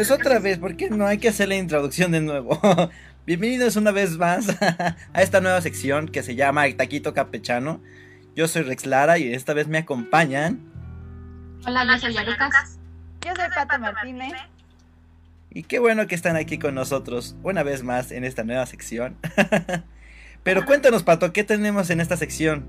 Pues 0.00 0.10
otra 0.10 0.38
vez, 0.38 0.56
¿por 0.56 0.76
qué 0.76 0.88
no 0.88 1.06
hay 1.06 1.18
que 1.18 1.28
hacer 1.28 1.50
la 1.50 1.56
introducción 1.56 2.10
de 2.10 2.22
nuevo? 2.22 2.58
Bienvenidos 3.26 3.76
una 3.76 3.90
vez 3.90 4.16
más 4.16 4.48
a 5.12 5.20
esta 5.20 5.42
nueva 5.42 5.60
sección 5.60 6.08
que 6.08 6.22
se 6.22 6.36
llama 6.36 6.64
El 6.64 6.76
Taquito 6.76 7.12
Capechano. 7.12 7.82
Yo 8.34 8.48
soy 8.48 8.62
Rex 8.62 8.86
Lara 8.86 9.18
y 9.18 9.30
esta 9.34 9.52
vez 9.52 9.68
me 9.68 9.76
acompañan. 9.76 10.58
Hola, 11.66 11.84
yo 11.84 11.98
soy 11.98 12.14
Lucas. 12.14 12.78
Yo 13.20 13.36
soy 13.36 13.44
Pata 13.54 13.76
Martínez. 13.76 14.32
Y 15.50 15.64
qué 15.64 15.78
bueno 15.78 16.06
que 16.06 16.14
están 16.14 16.36
aquí 16.36 16.58
con 16.58 16.74
nosotros 16.74 17.36
una 17.42 17.62
vez 17.62 17.82
más 17.82 18.10
en 18.10 18.24
esta 18.24 18.42
nueva 18.42 18.64
sección. 18.64 19.18
Pero 20.42 20.64
cuéntanos, 20.64 21.02
Pato, 21.02 21.34
¿qué 21.34 21.44
tenemos 21.44 21.90
en 21.90 22.00
esta 22.00 22.16
sección? 22.16 22.64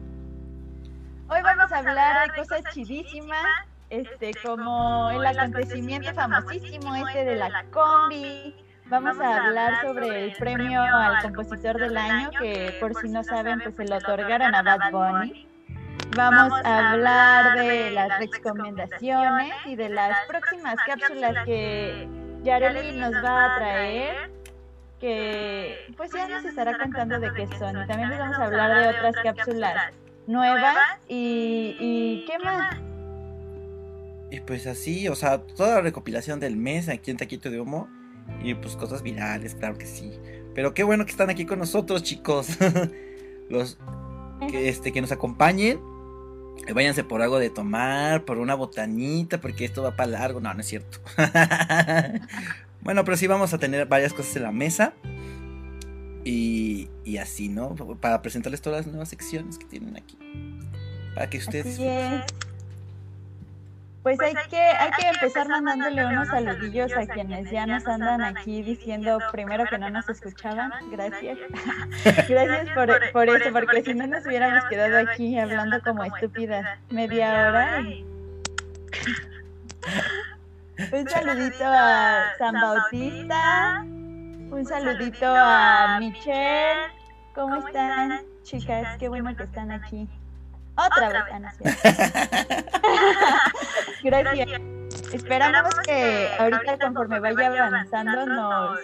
Hoy 1.29 1.41
vamos 1.41 1.71
a 1.71 1.77
hablar 1.77 2.29
de 2.29 2.37
cosas 2.37 2.61
chidísimas, 2.73 3.70
este, 3.91 4.31
como 4.43 5.11
el 5.11 5.25
acontecimiento 5.25 6.13
famosísimo 6.13 6.95
este 6.95 7.25
de 7.25 7.35
la 7.35 7.65
combi. 7.71 8.55
Vamos 8.85 9.19
a 9.19 9.45
hablar 9.45 9.81
sobre 9.81 10.25
el 10.25 10.33
premio 10.37 10.81
al 10.81 11.21
compositor 11.21 11.77
del 11.77 11.97
año, 11.97 12.31
que 12.39 12.77
por 12.79 12.95
si 12.95 13.09
no 13.09 13.23
saben, 13.23 13.59
pues 13.61 13.75
se 13.75 13.85
lo 13.85 13.97
otorgaron 13.97 14.55
a 14.55 14.63
Bad 14.63 14.91
Bunny. 14.91 15.47
Vamos 16.15 16.53
a 16.63 16.91
hablar 16.91 17.57
de 17.57 17.91
las 17.91 18.19
recomendaciones 18.19 19.53
y 19.65 19.75
de 19.75 19.89
las 19.89 20.17
próximas 20.27 20.75
cápsulas 20.85 21.45
que 21.45 22.07
Yareli 22.43 22.97
nos 22.97 23.13
va 23.13 23.45
a 23.45 23.57
traer 23.57 24.31
que 24.99 25.93
pues 25.97 26.11
ya 26.13 26.27
nos 26.27 26.45
estará 26.45 26.77
contando 26.77 27.19
de 27.19 27.33
qué 27.33 27.47
son. 27.57 27.81
Y 27.81 27.87
también 27.87 28.09
les 28.09 28.19
vamos 28.19 28.39
a 28.39 28.45
hablar 28.45 28.77
de 28.77 28.89
otras 28.89 29.15
cápsulas 29.23 29.93
nuevas 30.27 30.77
y, 31.07 31.75
y 31.79 32.25
qué 32.25 32.39
más. 32.39 32.77
Y 34.31 34.39
pues 34.39 34.65
así, 34.65 35.09
o 35.09 35.15
sea, 35.15 35.41
toda 35.41 35.75
la 35.75 35.81
recopilación 35.81 36.39
del 36.39 36.55
mes 36.55 36.87
aquí 36.87 37.11
en 37.11 37.17
Taquito 37.17 37.51
de 37.51 37.59
Humo. 37.59 37.89
Y 38.41 38.53
pues 38.55 38.77
cosas 38.77 39.03
virales, 39.03 39.55
claro 39.55 39.77
que 39.77 39.85
sí. 39.85 40.13
Pero 40.55 40.73
qué 40.73 40.83
bueno 40.83 41.05
que 41.05 41.11
están 41.11 41.29
aquí 41.29 41.45
con 41.45 41.59
nosotros, 41.59 42.01
chicos. 42.01 42.47
Los 43.49 43.77
que, 44.49 44.69
este, 44.69 44.93
que 44.93 45.01
nos 45.01 45.11
acompañen. 45.11 45.81
Que 46.65 46.71
váyanse 46.71 47.03
por 47.03 47.21
algo 47.21 47.39
de 47.39 47.49
tomar, 47.49 48.23
por 48.23 48.37
una 48.37 48.55
botanita, 48.55 49.41
porque 49.41 49.65
esto 49.65 49.83
va 49.83 49.97
para 49.97 50.11
largo. 50.11 50.39
No, 50.39 50.53
no 50.53 50.61
es 50.61 50.67
cierto. 50.67 50.99
bueno, 52.81 53.03
pero 53.03 53.17
sí 53.17 53.27
vamos 53.27 53.53
a 53.53 53.57
tener 53.57 53.85
varias 53.87 54.13
cosas 54.13 54.37
en 54.37 54.43
la 54.43 54.53
mesa. 54.53 54.93
Y, 56.23 56.87
y 57.03 57.17
así, 57.17 57.49
¿no? 57.49 57.75
Para 57.99 58.21
presentarles 58.21 58.61
todas 58.61 58.85
las 58.85 58.87
nuevas 58.87 59.09
secciones 59.09 59.57
que 59.57 59.65
tienen 59.65 59.97
aquí. 59.97 60.17
Para 61.15 61.29
que 61.29 61.37
ustedes... 61.39 61.77
Así 64.03 64.09
es. 64.09 64.11
Pues 64.17 64.19
hay 64.21 64.33
que, 64.49 64.57
hay 64.57 64.91
que 64.91 65.07
empezar 65.07 65.47
mandándole 65.47 66.05
unos 66.05 66.27
saludillos 66.27 66.91
a 66.93 67.05
quienes 67.05 67.49
ya 67.51 67.65
nos 67.65 67.87
andan 67.87 68.21
aquí 68.21 68.63
diciendo 68.63 69.19
primero 69.31 69.65
que 69.65 69.77
no 69.77 69.89
nos 69.89 70.09
escuchaban. 70.09 70.71
Gracias. 70.91 71.37
Gracias 72.27 72.69
por, 72.73 73.11
por 73.11 73.29
eso, 73.29 73.51
porque 73.51 73.83
si 73.83 73.93
no 73.93 74.07
nos 74.07 74.25
hubiéramos 74.25 74.65
quedado 74.65 75.09
aquí 75.09 75.37
hablando 75.37 75.79
como 75.81 76.03
estúpidas 76.03 76.79
media 76.89 77.47
hora. 77.47 77.81
Y... 77.81 78.05
Un 80.91 81.07
saludito 81.07 81.63
a 81.63 82.33
San 82.39 82.55
Bautista. 82.55 83.83
Un 83.83 84.65
saludito 84.65 85.27
a 85.27 85.99
Michelle. 85.99 86.89
¿Cómo 87.35 87.67
están, 87.67 88.21
chicas? 88.43 88.97
Qué 88.97 89.07
bueno 89.07 89.35
que 89.35 89.43
están 89.43 89.71
aquí. 89.71 90.09
Otra 90.85 91.09
vez, 91.09 91.23
Ana. 91.31 91.53
Gracias. 94.03 94.61
Esperamos 95.13 95.73
que 95.85 96.29
ahorita 96.39 96.77
conforme 96.79 97.19
vaya 97.19 97.65
avanzando 97.65 98.25
nos 98.25 98.79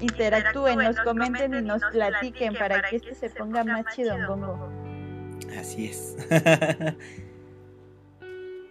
interactúen, 0.00 0.78
nos 0.78 0.98
comenten 1.00 1.54
y 1.54 1.62
nos 1.62 1.82
platiquen 1.92 2.54
para 2.54 2.82
que 2.82 2.96
esto 2.96 3.14
se 3.14 3.30
ponga 3.30 3.64
más 3.64 3.84
chido 3.94 4.16
bongo. 4.26 4.70
Así 5.58 5.86
es. 5.86 6.16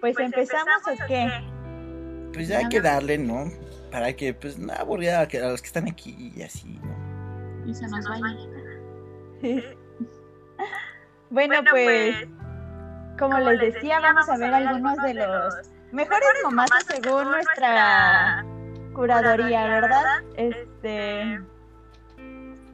Pues 0.02 0.18
empezamos 0.18 0.82
o 0.88 1.06
qué? 1.08 1.30
Pues 2.34 2.48
ya 2.48 2.58
hay 2.58 2.70
que 2.70 2.82
darle, 2.82 3.20
¿no? 3.20 3.52
Para 3.92 4.12
que 4.14 4.34
pues 4.34 4.58
no 4.58 4.74
aburrida 4.74 5.20
a 5.20 5.26
los 5.26 5.62
que 5.62 5.68
están 5.68 5.88
aquí 5.88 6.34
y 6.36 6.42
así, 6.42 6.80
¿no? 6.82 7.70
Y 7.70 7.76
se 7.76 7.88
nos 7.88 8.04
vaya. 8.10 8.36
Bueno, 11.32 11.62
pues, 11.70 12.28
como 13.18 13.40
les 13.40 13.74
decía, 13.74 14.02
vamos 14.02 14.28
a 14.28 14.38
ver 14.38 14.54
algunos 14.54 14.98
de 14.98 15.14
los 15.14 15.72
mejores 15.94 16.28
momentos 16.44 16.84
según 16.88 17.32
nuestra 17.32 18.46
curaduría, 18.94 19.66
¿verdad? 19.66 20.04
Este, 20.36 21.40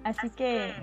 así 0.04 0.32
que 0.32 0.74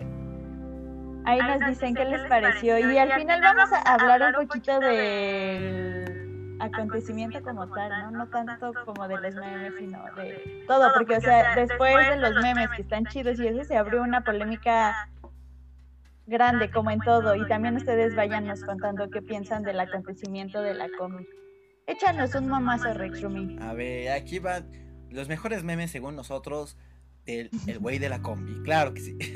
ahí 1.24 1.40
nos 1.40 1.68
dicen 1.68 1.96
qué 1.96 2.04
les 2.04 2.22
pareció 2.28 2.78
y 2.78 2.96
al 2.96 3.12
final 3.12 3.40
vamos 3.40 3.72
a 3.72 3.94
hablar 3.94 4.22
un 4.38 4.46
poquito 4.46 4.78
del 4.78 6.56
acontecimiento 6.60 7.42
como 7.42 7.66
tal, 7.72 7.90
¿no? 7.90 8.10
No 8.12 8.26
tanto 8.28 8.72
como 8.84 9.08
de 9.08 9.20
los 9.20 9.34
memes, 9.34 9.74
sino 9.78 9.98
de 10.14 10.64
todo, 10.68 10.92
porque, 10.94 11.16
o 11.16 11.20
sea, 11.20 11.56
después 11.56 12.08
de 12.08 12.18
los 12.18 12.40
memes 12.40 12.70
que 12.76 12.82
están 12.82 13.04
chidos 13.06 13.40
y 13.40 13.48
eso 13.48 13.64
se 13.64 13.76
abrió 13.76 14.00
una 14.02 14.20
polémica 14.20 15.08
grande 16.26 16.70
como 16.70 16.90
en 16.90 17.00
todo 17.00 17.34
y 17.34 17.46
también 17.48 17.76
ustedes 17.76 18.14
váyanos 18.14 18.62
contando 18.64 19.10
qué 19.10 19.20
piensan 19.22 19.62
del 19.62 19.80
acontecimiento 19.80 20.62
de 20.62 20.74
la 20.74 20.88
combi. 20.98 21.26
Échanos 21.86 22.34
un 22.34 22.48
mamazo, 22.48 22.94
Rex 22.94 23.20
Rumi. 23.22 23.58
A 23.60 23.74
ver, 23.74 24.10
aquí 24.12 24.38
van 24.38 24.70
los 25.10 25.28
mejores 25.28 25.62
memes 25.64 25.90
según 25.90 26.16
nosotros 26.16 26.78
del 27.26 27.50
el 27.66 27.78
güey 27.78 27.98
de 27.98 28.08
la 28.08 28.22
combi. 28.22 28.62
Claro 28.62 28.94
que 28.94 29.00
sí. 29.00 29.18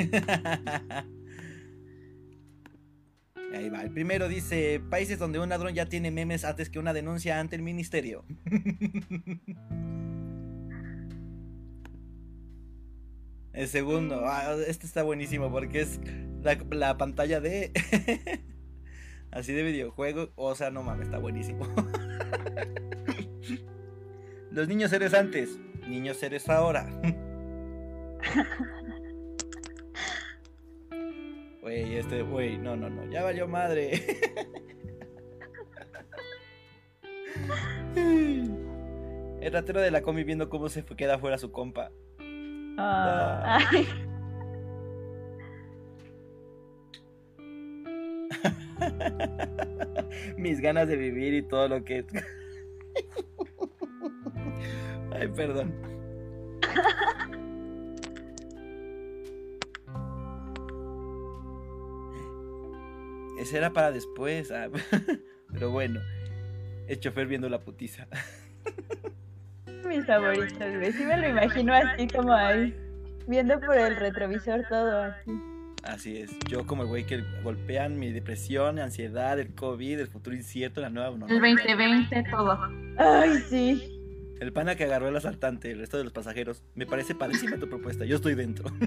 Ahí 3.54 3.70
va. 3.70 3.82
El 3.82 3.90
primero 3.90 4.28
dice, 4.28 4.80
países 4.90 5.18
donde 5.18 5.38
un 5.38 5.48
ladrón 5.48 5.74
ya 5.74 5.86
tiene 5.86 6.10
memes 6.10 6.44
antes 6.44 6.68
que 6.68 6.78
una 6.78 6.92
denuncia 6.92 7.40
ante 7.40 7.56
el 7.56 7.62
ministerio. 7.62 8.24
El 13.58 13.66
segundo, 13.66 14.22
ah, 14.24 14.54
este 14.68 14.86
está 14.86 15.02
buenísimo 15.02 15.50
porque 15.50 15.80
es 15.80 15.98
la, 16.42 16.58
la 16.70 16.96
pantalla 16.96 17.40
de... 17.40 17.72
así 19.30 19.52
de 19.52 19.62
videojuego. 19.62 20.30
O 20.36 20.54
sea, 20.54 20.70
no 20.70 20.82
mames, 20.82 21.06
está 21.06 21.18
buenísimo. 21.18 21.66
Los 24.50 24.68
niños 24.68 24.92
eres 24.92 25.14
antes, 25.14 25.58
niños 25.86 26.22
eres 26.22 26.48
ahora. 26.48 26.88
Güey, 31.60 31.96
este, 31.96 32.22
güey, 32.22 32.56
no, 32.56 32.76
no, 32.76 32.88
no, 32.88 33.04
ya 33.10 33.22
valió 33.22 33.46
madre. 33.46 34.02
El 39.42 39.52
ratero 39.52 39.82
de 39.82 39.90
la 39.90 40.00
comi 40.00 40.24
viendo 40.24 40.48
cómo 40.48 40.70
se 40.70 40.82
queda 40.82 41.18
fuera 41.18 41.36
su 41.36 41.52
compa. 41.52 41.90
Ah. 42.78 43.58
Mis 50.36 50.60
ganas 50.60 50.88
de 50.88 50.96
vivir 50.96 51.34
y 51.34 51.42
todo 51.42 51.68
lo 51.68 51.84
que... 51.84 52.04
Ay, 55.12 55.28
perdón. 55.28 55.72
Ese 63.38 63.56
era 63.58 63.72
para 63.72 63.92
después. 63.92 64.50
ah, 64.50 64.68
Pero 65.52 65.70
bueno. 65.70 66.00
El 66.88 66.98
chofer 67.00 67.26
viendo 67.26 67.48
la 67.48 67.60
putiza. 67.60 68.08
Mis 69.84 70.06
favoritos, 70.06 70.58
güey. 70.58 70.92
Sí 70.92 71.04
me 71.04 71.16
lo 71.18 71.28
imagino 71.28 71.74
así 71.74 72.08
como 72.08 72.32
ahí, 72.32 72.74
viendo 73.26 73.60
por 73.60 73.76
el 73.76 73.94
retrovisor 73.96 74.64
todo 74.68 75.02
así. 75.02 75.30
Así 75.88 76.18
es. 76.18 76.30
Yo 76.50 76.66
como 76.66 76.82
el 76.82 76.88
güey 76.88 77.06
que 77.06 77.24
golpean 77.42 77.98
mi 77.98 78.10
depresión, 78.12 78.78
ansiedad, 78.78 79.38
el 79.40 79.54
COVID, 79.54 80.00
el 80.00 80.08
futuro 80.08 80.36
incierto, 80.36 80.82
la 80.82 80.90
nueva 80.90 81.08
El 81.08 81.18
normalidad. 81.18 81.64
2020, 81.66 82.24
todo. 82.30 82.58
Ay, 82.98 83.38
sí. 83.48 83.94
El 84.38 84.52
pana 84.52 84.76
que 84.76 84.84
agarró 84.84 85.08
el 85.08 85.16
asaltante, 85.16 85.72
el 85.72 85.78
resto 85.78 85.96
de 85.96 86.04
los 86.04 86.12
pasajeros. 86.12 86.62
Me 86.74 86.84
parece 86.84 87.14
padrísima 87.14 87.56
tu 87.56 87.70
propuesta. 87.70 88.04
Yo 88.04 88.16
estoy 88.16 88.34
dentro. 88.34 88.70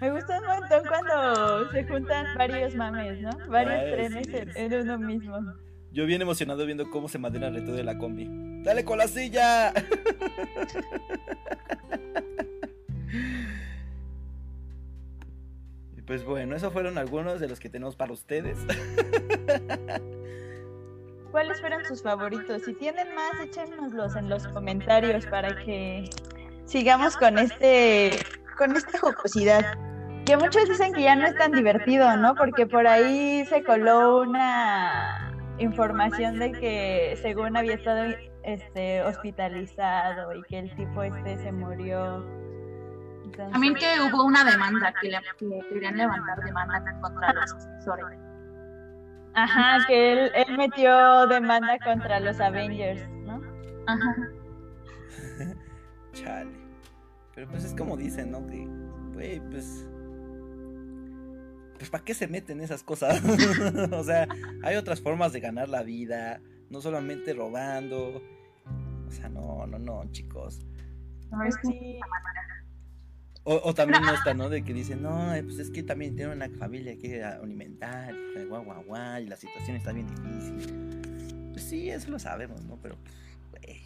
Me 0.00 0.10
gusta 0.10 0.40
un 0.40 0.46
montón 0.46 0.82
cuando 0.88 1.70
se 1.72 1.84
juntan 1.84 2.26
varios 2.38 2.74
mames, 2.74 3.20
¿no? 3.20 3.30
Varios 3.48 3.82
Ay, 3.82 3.92
trenes 3.92 4.26
sí, 4.26 4.32
en, 4.36 4.52
sí. 4.52 4.58
en 4.60 4.74
uno 4.74 4.98
mismo. 4.98 5.38
Yo 5.92 6.06
bien 6.06 6.22
emocionado 6.22 6.64
viendo 6.64 6.90
cómo 6.90 7.08
se 7.08 7.18
madera 7.18 7.48
el 7.48 7.54
reto 7.54 7.72
de 7.72 7.84
la 7.84 7.98
combi. 7.98 8.26
¡Dale 8.62 8.84
con 8.84 8.96
la 8.98 9.08
silla! 9.08 9.72
Pues 16.06 16.24
bueno, 16.24 16.54
esos 16.54 16.72
fueron 16.72 16.98
algunos 16.98 17.40
de 17.40 17.48
los 17.48 17.60
que 17.60 17.68
tenemos 17.68 17.96
para 17.96 18.12
ustedes. 18.12 18.58
cuáles 21.36 21.60
fueron 21.60 21.84
sus 21.84 22.02
favoritos. 22.02 22.62
Si 22.62 22.72
tienen 22.72 23.14
más, 23.14 23.38
échenoslos 23.42 24.16
en 24.16 24.30
los 24.30 24.48
comentarios 24.48 25.26
para 25.26 25.54
que 25.66 26.08
sigamos 26.64 27.14
con 27.18 27.38
este 27.38 28.12
con 28.56 28.74
esta 28.74 28.98
jocosidad. 28.98 29.62
Que 30.24 30.38
muchos 30.38 30.66
dicen 30.66 30.94
que 30.94 31.02
ya 31.02 31.14
no 31.14 31.26
es 31.26 31.36
tan 31.36 31.52
divertido, 31.52 32.16
¿no? 32.16 32.34
Porque 32.36 32.66
por 32.66 32.86
ahí 32.86 33.44
se 33.50 33.62
coló 33.62 34.22
una 34.22 35.30
información 35.58 36.38
de 36.38 36.52
que 36.52 37.18
según 37.20 37.54
había 37.54 37.74
estado 37.74 38.14
este 38.42 39.02
hospitalizado 39.02 40.34
y 40.34 40.42
que 40.44 40.60
el 40.60 40.74
tipo 40.74 41.02
este 41.02 41.36
se 41.36 41.52
murió. 41.52 42.24
Entonces, 43.26 43.52
También 43.52 43.74
que 43.74 43.86
hubo 44.02 44.24
una 44.24 44.44
demanda, 44.44 44.94
que, 45.00 45.08
le, 45.10 45.18
que 45.38 45.68
querían 45.68 45.96
levantar 45.96 46.42
demanda 46.44 47.00
contra 47.00 47.32
los 47.32 47.52
asesores. 47.52 48.18
Ajá, 49.34 49.86
que 49.86 50.12
él, 50.12 50.30
él 50.34 50.56
metió 50.56 51.26
demanda 51.26 51.78
contra 51.84 52.20
los 52.20 52.40
Avengers, 52.40 53.06
¿no? 53.10 53.42
Ajá. 53.86 54.16
Chale. 56.12 56.50
Pero 57.34 57.48
pues 57.50 57.64
es 57.64 57.74
como 57.74 57.96
dicen, 57.96 58.30
¿no? 58.30 58.46
Que, 58.46 58.66
güey, 59.12 59.40
pues. 59.50 59.86
Pues, 61.78 61.90
¿para 61.90 62.02
qué 62.04 62.14
se 62.14 62.26
meten 62.28 62.60
esas 62.62 62.82
cosas? 62.82 63.20
o 63.92 64.02
sea, 64.04 64.26
hay 64.62 64.76
otras 64.76 65.02
formas 65.02 65.32
de 65.34 65.40
ganar 65.40 65.68
la 65.68 65.82
vida, 65.82 66.40
no 66.70 66.80
solamente 66.80 67.34
robando. 67.34 68.22
O 69.06 69.10
sea, 69.10 69.28
no, 69.28 69.66
no, 69.66 69.78
no, 69.78 70.10
chicos. 70.12 70.64
No, 71.30 71.42
es 71.44 71.56
que- 71.58 71.68
Sí. 71.68 72.00
O, 73.48 73.60
o 73.62 73.74
también 73.74 74.02
no 74.02 74.12
está, 74.12 74.34
¿no? 74.34 74.48
De 74.48 74.64
que 74.64 74.74
dicen, 74.74 75.02
no, 75.02 75.32
eh, 75.32 75.44
pues 75.44 75.60
es 75.60 75.70
que 75.70 75.84
también 75.84 76.16
tiene 76.16 76.32
una 76.32 76.48
familia 76.58 76.98
que 76.98 77.22
alimentar, 77.22 78.12
y 78.12 78.44
guau, 78.44 78.64
guau, 78.64 78.82
guau, 78.82 79.20
y 79.22 79.26
la 79.26 79.36
situación 79.36 79.76
está 79.76 79.92
bien 79.92 80.08
difícil. 80.08 81.50
Pues 81.52 81.62
sí, 81.62 81.88
eso 81.88 82.10
lo 82.10 82.18
sabemos, 82.18 82.64
¿no? 82.64 82.76
Pero, 82.82 82.96
pues, 83.52 83.62
güey, 83.62 83.80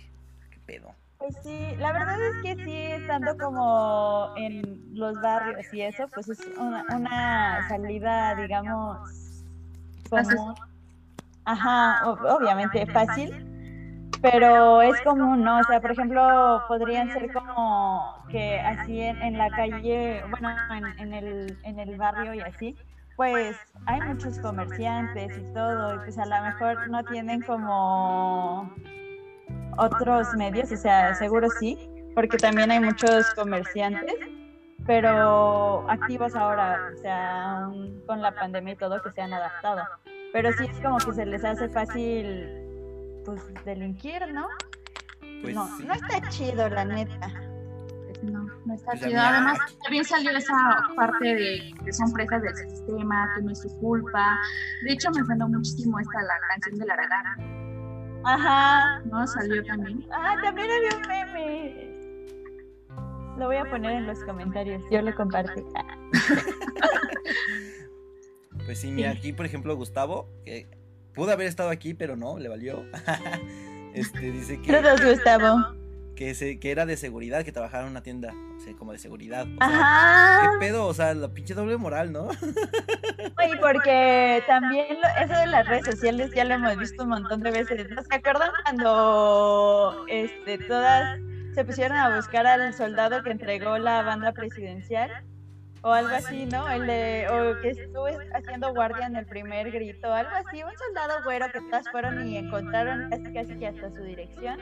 qué 0.51 0.59
pedo. 0.65 0.95
Pues 1.19 1.37
sí, 1.43 1.77
la 1.77 1.93
verdad 1.93 2.17
es 2.19 2.43
que 2.43 2.65
sí, 2.65 2.75
estando 2.75 3.37
como 3.37 4.33
en 4.39 4.95
los 4.95 5.21
barrios 5.21 5.67
y 5.75 5.83
eso, 5.83 6.09
pues 6.15 6.31
es 6.31 6.41
una, 6.57 6.83
una 6.97 7.69
salida, 7.69 8.35
digamos, 8.37 9.45
común. 10.09 10.55
Ajá, 11.45 12.11
obviamente 12.11 12.87
fácil, 12.87 13.50
pero 14.22 14.82
es 14.82 15.00
común, 15.02 15.43
¿no? 15.43 15.58
O 15.58 15.64
sea, 15.64 15.81
por 15.81 15.93
ejemplo, 15.93 16.62
podrían 16.69 17.12
ser 17.12 17.32
como 17.32 18.25
que 18.31 18.61
así 18.61 19.00
en, 19.00 19.20
en 19.22 19.38
la 19.38 19.50
calle, 19.50 20.22
bueno, 20.31 20.50
en, 20.75 20.99
en 20.99 21.14
el, 21.14 21.58
en 21.62 21.78
el 21.78 21.96
barrio 21.96 22.34
y 22.34 22.40
así, 22.40 22.76
pues 23.17 23.56
hay 23.87 24.00
muchos 24.00 24.38
comerciantes 24.38 25.37
y 25.37 25.52
todo, 25.52 25.94
y 25.94 25.99
pues 25.99 26.19
a 26.19 26.26
lo 26.26 26.43
mejor 26.43 26.88
no 26.88 27.05
tienen 27.05 27.43
como 27.43 28.70
otros 29.76 30.34
medios, 30.37 30.73
o 30.73 30.76
sea, 30.76 31.14
seguro 31.14 31.49
sí, 31.58 31.78
porque 32.14 32.37
también 32.37 32.70
hay 32.70 32.81
muchos 32.81 33.32
comerciantes, 33.34 34.14
pero 34.87 35.88
activos 35.90 36.34
ahora, 36.34 36.90
o 36.94 36.96
sea, 36.99 37.69
con 38.06 38.23
la 38.23 38.34
pandemia 38.34 38.73
y 38.73 38.76
todo 38.76 39.02
que 39.02 39.12
se 39.12 39.20
han 39.20 39.32
adaptado. 39.32 39.82
Pero 40.32 40.52
sí 40.52 40.64
es 40.64 40.81
como 40.81 40.99
que 40.99 41.12
se 41.12 41.26
les 41.26 41.44
hace 41.44 41.69
fácil, 41.69 42.69
pues, 43.25 43.43
delinquir, 43.64 44.32
¿no? 44.32 44.46
Pues 45.43 45.55
no, 45.55 45.67
sí. 45.76 45.84
no 45.87 45.94
está 45.94 46.28
chido, 46.28 46.69
la 46.69 46.84
neta. 46.84 47.28
pues, 48.05 48.22
no, 48.25 48.44
no 48.67 48.75
está 48.75 48.90
Pues, 48.93 49.02
chido. 49.05 49.20
Además, 49.20 49.58
también 49.82 50.05
salió 50.05 50.31
esa 50.37 50.55
parte 50.96 51.34
de 51.34 51.75
que 51.84 51.93
son 51.93 52.12
presas 52.12 52.43
del 52.43 52.55
sistema, 52.56 53.31
que 53.37 53.43
no 53.43 53.52
es 53.52 53.61
su 53.61 53.69
culpa. 53.78 54.38
De 54.84 54.93
hecho, 54.93 55.11
me 55.11 55.25
sonó 55.25 55.49
muchísimo 55.49 55.99
esta 55.99 56.22
la 56.22 56.34
canción 56.50 56.78
de 56.78 56.87
la 56.87 56.94
Aragán, 56.94 58.20
Ajá. 58.25 59.00
¿no? 59.06 59.26
Salió 59.26 59.64
también. 59.64 60.06
Ah, 60.12 60.34
también 60.43 60.69
había 60.70 60.96
un 60.99 61.08
meme. 61.08 61.90
Lo 63.38 63.46
voy 63.46 63.56
a 63.56 63.64
poner 63.70 63.93
en 63.93 64.06
los 64.06 64.23
comentarios, 64.25 64.82
yo 64.90 65.00
lo 65.00 65.14
compartí. 65.14 65.62
Pues 68.66 68.78
sí, 68.81 68.90
mira, 68.90 69.11
aquí 69.12 69.32
por 69.32 69.46
ejemplo 69.46 69.75
Gustavo, 69.76 70.28
que 70.44 70.69
pudo 71.20 71.32
haber 71.32 71.49
estado 71.49 71.69
aquí, 71.69 71.93
pero 71.93 72.17
no, 72.17 72.38
le 72.38 72.49
valió. 72.49 72.82
este 73.94 74.19
dice 74.32 74.58
que, 74.62 74.72
Saludos, 74.72 75.05
Gustavo. 75.05 75.58
que, 76.17 76.34
se, 76.34 76.58
que 76.58 76.70
era 76.70 76.87
de 76.87 76.96
seguridad, 76.96 77.44
que 77.44 77.52
trabajaba 77.52 77.84
en 77.84 77.90
una 77.90 78.02
tienda, 78.02 78.32
o 78.56 78.61
sea, 78.61 78.75
como 78.75 78.93
de 78.93 78.99
seguridad. 78.99 79.43
O 79.46 79.58
sea, 79.58 79.67
Ajá. 80.40 80.50
¿Qué 80.52 80.58
pedo? 80.67 80.87
O 80.87 80.94
sea, 80.94 81.12
la 81.12 81.28
pinche 81.28 81.52
doble 81.52 81.76
moral, 81.76 82.11
¿no? 82.11 82.28
Y 83.52 83.56
porque 83.58 84.43
también 84.46 84.87
lo- 85.00 85.25
eso 85.25 85.38
de 85.40 85.46
las 85.46 85.67
redes 85.67 85.84
sociales 85.87 86.31
ya 86.34 86.44
lo 86.44 86.55
hemos 86.55 86.76
visto 86.78 87.02
un 87.02 87.11
montón 87.11 87.43
de 87.43 87.50
veces. 87.50 87.87
¿No 87.90 88.02
se 88.02 88.14
acuerdan 88.14 88.50
cuando 88.64 90.05
este, 90.08 90.56
todas 90.58 91.19
se 91.55 91.64
pusieron 91.64 91.96
a 91.99 92.16
buscar 92.16 92.46
al 92.46 92.73
soldado 92.75 93.23
que 93.23 93.31
entregó 93.31 93.76
la 93.78 94.02
banda 94.02 94.32
presidencial? 94.32 95.11
O 95.82 95.93
algo 95.93 96.15
así, 96.15 96.47
¿no? 96.47 96.69
El 96.71 96.87
de, 96.87 97.27
o 97.31 97.61
que 97.62 97.71
estuvo 97.71 98.06
haciendo 98.35 98.75
guardia 98.75 99.06
en 99.06 99.17
el 99.17 99.27
primer 99.27 99.71
grito, 99.71 100.12
algo 100.12 100.32
así. 100.35 100.62
Un 100.62 100.77
soldado 100.77 101.23
güero 101.25 101.47
que 101.50 101.61
todas 101.61 101.88
fueron 101.91 102.27
y 102.27 102.37
encontraron 102.37 103.09
casi 103.09 103.32
casi 103.32 103.59
que 103.59 103.67
hasta 103.67 103.91
su 103.91 104.03
dirección. 104.03 104.59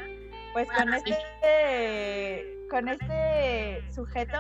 Pues 0.52 0.68
con 0.70 0.94
este, 0.94 2.66
con 2.70 2.88
este 2.88 3.82
sujeto 3.92 4.38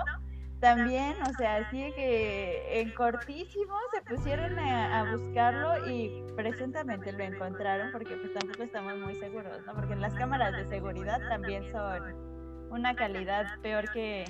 también, 0.60 1.14
o 1.22 1.32
sea, 1.36 1.56
así 1.56 1.92
que 1.94 2.80
en 2.80 2.90
cortísimo 2.94 3.76
se 3.92 4.02
pusieron 4.02 4.58
a, 4.58 5.00
a 5.00 5.16
buscarlo 5.16 5.88
y 5.88 6.24
presuntamente 6.36 7.12
lo 7.12 7.22
encontraron 7.22 7.92
porque 7.92 8.16
pues 8.16 8.34
tampoco 8.34 8.62
estamos 8.62 8.96
muy 8.98 9.14
seguros, 9.16 9.64
¿no? 9.66 9.74
Porque 9.74 9.94
las 9.96 10.14
cámaras 10.14 10.52
de 10.52 10.64
seguridad 10.66 11.20
también 11.28 11.70
son 11.70 12.28
una 12.70 12.94
calidad 12.94 13.46
peor 13.62 13.90
que 13.92 14.24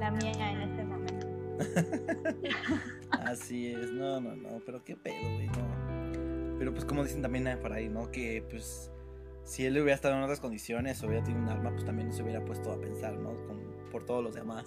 la 0.00 0.10
mía 0.10 0.50
en 0.50 0.62
este 0.62 0.82
momento. 0.84 1.03
Así 3.26 3.72
es, 3.72 3.92
no, 3.92 4.20
no, 4.20 4.34
no, 4.36 4.60
pero 4.64 4.82
qué 4.84 4.96
pedo, 4.96 5.14
güey, 5.34 5.46
no. 5.48 6.58
Pero 6.58 6.72
pues 6.72 6.84
como 6.84 7.02
dicen 7.04 7.22
también 7.22 7.46
eh, 7.46 7.56
por 7.56 7.72
ahí, 7.72 7.88
¿no? 7.88 8.10
Que 8.10 8.44
pues 8.48 8.90
si 9.44 9.66
él 9.66 9.74
hubiera 9.74 9.94
estado 9.94 10.16
en 10.16 10.22
otras 10.22 10.40
condiciones 10.40 11.02
o 11.02 11.06
hubiera 11.06 11.24
tenido 11.24 11.42
un 11.42 11.48
arma, 11.48 11.70
pues 11.70 11.84
también 11.84 12.08
no 12.08 12.14
se 12.14 12.22
hubiera 12.22 12.44
puesto 12.44 12.72
a 12.72 12.80
pensar, 12.80 13.14
¿no? 13.14 13.34
Con- 13.46 13.64
por 13.90 14.04
todos 14.04 14.22
los 14.24 14.34
demás. 14.34 14.66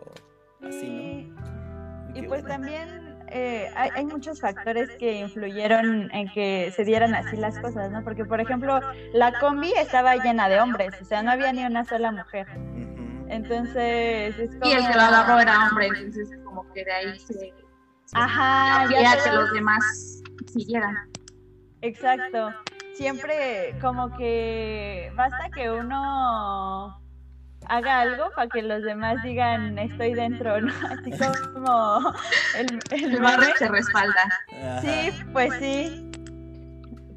O 0.00 0.66
así, 0.66 0.88
¿no? 0.88 2.08
Y 2.14 2.22
pues 2.22 2.42
bueno. 2.42 2.48
también 2.48 3.16
eh, 3.30 3.68
hay, 3.76 3.90
hay 3.94 4.04
muchos 4.06 4.40
factores 4.40 4.90
que 4.98 5.20
influyeron 5.20 6.10
en 6.14 6.28
que 6.32 6.72
se 6.74 6.84
dieran 6.84 7.14
así 7.14 7.36
las 7.36 7.58
cosas, 7.58 7.90
¿no? 7.90 8.02
Porque, 8.02 8.24
por 8.24 8.40
ejemplo, 8.40 8.80
la 9.12 9.38
combi 9.38 9.72
estaba 9.78 10.16
llena 10.16 10.48
de 10.48 10.60
hombres, 10.60 10.94
o 11.00 11.04
sea, 11.04 11.22
no 11.22 11.30
había 11.30 11.52
ni 11.52 11.64
una 11.64 11.84
sola 11.84 12.10
mujer. 12.10 12.46
Entonces, 13.28 14.38
es 14.38 14.50
como... 14.56 14.70
Y 14.70 14.72
el 14.72 14.86
que 14.86 14.94
lo 14.94 15.00
agarró 15.00 15.38
era 15.40 15.68
hombre, 15.68 15.88
entonces 15.88 16.38
como 16.44 16.70
que 16.72 16.84
de 16.84 16.92
ahí 16.92 17.18
se... 17.18 17.34
se 17.34 17.54
Ajá, 18.14 18.88
ya 18.90 19.22
que 19.22 19.32
los 19.32 19.52
demás 19.52 20.22
siguieran. 20.52 20.96
Exacto. 21.82 22.52
Siempre 22.94 23.76
como 23.80 24.16
que 24.16 25.12
basta 25.14 25.50
que 25.54 25.70
uno 25.70 27.00
haga 27.66 28.00
algo 28.00 28.30
para 28.34 28.48
que 28.48 28.62
los 28.62 28.82
demás 28.82 29.22
digan 29.22 29.78
estoy 29.78 30.14
dentro, 30.14 30.60
¿no? 30.60 30.72
Así 30.90 31.12
como 31.52 32.14
el, 32.56 32.80
el 32.90 33.14
El 33.14 33.22
barrio 33.22 33.54
se 33.56 33.68
respalda. 33.68 34.28
Sí, 34.80 35.12
pues 35.32 35.54
sí. 35.58 36.10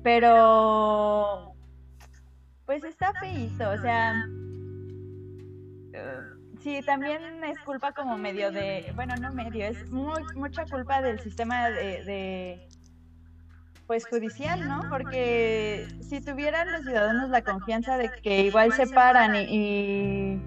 Pero 0.03 1.55
pues 2.65 2.83
está 2.83 3.13
feíto, 3.13 3.69
o 3.69 3.77
sea, 3.81 4.25
sí, 6.61 6.81
también 6.85 7.43
es 7.43 7.59
culpa 7.59 7.91
como 7.93 8.17
medio 8.17 8.51
de, 8.51 8.91
bueno, 8.95 9.15
no 9.19 9.31
medio, 9.31 9.65
es 9.65 9.89
muy, 9.89 10.21
mucha 10.35 10.65
culpa 10.65 11.01
del 11.01 11.19
sistema 11.19 11.69
de, 11.69 12.03
de, 12.03 12.67
pues 13.87 14.07
judicial, 14.07 14.67
¿no? 14.67 14.81
Porque 14.89 15.87
si 16.01 16.21
tuvieran 16.21 16.71
los 16.71 16.83
ciudadanos 16.83 17.29
la 17.29 17.43
confianza 17.43 17.97
de 17.97 18.09
que 18.21 18.41
igual 18.41 18.71
se 18.73 18.87
paran 18.87 19.35
y, 19.35 19.41
y, 19.49 20.41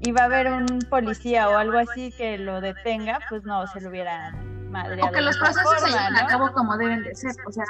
y 0.00 0.12
va 0.12 0.22
a 0.22 0.24
haber 0.24 0.52
un 0.52 0.78
policía 0.88 1.48
o 1.48 1.56
algo 1.56 1.78
así 1.78 2.12
que 2.12 2.38
lo 2.38 2.60
detenga, 2.60 3.20
pues 3.28 3.44
no 3.44 3.66
se 3.66 3.80
lo 3.80 3.90
hubieran 3.90 4.70
madreado. 4.70 5.10
O 5.10 5.12
que 5.12 5.20
los 5.20 5.36
procesos 5.38 5.80
se 5.80 5.88
lleven 5.88 6.16
a 6.16 6.26
cabo 6.26 6.52
como 6.52 6.76
deben 6.76 7.02
de 7.02 7.14
ser. 7.14 7.34
O 7.46 7.52
sea, 7.52 7.64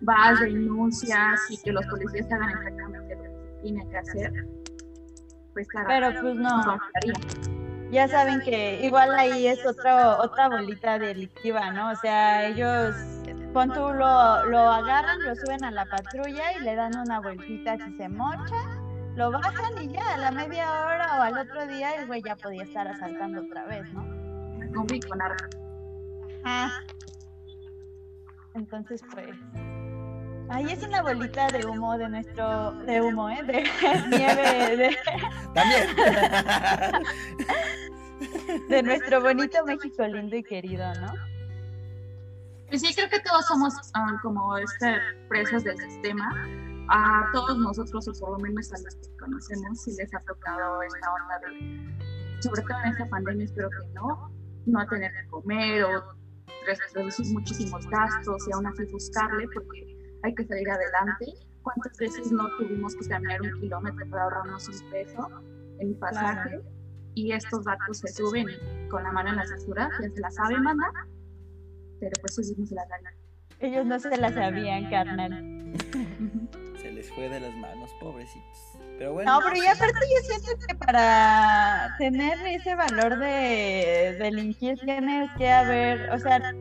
vas, 0.00 0.40
denuncias 0.40 1.40
y 1.50 1.62
que 1.62 1.72
los 1.72 1.86
policías 1.86 2.30
hagan 2.32 2.50
exactamente 2.50 2.98
lo 2.98 3.08
que 3.08 3.16
se 3.16 3.62
tiene 3.62 3.88
que 3.88 3.96
hacer. 3.96 4.32
Pues 5.56 5.68
claro, 5.68 5.88
Pero 5.88 6.20
pues 6.20 6.34
no. 6.34 6.78
ya 7.90 8.06
saben 8.08 8.42
que 8.42 8.84
igual 8.84 9.14
ahí 9.14 9.46
es 9.46 9.64
otro, 9.64 10.18
otra 10.18 10.50
bolita 10.50 10.98
delictiva, 10.98 11.70
¿no? 11.72 11.92
O 11.92 11.96
sea, 11.96 12.46
ellos, 12.46 12.94
pon 13.54 13.72
tú, 13.72 13.80
lo, 13.80 14.44
lo 14.44 14.58
agarran, 14.58 15.18
lo 15.22 15.34
suben 15.34 15.64
a 15.64 15.70
la 15.70 15.86
patrulla 15.86 16.52
y 16.58 16.60
le 16.62 16.74
dan 16.74 16.94
una 16.98 17.20
vueltita 17.20 17.78
si 17.78 17.96
se 17.96 18.06
mocha, 18.06 18.82
lo 19.14 19.30
bajan 19.30 19.82
y 19.82 19.88
ya 19.94 20.12
a 20.12 20.18
la 20.18 20.30
media 20.30 20.68
hora 20.68 21.20
o 21.20 21.22
al 21.22 21.38
otro 21.38 21.66
día 21.68 21.94
el 21.94 22.06
güey 22.06 22.20
ya 22.22 22.36
podía 22.36 22.64
estar 22.64 22.86
asaltando 22.86 23.40
otra 23.40 23.64
vez, 23.64 23.90
¿no? 23.94 24.04
Con 25.08 25.22
arma. 25.22 25.36
Ajá. 26.44 26.84
Entonces, 28.52 29.00
pues, 29.10 29.30
Ahí 30.48 30.70
es 30.70 30.82
una 30.82 31.02
bolita 31.02 31.48
de 31.48 31.66
humo 31.66 31.98
de 31.98 32.08
nuestro, 32.08 32.72
de 32.84 33.00
humo, 33.00 33.28
¿eh? 33.28 33.42
De 33.42 33.64
nieve, 34.16 34.76
de, 34.76 34.96
También. 35.54 35.88
de 38.68 38.82
nuestro 38.82 39.20
bonito 39.22 39.64
México 39.66 40.06
lindo 40.06 40.36
y 40.36 40.42
querido, 40.44 40.86
¿no? 41.00 41.12
Pues 42.68 42.80
sí, 42.80 42.94
creo 42.94 43.08
que 43.08 43.20
todos 43.20 43.46
somos 43.46 43.74
ah, 43.94 44.18
como 44.22 44.56
este, 44.58 44.96
presas 45.28 45.64
del 45.64 45.78
sistema. 45.78 46.30
A 46.88 47.28
todos 47.32 47.58
nosotros, 47.58 48.06
o 48.06 48.12
por 48.12 48.30
lo 48.30 48.38
menos 48.38 48.72
a 48.72 48.78
los 48.78 48.94
que 48.94 49.16
conocemos, 49.18 49.82
si 49.82 49.96
les 49.96 50.14
ha 50.14 50.20
tocado 50.20 50.80
esta 50.82 51.12
onda 51.12 51.38
de, 51.40 52.40
sobre 52.40 52.62
todo 52.62 52.78
en 52.84 52.92
esta 52.92 53.08
pandemia, 53.08 53.44
espero 53.44 53.68
que 53.70 53.88
no, 53.94 54.30
no 54.66 54.86
tener 54.86 55.10
que 55.12 55.28
comer 55.28 55.82
o 55.82 56.16
reducir 56.94 57.26
muchísimos 57.32 57.86
gastos 57.88 58.46
y 58.48 58.52
aún 58.52 58.66
así 58.66 58.84
buscarle 58.92 59.48
porque 59.52 59.95
hay 60.22 60.34
que 60.34 60.44
salir 60.44 60.68
adelante. 60.70 61.34
¿Cuántas 61.62 61.96
veces 61.98 62.30
no 62.30 62.48
tuvimos 62.56 62.94
que 62.94 63.08
caminar 63.08 63.42
un 63.42 63.60
kilómetro 63.60 64.08
para 64.08 64.24
ahorrarnos 64.24 64.68
un 64.68 64.90
peso 64.90 65.28
en 65.80 65.98
pasaje? 65.98 66.50
Claro. 66.50 66.64
Y 67.14 67.32
estos 67.32 67.64
datos 67.64 67.98
se 67.98 68.08
suben 68.08 68.46
con 68.90 69.02
la 69.02 69.10
mano 69.10 69.30
en 69.30 69.36
la 69.36 69.46
cintura, 69.46 69.90
ya 70.00 70.10
se 70.10 70.20
la 70.20 70.30
sabe, 70.30 70.58
manda, 70.60 70.92
pero 71.98 72.12
pues 72.20 72.38
ellos 72.38 72.58
no 72.58 72.66
se 72.66 72.74
la 72.74 72.86
dan. 72.86 73.00
Ellos 73.58 73.86
no 73.86 73.98
se 73.98 74.16
la 74.16 74.32
sabían, 74.32 74.90
carnal. 74.90 75.72
Se 76.80 76.92
les 76.92 77.10
fue 77.10 77.28
de 77.28 77.40
las 77.40 77.54
manos, 77.56 77.90
pobrecitos. 78.00 78.78
Pero 78.98 79.14
bueno. 79.14 79.32
No, 79.32 79.40
pero 79.44 79.56
y 79.56 79.66
aparte 79.66 79.98
yo 80.14 80.36
siento 80.38 80.66
que 80.68 80.74
para 80.74 81.96
tener 81.98 82.38
ese 82.46 82.74
valor 82.74 83.18
de 83.18 84.16
delinquir 84.18 84.78
tienes 84.80 85.30
que 85.36 85.50
haber, 85.50 86.10
o 86.10 86.18
sea, 86.18 86.54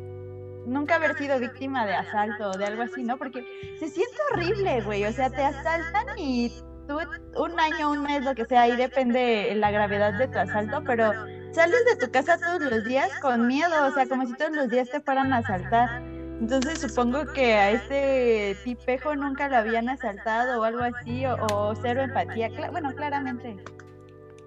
nunca 0.66 0.96
haber 0.96 1.18
sido 1.18 1.40
víctima 1.40 1.86
de 1.86 1.96
asalto 1.96 2.52
o 2.52 2.58
de 2.58 2.66
algo 2.66 2.84
así, 2.84 3.04
¿no? 3.04 3.18
Porque 3.18 3.46
se 3.80 3.88
siente 3.90 4.16
horrible, 4.32 4.82
güey, 4.82 5.06
o 5.06 5.12
sea, 5.12 5.30
te 5.30 5.44
asaltan 5.44 6.06
y 6.18 6.52
tú 6.88 7.00
un 7.38 7.60
año, 7.60 7.92
un 7.92 8.04
mes, 8.04 8.24
lo 8.24 8.36
que 8.36 8.46
sea, 8.46 8.64
ahí 8.64 8.76
depende 8.76 9.54
la 9.56 9.72
gravedad 9.72 10.14
de 10.14 10.28
tu 10.28 10.38
asalto, 10.40 10.84
pero 10.86 11.14
sales 11.54 11.86
de 11.86 11.96
tu 12.06 12.12
casa 12.12 12.38
todos 12.38 12.62
los 12.62 12.84
días 12.86 13.10
con 13.22 13.48
miedo, 13.48 13.88
o 13.88 13.92
sea, 13.92 14.08
como 14.08 14.26
si 14.26 14.34
todos 14.36 14.56
los 14.56 14.70
días 14.70 14.90
te 14.90 15.02
fueran 15.02 15.34
a 15.34 15.38
asaltar. 15.38 16.02
Entonces 16.42 16.80
supongo 16.80 17.26
que 17.34 17.54
a 17.54 17.72
este 17.72 18.58
tipejo 18.66 19.16
nunca 19.16 19.48
lo 19.48 19.56
habían 19.56 19.88
asaltado 19.88 20.60
o 20.60 20.64
algo 20.66 20.84
así, 20.84 21.26
o, 21.26 21.74
cero 21.82 22.02
empatía. 22.02 22.50
Cla- 22.50 22.72
bueno, 22.72 22.94
claramente 22.94 23.56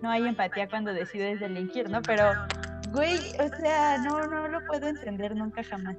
no 0.03 0.11
hay 0.11 0.29
empatía 0.29 0.69
cuando 0.69 0.93
decides 0.93 1.41
delinquir, 1.41 1.89
¿no? 1.89 2.03
Pero, 2.03 2.31
güey, 2.92 3.18
o 3.40 3.57
sea, 3.57 3.99
no, 3.99 4.26
no 4.26 4.49
lo 4.49 4.64
puedo 4.66 4.88
entender 4.88 5.35
nunca 5.35 5.62
jamás. 5.64 5.97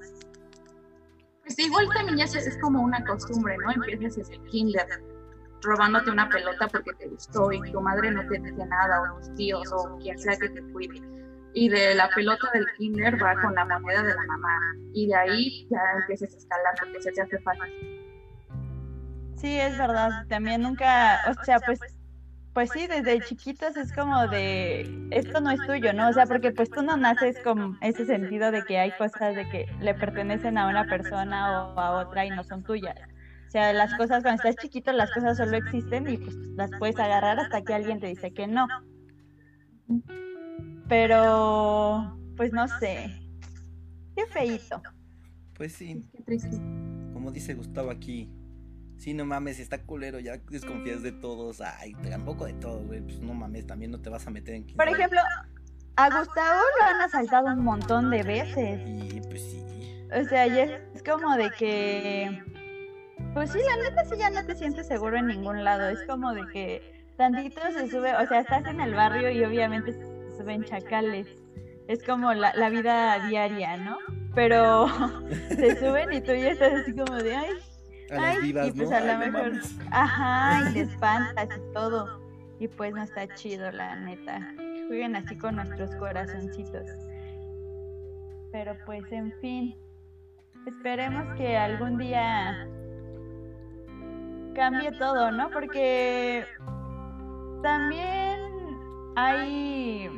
Pues 1.43 1.57
igual 1.59 1.87
también 1.93 2.17
ya 2.17 2.25
es 2.25 2.57
como 2.61 2.81
una 2.81 3.03
costumbre, 3.05 3.57
¿no? 3.57 3.71
Empiezas 3.71 4.17
desde 4.17 4.35
el 4.35 4.43
kinder 4.49 4.87
robándote 5.61 6.11
una 6.11 6.29
pelota 6.29 6.67
porque 6.67 6.91
te 6.93 7.07
gustó 7.07 7.51
y 7.51 7.59
tu 7.71 7.81
madre 7.81 8.11
no 8.11 8.21
te 8.27 8.39
decía 8.39 8.65
nada, 8.65 9.01
o 9.01 9.17
tus 9.17 9.33
tíos, 9.35 9.71
o 9.73 9.97
quien 9.97 10.17
sea 10.17 10.37
que 10.37 10.49
te 10.49 10.61
cuide. 10.71 11.01
Y 11.53 11.69
de 11.69 11.95
la 11.95 12.09
pelota 12.09 12.49
del 12.53 12.65
kinder 12.77 13.21
va 13.21 13.33
con 13.41 13.55
la 13.55 13.65
moneda 13.65 14.03
de 14.03 14.13
la 14.13 14.23
mamá. 14.27 14.59
Y 14.93 15.07
de 15.07 15.15
ahí 15.15 15.67
ya 15.69 15.79
empiezas 15.99 16.33
a 16.33 16.37
escalar 16.37 16.73
porque 16.79 17.01
se 17.01 17.11
te 17.11 17.21
hace 17.21 17.39
fácil. 17.39 17.99
Sí, 19.35 19.59
es 19.59 19.77
verdad. 19.77 20.27
También 20.27 20.61
nunca, 20.61 21.19
o 21.27 21.43
sea, 21.43 21.59
pues, 21.59 21.79
pues 22.59 22.71
sí, 22.71 22.87
desde 22.87 23.21
chiquitos 23.21 23.77
es 23.77 23.93
como 23.93 24.27
de, 24.27 24.81
esto 25.11 25.39
no 25.39 25.49
es 25.49 25.65
tuyo, 25.65 25.93
¿no? 25.93 26.09
O 26.09 26.11
sea, 26.11 26.25
porque 26.25 26.51
pues 26.51 26.69
tú 26.69 26.81
no 26.81 26.97
naces 26.97 27.39
con 27.41 27.77
ese 27.79 28.05
sentido 28.05 28.51
de 28.51 28.65
que 28.65 28.77
hay 28.77 28.91
cosas 28.97 29.33
de 29.33 29.47
que 29.47 29.65
le 29.79 29.93
pertenecen 29.93 30.57
a 30.57 30.67
una 30.67 30.85
persona 30.85 31.69
o 31.69 31.79
a 31.79 31.91
otra 31.91 32.25
y 32.25 32.31
no 32.31 32.43
son 32.43 32.61
tuyas. 32.63 32.97
O 33.47 33.51
sea, 33.51 33.71
las 33.71 33.93
cosas, 33.93 34.23
cuando 34.23 34.43
estás 34.43 34.61
chiquito, 34.61 34.91
las 34.91 35.09
cosas 35.11 35.37
solo 35.37 35.55
existen 35.55 36.09
y 36.09 36.17
pues 36.17 36.35
las 36.57 36.69
puedes 36.77 36.99
agarrar 36.99 37.39
hasta 37.39 37.61
que 37.61 37.73
alguien 37.73 38.01
te 38.01 38.07
dice 38.07 38.33
que 38.33 38.45
no. 38.45 38.67
Pero, 40.89 42.19
pues 42.35 42.51
no 42.51 42.67
sé. 42.67 43.09
Qué 44.17 44.25
feíto. 44.25 44.81
Pues 45.53 45.71
sí, 45.71 46.05
Qué 46.11 46.23
triste. 46.23 46.57
como 47.13 47.31
dice 47.31 47.53
Gustavo 47.53 47.89
aquí. 47.89 48.29
Sí, 48.99 49.13
no 49.13 49.23
mames, 49.23 49.59
está 49.59 49.81
culero, 49.81 50.19
ya 50.19 50.37
desconfías 50.49 51.01
de 51.01 51.13
todos. 51.13 51.61
Ay, 51.61 51.93
tampoco 52.09 52.45
de 52.45 52.53
todos, 52.53 52.85
güey. 52.85 52.99
Pues 52.99 53.21
no 53.21 53.33
mames, 53.33 53.65
también 53.65 53.91
no 53.91 54.01
te 54.01 54.09
vas 54.09 54.27
a 54.27 54.29
meter 54.29 54.55
en... 54.55 54.65
Por 54.75 54.89
ejemplo, 54.89 55.19
a 55.95 56.09
Gustavo 56.09 56.59
lo 56.79 56.85
han 56.85 57.01
asaltado 57.01 57.47
un 57.47 57.63
montón 57.63 58.09
de 58.09 58.23
veces. 58.23 58.81
Y 58.85 59.21
pues 59.21 59.41
sí. 59.41 59.65
O 60.13 60.23
sea, 60.25 60.47
ya 60.47 60.63
es 60.93 61.03
como 61.03 61.35
de 61.37 61.49
que. 61.51 62.43
Pues 63.33 63.51
sí, 63.51 63.59
la 63.65 63.89
neta 63.89 64.03
sí 64.05 64.17
ya 64.17 64.29
no 64.29 64.45
te 64.45 64.55
sientes 64.55 64.87
seguro 64.87 65.17
en 65.17 65.27
ningún 65.27 65.63
lado. 65.63 65.87
Es 65.87 66.03
como 66.03 66.33
de 66.33 66.45
que 66.51 67.05
tantito 67.15 67.61
se 67.71 67.89
sube, 67.89 68.15
o 68.15 68.27
sea, 68.27 68.39
estás 68.39 68.65
en 68.65 68.81
el 68.81 68.95
barrio 68.95 69.29
y 69.29 69.43
obviamente 69.43 69.93
se 69.93 70.37
suben 70.37 70.63
chacales. 70.63 71.27
Es 71.87 72.03
como 72.03 72.33
la, 72.33 72.53
la 72.53 72.69
vida 72.69 73.27
diaria, 73.27 73.77
¿no? 73.77 73.97
Pero 74.35 74.87
se 75.49 75.79
suben 75.79 76.11
y 76.11 76.21
tú 76.21 76.33
ya 76.33 76.51
estás 76.51 76.73
así 76.73 76.93
como 76.93 77.15
de, 77.15 77.35
ay, 77.35 77.49
A 78.11 78.15
las 78.15 78.37
Ay, 78.37 78.49
y 78.49 78.53
pues 78.71 78.89
¿no? 78.89 78.95
a 78.95 78.99
lo 79.01 79.17
mejor- 79.19 79.51
ajá, 79.91 80.69
y 80.69 80.73
te 80.73 80.81
espantas 80.81 81.49
y 81.55 81.73
todo. 81.73 82.19
Y 82.59 82.67
pues 82.67 82.93
no 82.93 83.03
está 83.03 83.27
chido, 83.35 83.71
la 83.71 83.95
neta. 83.95 84.53
Jueguen 84.87 85.15
así 85.15 85.37
con 85.37 85.55
nuestros 85.55 85.95
corazoncitos. 85.95 86.87
Pero 88.51 88.75
pues, 88.85 89.03
en 89.11 89.31
fin. 89.39 89.75
Esperemos 90.65 91.35
que 91.37 91.55
algún 91.55 91.97
día 91.97 92.67
cambie 94.55 94.91
todo, 94.93 95.31
¿no? 95.31 95.49
Porque 95.51 96.45
también 97.63 98.39
hay... 99.15 100.09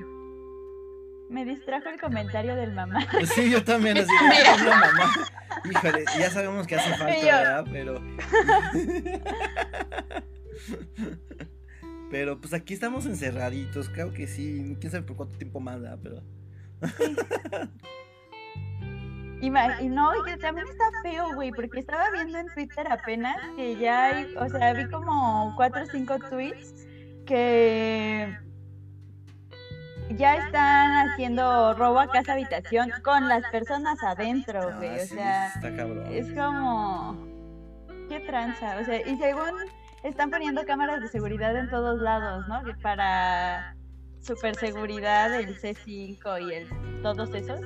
Me 1.32 1.46
distrajo 1.46 1.88
el 1.90 2.00
comentario 2.00 2.56
del 2.56 2.74
mamá. 2.74 3.00
Sí, 3.34 3.50
yo 3.50 3.64
también 3.64 3.98
así. 3.98 4.12
"Ay, 4.20 4.44
no, 4.64 4.70
mamá. 4.70 5.14
Híjole, 5.70 6.06
ya 6.20 6.30
sabemos 6.30 6.68
que 6.68 6.76
hace 6.76 6.90
falta, 6.98 7.18
yo- 7.20 7.26
¿verdad? 7.26 7.66
Pero. 7.72 8.02
Pero 12.12 12.40
pues 12.42 12.54
aquí 12.54 12.74
estamos 12.74 13.06
encerraditos, 13.06 13.88
creo 13.90 14.12
que 14.14 14.28
sí. 14.28 14.76
Quién 14.82 14.92
sabe 14.92 15.04
por 15.04 15.16
cuánto 15.16 15.38
tiempo 15.38 15.60
más, 15.62 15.80
¿verdad? 15.82 16.00
Pero. 16.04 16.22
Y, 19.42 19.50
ma- 19.50 19.82
y 19.82 19.88
no, 19.88 20.12
y 20.18 20.24
que 20.30 20.38
también 20.38 20.68
está 20.68 20.84
feo, 21.04 21.34
güey, 21.34 21.52
porque 21.52 21.80
estaba 21.80 22.12
viendo 22.12 22.38
en 22.38 22.48
Twitter 22.54 22.86
apenas 22.92 23.38
que 23.56 23.78
ya 23.78 24.06
hay, 24.08 24.36
o 24.36 24.48
sea, 24.50 24.74
vi 24.74 24.88
como 24.90 25.54
cuatro 25.56 25.84
o 25.84 25.86
cinco 25.88 26.20
tweets 26.30 26.86
que 27.26 28.38
ya 30.10 30.36
están 30.36 31.10
haciendo 31.10 31.74
robo 31.76 32.00
a 32.00 32.08
casa 32.12 32.34
habitación 32.34 32.92
con 33.04 33.28
las 33.30 33.44
personas 33.52 34.02
adentro, 34.04 34.60
Ah, 34.72 34.76
güey, 34.78 34.96
o 34.96 35.00
sí, 35.00 35.16
sea, 35.16 35.48
está 35.48 35.76
cabrón. 35.76 36.06
es 36.12 36.28
como, 36.34 37.18
qué 38.10 38.20
tranza, 38.22 38.78
o 38.82 38.84
sea, 38.86 39.00
y 39.08 39.16
según 39.18 39.52
están 40.04 40.30
poniendo 40.32 40.66
cámaras 40.66 41.02
de 41.02 41.08
seguridad 41.08 41.56
en 41.56 41.70
todos 41.70 42.02
lados, 42.02 42.48
¿no? 42.48 42.62
Para 42.82 43.76
super 44.22 44.56
seguridad, 44.56 45.34
el 45.34 45.60
C5 45.60 46.42
y 46.50 46.54
el 46.54 47.02
todos 47.02 47.34
esos. 47.34 47.60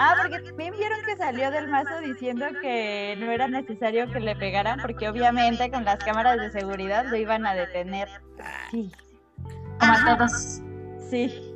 Ah, 0.00 0.14
porque 0.20 0.38
también 0.40 0.72
vieron 0.76 0.98
que 1.04 1.16
salió 1.16 1.50
del 1.50 1.66
mazo 1.66 1.98
diciendo 2.00 2.46
que 2.62 3.16
no 3.18 3.32
era 3.32 3.48
necesario 3.48 4.08
que 4.12 4.20
le 4.20 4.36
pegaran 4.36 4.78
porque 4.80 5.08
obviamente 5.08 5.70
con 5.72 5.84
las 5.84 5.98
cámaras 6.04 6.38
de 6.38 6.52
seguridad 6.52 7.04
lo 7.06 7.16
iban 7.16 7.44
a 7.46 7.54
detener. 7.54 8.08
Sí, 8.70 8.92
Como 9.80 9.92
a 9.92 10.16
todos. 10.16 10.60
sí. 11.10 11.47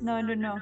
No, 0.00 0.22
no, 0.22 0.34
no. 0.36 0.54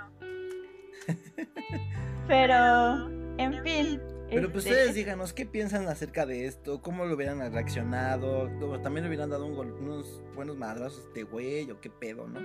Pero, 2.26 3.08
en 3.38 3.62
fin. 3.64 4.00
Pero 4.30 4.52
pues 4.52 4.64
este, 4.64 4.76
ustedes 4.78 4.94
díganos, 4.94 5.32
¿qué 5.32 5.44
piensan 5.44 5.88
acerca 5.88 6.24
de 6.24 6.46
esto? 6.46 6.80
¿Cómo 6.82 7.04
lo 7.04 7.14
hubieran 7.16 7.38
reaccionado? 7.52 8.48
¿O 8.60 8.78
¿También 8.80 9.02
le 9.04 9.08
hubieran 9.08 9.30
dado 9.30 9.44
un 9.46 9.56
gol- 9.56 9.72
unos 9.80 10.22
buenos 10.36 10.56
madrazos 10.56 11.02
a 11.04 11.08
este 11.08 11.22
güey 11.24 11.68
o 11.70 11.80
qué 11.80 11.90
pedo, 11.90 12.28
no? 12.28 12.40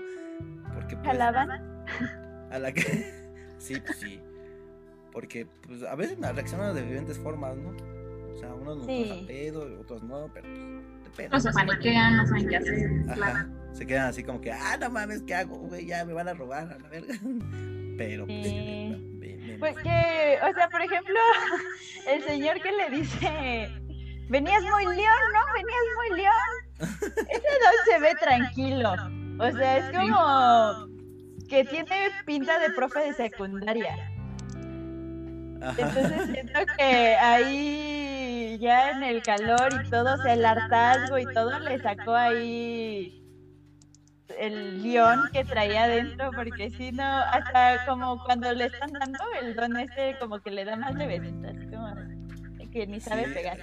Porque 0.73 0.95
pues, 0.97 1.07
¿Jalaban? 1.07 1.85
a 2.49 2.57
la 2.59 2.71
que... 2.73 2.81
sí, 3.59 3.75
pues 3.85 3.97
sí. 3.99 4.19
Porque 5.11 5.45
pues 5.67 5.83
a 5.83 5.95
veces 5.95 6.17
me 6.17 6.31
reaccionan 6.33 6.73
de 6.73 6.81
diferentes 6.81 7.19
formas, 7.19 7.55
¿no? 7.55 7.69
O 8.33 8.37
sea, 8.37 8.53
unos 8.55 8.77
nos 8.77 8.85
Sí. 8.87 9.21
a 9.23 9.27
pedo, 9.27 9.79
otros 9.79 10.01
no, 10.03 10.29
pero 10.33 10.47
pues 10.47 11.03
depende. 11.03 11.27
Otros 11.27 11.43
se 11.43 11.51
paniquean, 11.51 12.17
no 12.17 12.25
saben 12.27 12.47
qué 12.49 12.55
hacer. 12.57 12.89
Ajá. 13.09 13.47
Se 13.75 13.85
quedan 13.85 14.07
así 14.07 14.23
como 14.23 14.39
que, 14.39 14.51
ah, 14.51 14.77
no 14.79 14.89
mames, 14.89 15.21
¿qué 15.23 15.35
hago, 15.35 15.57
güey? 15.57 15.85
Ya 15.85 16.05
me 16.05 16.13
van 16.13 16.27
a 16.29 16.33
robar 16.33 16.63
a 16.71 16.77
la 16.79 16.87
verga. 16.89 17.13
Pero 17.97 18.25
pues... 18.25 18.43
Sí. 18.47 18.55
me- 18.59 18.97
me- 18.97 19.35
me- 19.53 19.57
Pues 19.59 19.75
que, 19.77 20.37
o 20.49 20.53
sea, 20.53 20.69
por 20.69 20.81
ejemplo, 20.81 21.15
el 22.07 22.23
señor 22.23 22.61
que 22.61 22.71
le 22.71 22.89
dice, 22.89 23.69
venías 24.29 24.63
muy 24.63 24.85
león, 24.85 25.23
¿no? 25.33 25.41
Venías 25.53 25.85
muy 25.97 26.17
león. 26.21 26.51
Ese 27.29 27.41
don 27.41 27.75
se 27.85 27.99
ve 27.99 28.15
tranquilo. 28.19 28.93
O 29.39 29.51
sea, 29.51 29.77
es 29.77 29.97
como 29.97 30.87
que 31.49 31.65
tiene 31.65 32.09
pinta 32.25 32.57
de 32.59 32.69
profe 32.71 32.99
de 33.01 33.13
secundaria. 33.13 33.95
Entonces 35.77 36.29
siento 36.31 36.59
que 36.77 37.15
ahí 37.15 38.57
ya 38.59 38.91
en 38.91 39.03
el 39.03 39.21
calor 39.23 39.69
y 39.85 39.89
todo, 39.89 40.13
o 40.15 40.17
sea, 40.21 40.33
el 40.33 40.45
hartazgo 40.45 41.17
y 41.17 41.25
todo, 41.33 41.59
le 41.59 41.81
sacó 41.81 42.13
ahí 42.13 43.21
el 44.39 44.81
león 44.83 45.21
que 45.31 45.43
traía 45.45 45.83
adentro, 45.85 46.31
porque 46.35 46.69
si 46.71 46.91
no, 46.91 47.03
hasta 47.03 47.85
como 47.85 48.23
cuando 48.23 48.51
le 48.53 48.65
están 48.65 48.91
dando 48.93 49.19
el 49.41 49.55
don 49.55 49.77
ese, 49.77 50.15
como 50.19 50.39
que 50.39 50.51
le 50.51 50.65
da 50.65 50.75
más 50.75 50.95
levecitas, 50.95 51.55
como 51.71 51.95
que 52.71 52.87
ni 52.87 52.99
sabe 52.99 53.25
Sí. 53.27 53.33
pegar. 53.33 53.57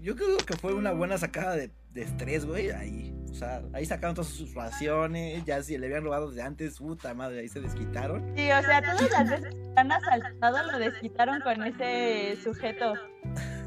Yo 0.00 0.16
creo 0.16 0.36
que 0.38 0.54
fue 0.56 0.74
una 0.74 0.92
buena 0.92 1.16
sacada 1.16 1.56
de, 1.56 1.70
de 1.92 2.02
estrés, 2.02 2.44
güey. 2.44 2.70
Ahí, 2.70 3.14
o 3.30 3.34
sea, 3.34 3.62
ahí 3.72 3.86
sacaron 3.86 4.14
todas 4.14 4.30
sus 4.30 4.52
raciones. 4.54 5.42
Ya 5.46 5.62
si 5.62 5.78
le 5.78 5.86
habían 5.86 6.04
robado 6.04 6.30
de 6.30 6.42
antes, 6.42 6.78
puta 6.78 7.14
madre, 7.14 7.40
ahí 7.40 7.48
se 7.48 7.60
desquitaron. 7.60 8.22
Sí, 8.36 8.50
o 8.52 8.62
sea, 8.62 8.82
todas 8.82 9.10
las 9.10 9.30
veces 9.30 9.54
que 9.54 9.72
han 9.80 9.90
asaltado 9.92 10.72
lo 10.72 10.78
desquitaron 10.78 11.40
con 11.40 11.62
ese 11.62 12.36
sujeto. 12.42 12.94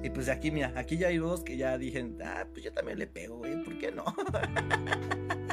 Y 0.00 0.10
pues 0.10 0.28
aquí, 0.28 0.52
mira, 0.52 0.72
aquí 0.76 0.96
ya 0.96 1.08
hay 1.08 1.16
dos 1.18 1.42
que 1.42 1.56
ya 1.56 1.76
dijeron, 1.76 2.16
ah, 2.24 2.46
pues 2.52 2.64
yo 2.64 2.72
también 2.72 3.00
le 3.00 3.08
pego, 3.08 3.38
güey, 3.38 3.60
¿por 3.64 3.76
qué 3.78 3.90
no? 3.90 4.04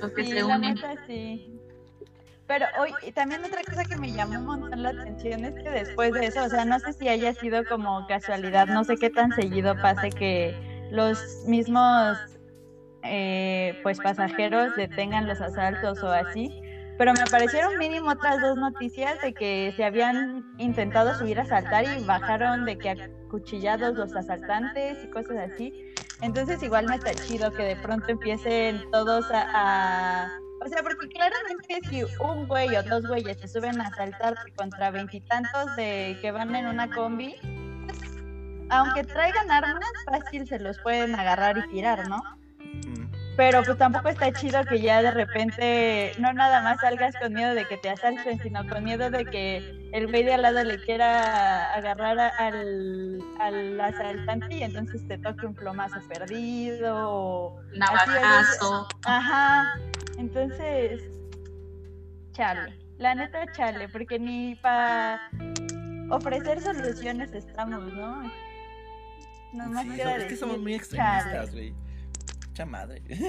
Los 0.00 0.12
que 0.12 0.24
Sí, 0.24 0.30
se 0.30 0.42
la 0.42 0.56
unen. 0.56 0.74
neta 0.74 0.94
sí. 1.06 1.54
Pero 2.46 2.64
hoy, 2.80 2.90
y 3.06 3.12
también 3.12 3.44
otra 3.44 3.62
cosa 3.62 3.84
que 3.84 3.96
me 3.96 4.10
llamó 4.10 4.38
un 4.38 4.46
montón 4.46 4.82
la 4.82 4.90
atención 4.90 5.44
es 5.44 5.54
que 5.62 5.68
después 5.68 6.14
de 6.14 6.26
eso, 6.26 6.42
o 6.44 6.48
sea, 6.48 6.64
no 6.64 6.78
sé 6.80 6.94
si 6.94 7.06
haya 7.08 7.34
sido 7.34 7.62
como 7.66 8.06
casualidad, 8.06 8.66
no 8.68 8.84
sé 8.84 8.96
qué 8.96 9.10
tan 9.10 9.32
seguido 9.32 9.76
pase 9.82 10.10
que 10.10 10.56
los 10.90 11.44
mismos 11.46 12.16
eh, 13.02 13.78
pues 13.82 14.00
pasajeros 14.00 14.74
detengan 14.76 15.26
los 15.28 15.40
asaltos 15.42 16.02
o 16.02 16.08
así, 16.10 16.50
pero 16.96 17.12
me 17.12 17.20
aparecieron 17.20 17.76
mínimo 17.78 18.10
otras 18.10 18.40
dos 18.40 18.56
noticias 18.56 19.20
de 19.20 19.34
que 19.34 19.72
se 19.76 19.84
habían 19.84 20.44
intentado 20.58 21.14
subir 21.18 21.38
a 21.38 21.42
asaltar 21.42 21.84
y 21.84 22.02
bajaron 22.04 22.64
de 22.64 22.78
que 22.78 22.90
acuchillados 23.26 23.94
los 23.96 24.16
asaltantes 24.16 25.04
y 25.04 25.08
cosas 25.08 25.52
así. 25.52 25.87
Entonces 26.20 26.62
igual 26.62 26.86
no 26.86 26.94
está 26.94 27.14
chido 27.14 27.52
que 27.52 27.62
de 27.62 27.76
pronto 27.76 28.06
empiecen 28.08 28.82
todos 28.90 29.26
a... 29.32 30.28
O 30.60 30.68
sea, 30.68 30.82
porque 30.82 31.08
claramente 31.08 31.78
si 31.88 32.02
un 32.20 32.48
güey 32.48 32.74
o 32.74 32.82
dos 32.82 33.06
güeyes 33.06 33.38
se 33.40 33.46
suben 33.46 33.80
a 33.80 33.86
asaltar 33.86 34.34
contra 34.56 34.90
veintitantos 34.90 35.76
de 35.76 36.18
que 36.20 36.32
van 36.32 36.54
en 36.56 36.66
una 36.66 36.90
combi, 36.90 37.36
pues, 37.86 37.98
aunque 38.68 39.04
traigan 39.04 39.50
armas, 39.52 39.88
fácil 40.10 40.48
se 40.48 40.58
los 40.58 40.76
pueden 40.80 41.14
agarrar 41.14 41.58
y 41.58 41.68
tirar, 41.70 42.08
¿no? 42.08 42.20
Mm, 42.58 43.07
Pero 43.38 43.62
pues 43.62 43.78
tampoco 43.78 44.08
está 44.08 44.32
chido 44.32 44.64
que 44.64 44.80
ya 44.80 45.00
de 45.00 45.12
repente 45.12 46.10
no 46.18 46.32
nada 46.32 46.60
más 46.60 46.80
salgas 46.80 47.14
con 47.22 47.32
miedo 47.32 47.54
de 47.54 47.66
que 47.66 47.76
te 47.76 47.88
asalten, 47.88 48.42
sino 48.42 48.66
con 48.66 48.82
miedo 48.82 49.10
de 49.10 49.24
que 49.26 49.58
el 49.92 50.08
güey 50.08 50.24
de 50.24 50.34
al 50.34 50.42
lado 50.42 50.64
le 50.64 50.76
quiera 50.82 51.72
agarrar 51.72 52.18
al, 52.18 53.20
al 53.38 53.80
asaltante 53.80 54.56
y 54.56 54.64
entonces 54.64 55.06
te 55.06 55.18
toque 55.18 55.46
un 55.46 55.54
plomazo 55.54 56.00
perdido 56.08 56.96
o... 56.96 57.60
Navajazo. 57.76 58.88
Ajá, 59.04 59.78
entonces... 60.18 61.00
Chale, 62.32 62.76
la 62.98 63.14
neta 63.14 63.44
chale, 63.52 63.88
porque 63.88 64.18
ni 64.18 64.56
para 64.56 65.30
ofrecer 66.10 66.60
soluciones 66.60 67.32
estamos, 67.32 67.84
¿no? 67.92 68.32
Nomás 69.52 69.84
sí, 69.84 69.94
queda 69.94 70.16
es 70.16 70.24
que 70.24 70.36
somos 70.36 70.58
muy 70.58 70.74
extremistas, 70.74 71.52
güey. 71.52 71.87
Mucha 72.58 72.66
madre. 72.72 73.00
Creo 73.06 73.20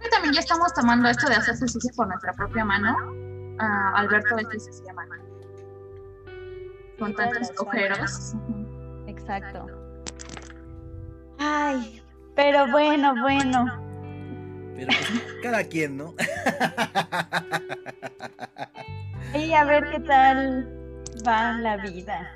que 0.00 0.08
también 0.10 0.32
ya 0.32 0.40
estamos 0.40 0.72
tomando 0.72 1.06
esto 1.10 1.28
de 1.28 1.34
hacer 1.34 1.54
justicia 1.58 1.92
por 1.94 2.08
nuestra 2.08 2.32
propia 2.32 2.64
mano. 2.64 2.96
Ah, 3.58 3.92
Alberto 3.96 4.38
este 4.38 4.58
se 4.58 4.82
llama. 4.86 5.04
Con 6.98 7.08
Sí, 7.08 7.14
todas 7.14 7.30
tantos 7.32 7.60
ojeros. 7.60 8.32
Exacto. 9.06 9.66
Ay, 11.38 12.02
pero 12.34 12.70
bueno, 12.70 13.14
bueno. 13.20 13.66
Pero 14.76 14.86
pues, 14.86 15.24
cada 15.42 15.62
quien, 15.64 15.98
¿no? 15.98 16.14
Y 19.34 19.52
a 19.52 19.64
ver 19.64 19.90
qué 19.90 20.00
tal 20.00 21.04
va 21.26 21.52
la 21.52 21.76
vida. 21.76 22.34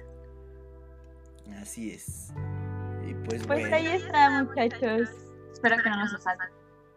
Así 1.58 1.92
es. 1.92 2.34
Y 3.08 3.14
pues, 3.14 3.46
Pues 3.46 3.60
bueno. 3.60 3.76
ahí 3.76 3.86
está, 3.86 4.44
muchachos. 4.44 5.08
Espero 5.62 5.80
que 5.82 5.90
no 5.90 5.96
nos 5.96 6.12
asalten. 6.14 6.48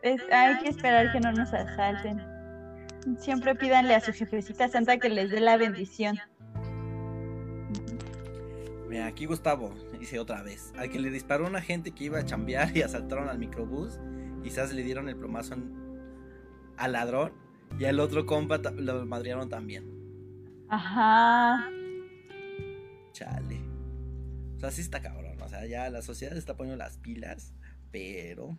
Es- 0.01 0.21
hay 0.31 0.57
que 0.59 0.69
esperar 0.69 1.11
que 1.11 1.19
no 1.19 1.31
nos 1.31 1.53
asalten. 1.53 2.19
Siempre 3.19 3.53
pídanle 3.53 3.93
a 3.93 3.99
su 4.01 4.11
jefecita 4.11 4.67
santa 4.69 4.97
que 4.97 5.09
les 5.09 5.29
dé 5.29 5.39
la 5.39 5.57
bendición. 5.57 6.17
Mira, 8.89 9.05
aquí 9.07 9.25
Gustavo 9.25 9.73
dice 9.99 10.17
otra 10.19 10.41
vez. 10.41 10.73
Al 10.77 10.89
que 10.89 10.99
le 10.99 11.09
disparó 11.11 11.45
una 11.45 11.61
gente 11.61 11.91
que 11.91 12.05
iba 12.05 12.19
a 12.19 12.25
chambear 12.25 12.75
y 12.75 12.81
asaltaron 12.81 13.29
al 13.29 13.37
microbús, 13.37 13.99
quizás 14.43 14.73
le 14.73 14.81
dieron 14.83 15.09
el 15.09 15.15
plomazo 15.15 15.53
en- 15.55 15.75
al 16.77 16.93
ladrón 16.93 17.33
y 17.79 17.85
al 17.85 17.99
otro 17.99 18.25
compa 18.25 18.57
lo 18.57 19.05
madrearon 19.05 19.49
también. 19.49 19.85
Ajá. 20.69 21.69
Chale. 23.11 23.59
O 24.55 24.59
sea, 24.59 24.71
sí 24.71 24.81
está 24.81 25.01
cabrón. 25.01 25.39
O 25.41 25.49
sea, 25.49 25.65
ya 25.67 25.89
la 25.89 26.01
sociedad 26.01 26.35
está 26.35 26.55
poniendo 26.57 26.83
las 26.83 26.97
pilas, 26.97 27.53
pero. 27.95 28.57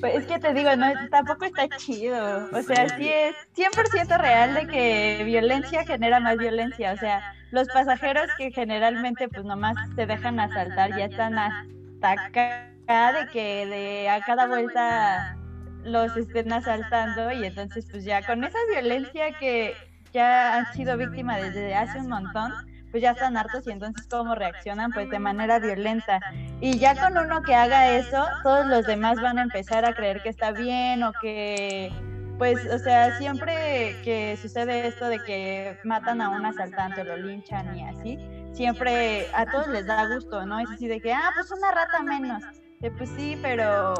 Pues 0.00 0.14
es 0.14 0.26
que 0.26 0.38
te 0.38 0.54
digo, 0.54 0.74
no, 0.76 0.86
tampoco 1.10 1.44
está 1.44 1.68
chido. 1.76 2.48
O 2.52 2.62
sea, 2.62 2.88
sí 2.96 3.08
es 3.08 3.34
100% 3.56 4.18
real 4.18 4.54
de 4.54 4.66
que 4.66 5.22
violencia 5.24 5.84
genera 5.84 6.20
más 6.20 6.38
violencia. 6.38 6.92
O 6.92 6.96
sea, 6.96 7.34
los 7.50 7.68
pasajeros 7.68 8.28
que 8.38 8.50
generalmente 8.52 9.28
pues 9.28 9.44
nomás 9.44 9.74
se 9.96 10.06
dejan 10.06 10.38
asaltar 10.40 10.96
ya 10.96 11.06
están 11.06 11.36
hasta 11.38 12.12
acá 12.12 13.12
de 13.12 13.28
que 13.32 13.66
de 13.66 14.08
a 14.08 14.20
cada 14.22 14.46
vuelta 14.46 15.36
los 15.84 16.16
estén 16.16 16.52
asaltando 16.52 17.32
y 17.32 17.44
entonces 17.44 17.86
pues 17.90 18.04
ya 18.04 18.24
con 18.24 18.44
esa 18.44 18.58
violencia 18.70 19.32
que 19.38 19.74
ya 20.12 20.56
han 20.56 20.72
sido 20.72 20.96
víctimas 20.96 21.42
desde 21.42 21.74
hace 21.74 21.98
un 21.98 22.08
montón, 22.08 22.52
pues 22.90 23.02
ya 23.02 23.12
están 23.12 23.36
hartos 23.36 23.66
y 23.66 23.70
entonces 23.70 24.06
cómo 24.08 24.34
reaccionan 24.34 24.92
pues 24.92 25.08
de 25.10 25.18
manera 25.18 25.58
violenta. 25.58 26.20
Y 26.60 26.78
ya 26.78 26.94
con 27.00 27.16
uno 27.16 27.42
que 27.42 27.54
haga 27.54 27.90
eso, 27.90 28.26
todos 28.42 28.66
los 28.66 28.86
demás 28.86 29.20
van 29.20 29.38
a 29.38 29.42
empezar 29.42 29.84
a 29.84 29.94
creer 29.94 30.22
que 30.22 30.28
está 30.28 30.52
bien 30.52 31.02
o 31.02 31.12
que, 31.20 31.92
pues, 32.38 32.58
o 32.72 32.78
sea, 32.78 33.16
siempre 33.18 33.96
que 34.02 34.36
sucede 34.40 34.88
esto 34.88 35.08
de 35.08 35.18
que 35.24 35.78
matan 35.84 36.20
a 36.20 36.30
un 36.30 36.44
asaltante 36.44 37.02
o 37.02 37.04
lo 37.04 37.16
linchan 37.16 37.76
y 37.76 37.84
así, 37.86 38.18
siempre 38.52 39.26
a 39.34 39.46
todos 39.46 39.68
les 39.68 39.86
da 39.86 40.06
gusto, 40.12 40.44
¿no? 40.46 40.58
Es 40.58 40.70
así 40.70 40.88
de 40.88 41.00
que, 41.00 41.12
ah, 41.12 41.30
pues 41.34 41.50
una 41.52 41.70
rata 41.70 42.02
menos. 42.02 42.42
Eh, 42.82 42.90
pues 42.90 43.10
sí, 43.10 43.38
pero... 43.42 43.94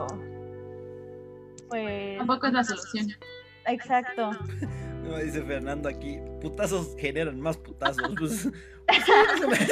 Pues... 1.68 2.18
Tampoco 2.18 2.46
es 2.48 2.52
la 2.52 2.64
solución. 2.64 3.08
Exacto. 3.66 4.30
No, 5.02 5.18
dice 5.18 5.42
Fernando 5.42 5.88
aquí, 5.88 6.18
putazos 6.40 6.94
generan 6.98 7.40
más 7.40 7.56
putazos. 7.56 8.14
Pues, 8.18 8.48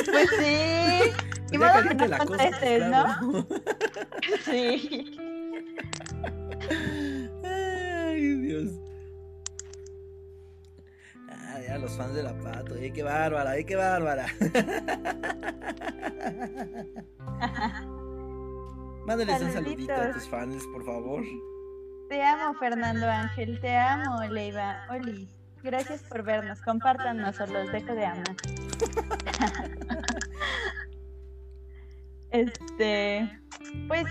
Pues 0.07 0.31
sí. 0.39 1.13
Y 1.51 1.59
ya 1.59 1.97
que 1.97 2.09
la 2.09 2.19
cosa, 2.19 2.27
pues, 2.27 2.51
contestes, 2.51 2.91
¿no? 2.91 3.47
Sí. 4.45 5.17
Ay, 7.43 8.35
Dios. 8.37 8.73
Ah, 11.31 11.59
ya 11.67 11.79
los 11.79 11.97
fans 11.97 12.15
de 12.15 12.23
la 12.23 12.39
pato, 12.39 12.77
eh, 12.77 12.93
qué 12.93 13.03
bárbara, 13.03 13.57
eh, 13.57 13.65
qué 13.65 13.77
bárbara. 13.77 14.27
Mándales 19.07 19.41
un 19.41 19.53
saludito 19.53 19.95
a 19.95 20.13
tus 20.13 20.29
fans, 20.29 20.63
por 20.73 20.85
favor. 20.85 21.25
Te 22.09 22.23
amo, 22.23 22.55
Fernando 22.55 23.07
Ángel. 23.09 23.61
Te 23.61 23.77
amo, 23.77 24.23
Leiva. 24.25 24.87
Oli. 24.89 25.29
Gracias 25.63 26.03
por 26.03 26.23
vernos. 26.23 26.61
Compártanos 26.63 27.39
o 27.41 27.47
los 27.47 27.71
dejo 27.71 27.95
de 27.95 28.07
amar. 28.07 28.37
este. 32.31 33.41
Pues 33.89 34.07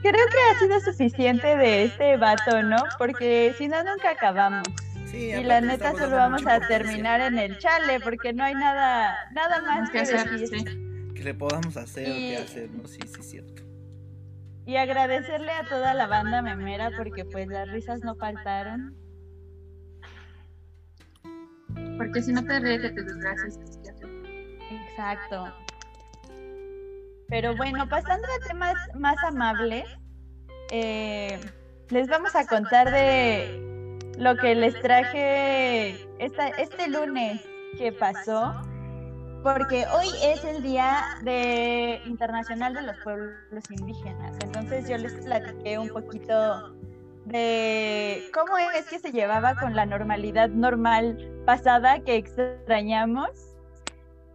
creo 0.00 0.26
que 0.28 0.38
ha 0.50 0.58
sido 0.58 0.80
suficiente 0.80 1.56
de 1.56 1.84
este 1.84 2.16
vato, 2.16 2.62
¿no? 2.62 2.78
Porque 2.96 3.54
si 3.58 3.68
no, 3.68 3.82
nunca 3.84 4.10
acabamos. 4.10 4.66
Sí, 5.10 5.30
Y 5.30 5.44
la 5.44 5.60
neta 5.60 5.92
solo 5.92 6.16
vamos 6.16 6.46
a 6.46 6.60
terminar 6.66 7.20
en 7.20 7.38
el 7.38 7.58
chale, 7.58 8.00
porque 8.00 8.32
no 8.32 8.42
hay 8.42 8.54
nada, 8.54 9.14
nada 9.32 9.60
más 9.60 9.90
¿Qué 9.90 9.98
que 9.98 10.02
hacer? 10.02 10.30
decir. 10.30 10.58
Sí. 10.66 11.14
Que 11.14 11.22
le 11.22 11.34
podamos 11.34 11.76
hacer 11.76 12.10
o 12.10 12.14
qué 12.14 12.36
hacer, 12.38 12.70
¿no? 12.70 12.88
Sí, 12.88 12.98
sí, 13.04 13.20
es 13.20 13.30
cierto. 13.30 13.63
Y 14.66 14.76
agradecerle 14.76 15.52
a 15.52 15.68
toda 15.68 15.94
la 15.94 16.06
banda 16.06 16.40
memera 16.40 16.90
porque 16.96 17.24
pues 17.24 17.48
las 17.48 17.68
risas 17.70 18.00
no 18.02 18.14
faltaron. 18.16 18.96
Porque 21.98 22.22
si 22.22 22.32
no 22.32 22.44
te 22.44 22.60
ríes 22.60 22.82
de 22.82 22.90
tus 22.92 23.04
desgracias. 23.04 23.58
Exacto. 24.70 25.52
Pero 27.28 27.56
bueno, 27.56 27.88
pasando 27.88 28.26
a 28.26 28.46
temas 28.48 28.74
más 28.94 29.16
amables, 29.24 29.84
eh, 30.70 31.38
les 31.90 32.08
vamos 32.08 32.34
a 32.34 32.46
contar 32.46 32.90
de 32.90 33.98
lo 34.18 34.36
que 34.36 34.54
les 34.54 34.80
traje 34.80 36.08
esta, 36.18 36.48
este 36.48 36.88
lunes 36.88 37.40
que 37.78 37.92
pasó. 37.92 38.54
Porque 39.44 39.84
hoy 39.94 40.08
es 40.22 40.42
el 40.42 40.62
Día 40.62 41.18
de 41.22 42.00
Internacional 42.06 42.72
de 42.72 42.80
los 42.80 42.96
Pueblos 43.04 43.70
Indígenas. 43.70 44.34
Entonces 44.42 44.88
yo 44.88 44.96
les 44.96 45.12
platiqué 45.12 45.78
un 45.78 45.90
poquito 45.90 46.74
de 47.26 48.22
cómo 48.32 48.56
es 48.56 48.88
que 48.88 48.98
se 48.98 49.12
llevaba 49.12 49.54
con 49.54 49.76
la 49.76 49.84
normalidad 49.84 50.48
normal 50.48 51.30
pasada 51.44 52.00
que 52.00 52.16
extrañamos 52.16 53.28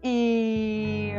y 0.03 1.13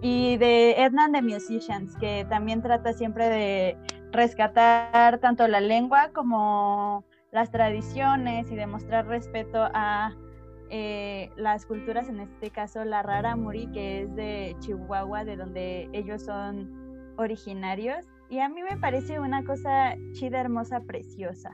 y 0.00 0.36
de 0.38 0.82
Edna 0.82 1.10
the 1.12 1.22
Musicians 1.22 1.94
que 1.96 2.26
también 2.28 2.62
trata 2.62 2.94
siempre 2.94 3.28
de 3.28 3.76
rescatar 4.12 5.18
tanto 5.18 5.46
la 5.46 5.60
lengua 5.60 6.10
como 6.14 7.04
las 7.32 7.50
tradiciones 7.50 8.50
y 8.50 8.56
demostrar 8.56 9.06
respeto 9.06 9.68
a 9.72 10.14
eh, 10.70 11.30
las 11.36 11.66
culturas, 11.66 12.08
en 12.08 12.20
este 12.20 12.50
caso 12.50 12.84
la 12.84 13.02
Rara 13.02 13.36
Muri, 13.36 13.70
que 13.72 14.02
es 14.02 14.14
de 14.14 14.56
Chihuahua, 14.60 15.24
de 15.24 15.36
donde 15.36 15.88
ellos 15.92 16.22
son 16.22 17.14
originarios. 17.16 18.06
Y 18.30 18.40
a 18.40 18.48
mí 18.48 18.62
me 18.62 18.76
parece 18.76 19.20
una 19.20 19.44
cosa 19.44 19.94
chida, 20.12 20.40
hermosa, 20.40 20.80
preciosa. 20.80 21.50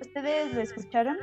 ¿Ustedes 0.00 0.54
lo 0.54 0.60
escucharon? 0.60 1.16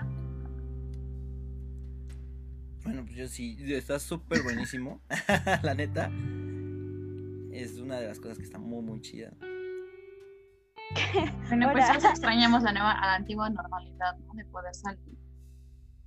Bueno, 2.84 3.04
pues 3.04 3.16
yo 3.16 3.28
sí, 3.28 3.58
está 3.74 3.98
súper 3.98 4.44
buenísimo. 4.44 5.02
la 5.64 5.74
neta. 5.74 6.12
Es 7.52 7.80
una 7.80 8.00
de 8.00 8.08
las 8.08 8.20
cosas 8.20 8.38
que 8.38 8.44
está 8.44 8.60
muy, 8.60 8.84
muy 8.84 9.02
chida. 9.02 9.32
Bueno, 11.48 11.72
pues 11.72 11.86
extrañamos 11.90 12.64
la 12.64 12.72
nueva, 12.74 12.92
a 12.92 13.08
la 13.08 13.16
antigua 13.16 13.50
normalidad, 13.50 14.18
¿no? 14.18 14.34
De 14.34 14.46
poder 14.46 14.76
salir. 14.76 15.25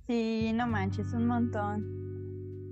Sí, 0.09 0.51
no 0.55 0.65
manches, 0.65 1.13
un 1.13 1.27
montón. 1.27 2.71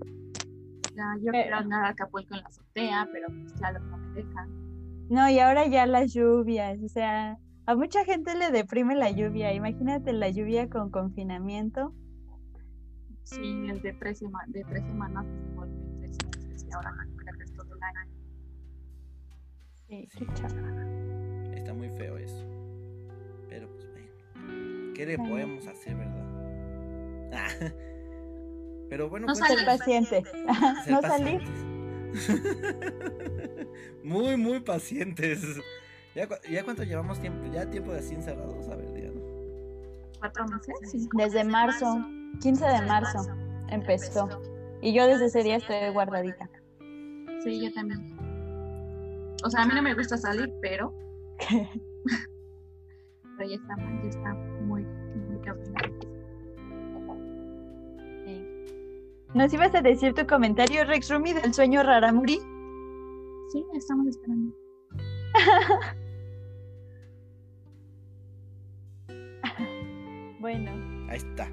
Ya, 0.95 1.15
yo 1.21 1.31
quiero 1.31 1.57
andar 1.57 1.85
a 1.85 1.89
Acapulco 1.89 2.33
en 2.33 2.41
la 2.41 2.47
azotea, 2.47 3.07
pero 3.11 3.27
pues 3.27 3.53
claro, 3.53 3.79
no 3.79 3.95
me 3.95 4.23
dejan. 4.23 5.07
No, 5.07 5.29
y 5.29 5.37
ahora 5.37 5.67
ya 5.67 5.85
las 5.85 6.15
lluvias, 6.15 6.81
o 6.81 6.89
sea, 6.89 7.37
a 7.67 7.75
mucha 7.75 8.03
gente 8.05 8.33
le 8.33 8.49
deprime 8.49 8.95
la 8.95 9.11
lluvia. 9.11 9.53
Imagínate 9.53 10.13
la 10.13 10.31
lluvia 10.31 10.67
con 10.67 10.89
confinamiento. 10.89 11.93
Sí, 13.21 13.67
el 13.69 13.83
de 13.83 13.93
tres, 13.93 14.19
de 14.47 14.63
tres 14.63 14.83
semanas 14.87 15.23
que 15.27 15.39
se 15.43 15.53
vuelve 15.53 15.75
tres 15.99 16.17
meses 16.25 16.65
y 16.67 16.73
ahora 16.73 16.91
creo 17.17 17.37
que 17.37 17.43
es 17.43 17.53
todo 17.53 17.71
el 17.71 17.83
año. 17.83 18.13
Sí, 19.87 20.09
qué 20.17 20.25
chaval. 20.33 21.53
Está 21.53 21.71
muy 21.71 21.89
feo 21.89 22.17
eso. 22.17 22.43
Pero 23.47 23.69
pues 23.69 23.87
bueno, 23.91 24.93
¿qué 24.95 25.05
le 25.05 25.19
podemos 25.19 25.67
hacer, 25.67 25.95
verdad? 25.95 26.16
Pero 28.89 29.09
bueno, 29.09 29.27
no 29.27 29.33
pues, 29.33 29.47
ser 29.47 29.65
paciente. 29.65 30.23
no 30.87 31.01
salir. 31.01 31.41
muy, 34.03 34.37
muy 34.37 34.59
pacientes. 34.61 35.43
¿Ya, 36.15 36.27
¿Ya 36.49 36.63
cuánto 36.63 36.83
llevamos 36.83 37.19
tiempo? 37.19 37.51
Ya 37.51 37.69
tiempo 37.69 37.91
de 37.91 37.99
así 37.99 38.15
encerrados, 38.15 38.67
a 38.69 38.75
ver, 38.75 38.93
díganos. 38.93 39.23
¿Cuatro 40.19 40.45
meses? 40.47 41.07
Desde 41.15 41.43
marzo, 41.43 42.03
15 42.41 42.65
de 42.65 42.81
marzo 42.81 43.27
empezó. 43.69 44.27
Y 44.81 44.93
yo 44.93 45.05
desde 45.05 45.25
ese 45.25 45.43
día 45.43 45.57
estoy 45.57 45.89
guardadita. 45.91 46.49
Sí, 47.43 47.61
yo 47.63 47.71
también. 47.73 48.17
O 49.43 49.49
sea, 49.49 49.63
a 49.63 49.65
mí 49.65 49.73
no 49.75 49.81
me 49.81 49.93
gusta 49.93 50.17
salir, 50.17 50.51
pero. 50.61 50.93
pero 53.37 53.49
ya 53.49 53.55
está, 53.55 53.75
ya 53.77 54.09
está 54.09 54.33
muy, 54.63 54.85
¿Nos 59.37 59.53
ibas 59.53 59.73
a 59.75 59.81
decir 59.83 60.15
tu 60.15 60.25
comentario, 60.25 60.83
Rex 60.83 61.11
Rumi, 61.11 61.31
del 61.31 61.53
sueño 61.53 61.83
Raramuri? 61.83 62.39
Sí, 63.51 63.63
estamos 63.75 64.07
esperando. 64.07 64.51
bueno. 70.39 70.71
Ahí 71.07 71.17
está. 71.17 71.51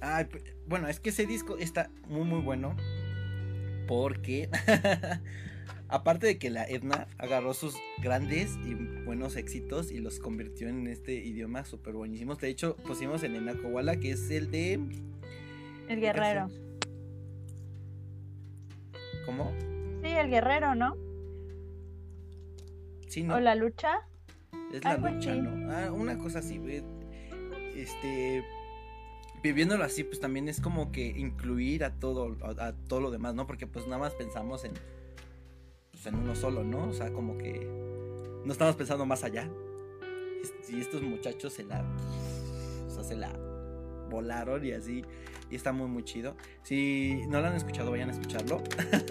Ay, 0.00 0.28
bueno, 0.66 0.88
es 0.88 0.98
que 0.98 1.10
ese 1.10 1.26
disco 1.26 1.58
está 1.58 1.90
muy 2.08 2.24
muy 2.24 2.40
bueno. 2.40 2.74
Porque 3.86 4.48
aparte 5.88 6.26
de 6.26 6.38
que 6.38 6.48
la 6.48 6.64
Edna 6.64 7.06
agarró 7.18 7.52
sus 7.52 7.74
grandes 8.02 8.56
y 8.64 8.72
buenos 9.04 9.36
éxitos 9.36 9.92
y 9.92 9.98
los 9.98 10.20
convirtió 10.20 10.68
en 10.68 10.86
este 10.86 11.16
idioma 11.16 11.66
súper 11.66 11.92
buenísimos. 11.92 12.38
De 12.38 12.48
hecho, 12.48 12.76
pusimos 12.76 13.22
el 13.24 13.36
Enakowala, 13.36 13.96
que 13.96 14.12
es 14.12 14.30
el 14.30 14.50
de 14.50 14.80
el 15.88 16.00
guerrero. 16.00 16.48
¿Cómo? 19.26 19.52
Sí, 20.02 20.08
el 20.08 20.30
guerrero, 20.30 20.74
¿no? 20.74 20.96
Sí, 23.08 23.22
¿no? 23.22 23.36
¿O 23.36 23.40
la 23.40 23.54
lucha? 23.54 24.00
Es 24.72 24.84
la 24.84 24.96
lucha, 24.96 25.34
¿no? 25.34 25.70
Ah, 25.72 25.92
una 25.92 26.18
cosa 26.18 26.40
así, 26.40 26.60
este 27.76 28.44
viviéndolo 29.42 29.84
así, 29.84 30.04
pues 30.04 30.20
también 30.20 30.48
es 30.48 30.60
como 30.60 30.92
que 30.92 31.06
incluir 31.06 31.84
a 31.84 31.90
todo, 31.98 32.36
a, 32.42 32.72
todo 32.72 33.00
lo 33.00 33.10
demás, 33.10 33.34
¿no? 33.34 33.46
Porque 33.46 33.66
pues 33.66 33.86
nada 33.86 33.98
más 33.98 34.14
pensamos 34.14 34.64
en, 34.64 34.72
pues, 35.90 36.06
en 36.06 36.14
uno 36.14 36.34
solo, 36.34 36.62
¿no? 36.62 36.88
O 36.88 36.92
sea, 36.92 37.12
como 37.12 37.36
que 37.36 37.66
no 38.44 38.52
estamos 38.52 38.76
pensando 38.76 39.04
más 39.04 39.24
allá. 39.24 39.48
Y 40.68 40.80
estos 40.80 41.02
muchachos 41.02 41.52
se 41.52 41.64
la, 41.64 41.84
o 42.86 42.90
sea, 42.90 43.04
se 43.04 43.16
la 43.16 43.32
volaron 44.08 44.64
y 44.64 44.72
así. 44.72 45.04
Y 45.52 45.56
está 45.56 45.70
muy, 45.70 45.86
muy 45.86 46.02
chido. 46.02 46.34
Si 46.62 47.26
no 47.28 47.42
lo 47.42 47.48
han 47.48 47.54
escuchado, 47.54 47.90
vayan 47.90 48.08
a 48.08 48.12
escucharlo. 48.12 48.62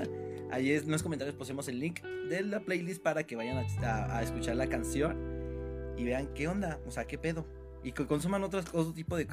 Ahí 0.51 0.73
en 0.73 0.89
los 0.89 1.03
comentarios 1.03 1.35
pusimos 1.35 1.67
el 1.67 1.79
link 1.79 2.01
de 2.01 2.41
la 2.41 2.61
playlist 2.61 3.03
para 3.03 3.23
que 3.23 3.35
vayan 3.35 3.63
a, 3.83 4.21
escuchar 4.23 4.55
la 4.55 4.65
canción 4.65 5.93
y 5.97 6.03
vean 6.03 6.33
qué 6.33 6.47
onda, 6.47 6.79
o 6.87 6.91
sea, 6.91 7.05
qué 7.05 7.19
pedo. 7.19 7.45
Y 7.83 7.91
que 7.91 8.07
consuman 8.07 8.43
otros, 8.43 8.65
otro 8.73 8.91
tipo 8.91 9.15
de, 9.15 9.25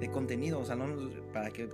de, 0.00 0.10
contenido, 0.10 0.58
o 0.58 0.64
sea, 0.64 0.74
no 0.74 1.08
para 1.32 1.50
que. 1.50 1.68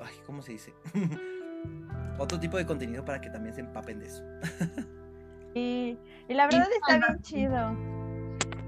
Ay, 0.00 0.14
¿cómo 0.26 0.42
se 0.42 0.52
dice? 0.52 0.74
otro 2.18 2.40
tipo 2.40 2.56
de 2.56 2.66
contenido 2.66 3.04
para 3.04 3.20
que 3.20 3.30
también 3.30 3.54
se 3.54 3.60
empapen 3.60 4.00
de 4.00 4.06
eso. 4.06 4.24
y, 5.54 5.96
y 6.28 6.34
la 6.34 6.46
verdad 6.46 6.66
está 6.72 6.96
bien 6.96 7.22
chido. 7.22 7.97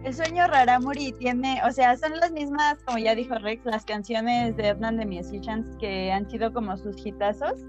El 0.03 0.15
sueño 0.15 0.47
Raramuri 0.47 1.13
tiene, 1.13 1.61
o 1.67 1.71
sea, 1.73 1.95
son 1.95 2.19
las 2.21 2.33
mismas, 2.33 2.83
como 2.85 2.97
ya 2.99 3.15
dijo 3.15 3.35
Rex, 3.35 3.67
las 3.67 3.85
canciones 3.85 4.57
de 4.57 4.69
Hernán 4.69 4.97
de 4.97 5.05
Musicians 5.05 5.77
que 5.79 6.11
han 6.11 6.29
sido 6.31 6.55
como 6.55 6.75
sus 6.79 7.05
hitazos. 7.05 7.61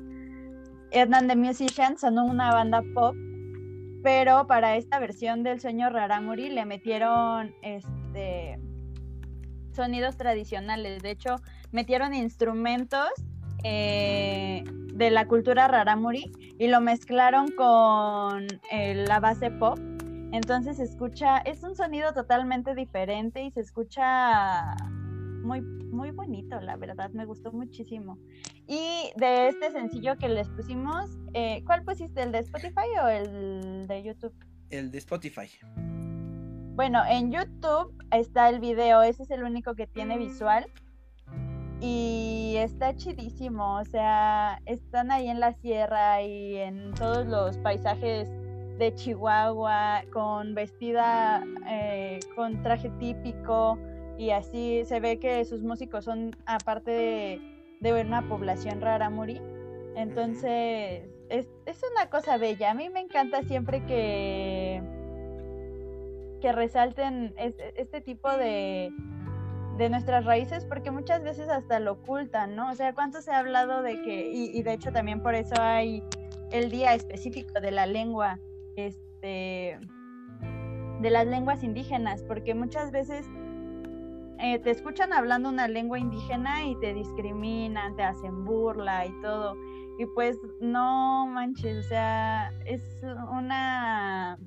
Hernán 0.92 1.28
de 1.28 1.36
Musicians 1.36 2.00
son 2.00 2.18
una 2.20 2.54
banda 2.54 2.84
pop, 2.94 3.16
pero 4.02 4.48
para 4.48 4.78
esta 4.78 5.00
versión 5.00 5.44
del 5.44 5.60
sueño 5.60 5.90
Raramuri 5.90 6.50
le 6.50 6.66
metieron 6.66 7.54
este 7.62 8.60
sonidos 9.74 10.16
tradicionales. 10.16 11.04
De 11.04 11.12
hecho, 11.12 11.36
metieron 11.72 12.14
instrumentos 12.14 13.10
eh, 13.66 14.64
de 14.94 15.12
la 15.12 15.28
cultura 15.28 15.68
Raramuri 15.68 16.32
y 16.58 16.68
lo 16.68 16.80
mezclaron 16.80 17.50
con 17.58 18.48
eh, 18.72 19.04
la 19.06 19.20
base 19.20 19.52
pop 19.52 19.78
entonces 20.32 20.78
se 20.78 20.84
escucha, 20.84 21.40
es 21.40 21.64
un 21.64 21.76
sonido 21.76 22.14
totalmente 22.14 22.74
diferente 22.76 23.44
y 23.44 23.52
se 23.52 23.60
escucha 23.60 24.76
muy, 25.44 25.62
muy 25.62 26.12
bonito, 26.12 26.60
la 26.62 26.78
verdad, 26.78 27.10
me 27.12 27.26
gustó 27.26 27.52
muchísimo. 27.52 28.18
Y 28.68 29.12
de 29.18 29.50
este 29.50 29.72
sencillo 29.72 30.18
que 30.18 30.30
les 30.30 30.48
pusimos, 30.50 31.10
eh, 31.34 31.64
¿cuál 31.66 31.84
pusiste? 31.84 32.24
¿El 32.24 32.32
de 32.32 32.40
Spotify 32.40 32.88
o 33.04 33.08
el 33.08 33.88
de 33.88 34.04
YouTube? 34.04 34.34
El 34.70 34.92
de 34.92 34.98
Spotify. 35.00 35.50
Bueno, 36.76 37.04
en 37.06 37.32
YouTube 37.32 37.94
está 38.12 38.50
el 38.50 38.60
video, 38.60 39.02
ese 39.02 39.24
es 39.24 39.32
el 39.32 39.44
único 39.44 39.76
que 39.76 39.88
tiene 39.88 40.18
visual. 40.18 40.66
Y 41.84 42.56
está 42.58 42.96
chidísimo, 42.96 43.80
o 43.80 43.86
sea, 43.86 44.62
están 44.66 45.12
ahí 45.12 45.28
en 45.28 45.40
la 45.40 45.54
sierra 45.54 46.22
y 46.22 46.58
en 46.58 46.94
todos 46.94 47.26
los 47.26 47.58
paisajes 47.58 48.30
de 48.82 48.96
Chihuahua, 48.96 50.06
con 50.12 50.56
vestida, 50.56 51.46
eh, 51.68 52.20
con 52.36 52.64
traje 52.64 52.90
típico, 53.00 53.78
y 54.18 54.32
así 54.32 54.84
se 54.86 55.00
ve 55.00 55.20
que 55.20 55.46
sus 55.46 55.62
músicos 55.62 56.06
son, 56.06 56.32
aparte 56.48 57.40
de, 57.80 58.02
una 58.02 58.28
población 58.28 58.82
rara, 58.82 59.12
muri. 59.12 59.40
Entonces, 59.96 61.04
es, 61.30 61.48
una 61.94 62.10
cosa 62.10 62.38
bella. 62.38 62.72
A 62.72 62.74
mí 62.74 62.90
me 62.90 63.02
encanta 63.02 63.44
siempre 63.44 63.86
que, 63.86 64.82
que 66.42 66.52
resalten 66.52 67.36
este, 67.38 68.02
tipo 68.02 68.36
de, 68.36 68.92
de 69.78 69.90
nuestras 69.90 70.26
raíces 70.26 70.66
porque 70.66 70.90
muchas 70.90 71.22
veces 71.22 71.50
hasta 71.50 71.80
lo 71.80 71.94
ocultan, 71.94 72.56
¿no? 72.56 72.72
O 72.72 72.76
sea, 72.76 72.96
¿cuánto 72.96 73.22
se 73.22 73.32
ha 73.32 73.38
hablado 73.38 73.84
de 73.84 74.02
que, 74.02 74.32
y, 74.32 74.60
de 74.64 74.74
hecho 74.74 74.92
también 74.92 75.22
por 75.22 75.36
eso 75.36 75.54
hay 75.60 76.04
el 76.52 76.72
día 76.72 76.96
específico 76.96 77.62
de 77.62 77.70
la 77.70 77.86
lengua 77.86 78.40
este, 78.76 79.80
de 81.02 81.10
las 81.10 81.28
lenguas 81.28 81.64
indígenas, 81.64 82.24
porque 82.24 82.54
muchas 82.54 82.92
veces 82.92 83.28
eh, 84.40 84.58
te 84.60 84.72
escuchan 84.72 85.14
hablando 85.14 85.50
una 85.50 85.68
lengua 85.68 86.00
indígena 86.00 86.66
y 86.66 86.76
te 86.80 86.94
discriminan, 86.94 87.96
te 87.96 88.04
hacen 88.04 88.44
burla 88.44 89.06
y 89.06 89.22
todo. 89.22 89.56
Y 90.00 90.06
pues 90.16 90.38
no 90.60 91.28
manches, 91.28 91.86
o 91.86 91.88
sea, 91.88 92.52
es 92.66 92.82
una... 93.32 94.40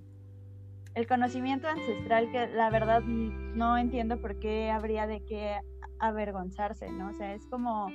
El 0.94 1.06
conocimiento 1.06 1.68
ancestral 1.68 2.30
que 2.30 2.48
la 2.48 2.70
verdad 2.70 3.02
no 3.02 3.78
entiendo 3.78 4.20
por 4.20 4.38
qué 4.38 4.70
habría 4.70 5.06
de 5.06 5.24
qué 5.24 5.58
avergonzarse, 6.00 6.90
¿no? 6.90 7.10
O 7.10 7.12
sea, 7.12 7.34
es 7.34 7.46
como... 7.46 7.87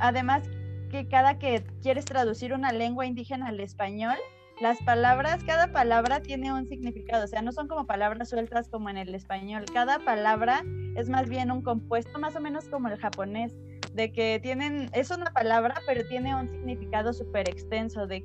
Además 0.00 0.48
que 0.90 1.06
cada 1.06 1.38
que 1.38 1.64
quieres 1.80 2.04
traducir 2.04 2.52
una 2.52 2.72
lengua 2.72 3.06
indígena 3.06 3.48
al 3.48 3.60
español, 3.60 4.16
las 4.60 4.82
palabras, 4.82 5.42
cada 5.44 5.72
palabra 5.72 6.20
tiene 6.20 6.52
un 6.52 6.66
significado, 6.66 7.24
o 7.24 7.26
sea, 7.26 7.42
no 7.42 7.52
son 7.52 7.68
como 7.68 7.86
palabras 7.86 8.28
sueltas 8.28 8.68
como 8.68 8.88
en 8.88 8.96
el 8.96 9.14
español, 9.14 9.64
cada 9.72 9.98
palabra 9.98 10.62
es 10.96 11.08
más 11.08 11.28
bien 11.28 11.50
un 11.50 11.62
compuesto, 11.62 12.18
más 12.18 12.36
o 12.36 12.40
menos 12.40 12.66
como 12.66 12.88
el 12.88 12.98
japonés, 12.98 13.54
de 13.92 14.12
que 14.12 14.40
tienen, 14.42 14.90
es 14.92 15.10
una 15.10 15.32
palabra, 15.32 15.80
pero 15.86 16.06
tiene 16.08 16.34
un 16.34 16.48
significado 16.48 17.12
súper 17.12 17.48
extenso, 17.48 18.06
de, 18.06 18.24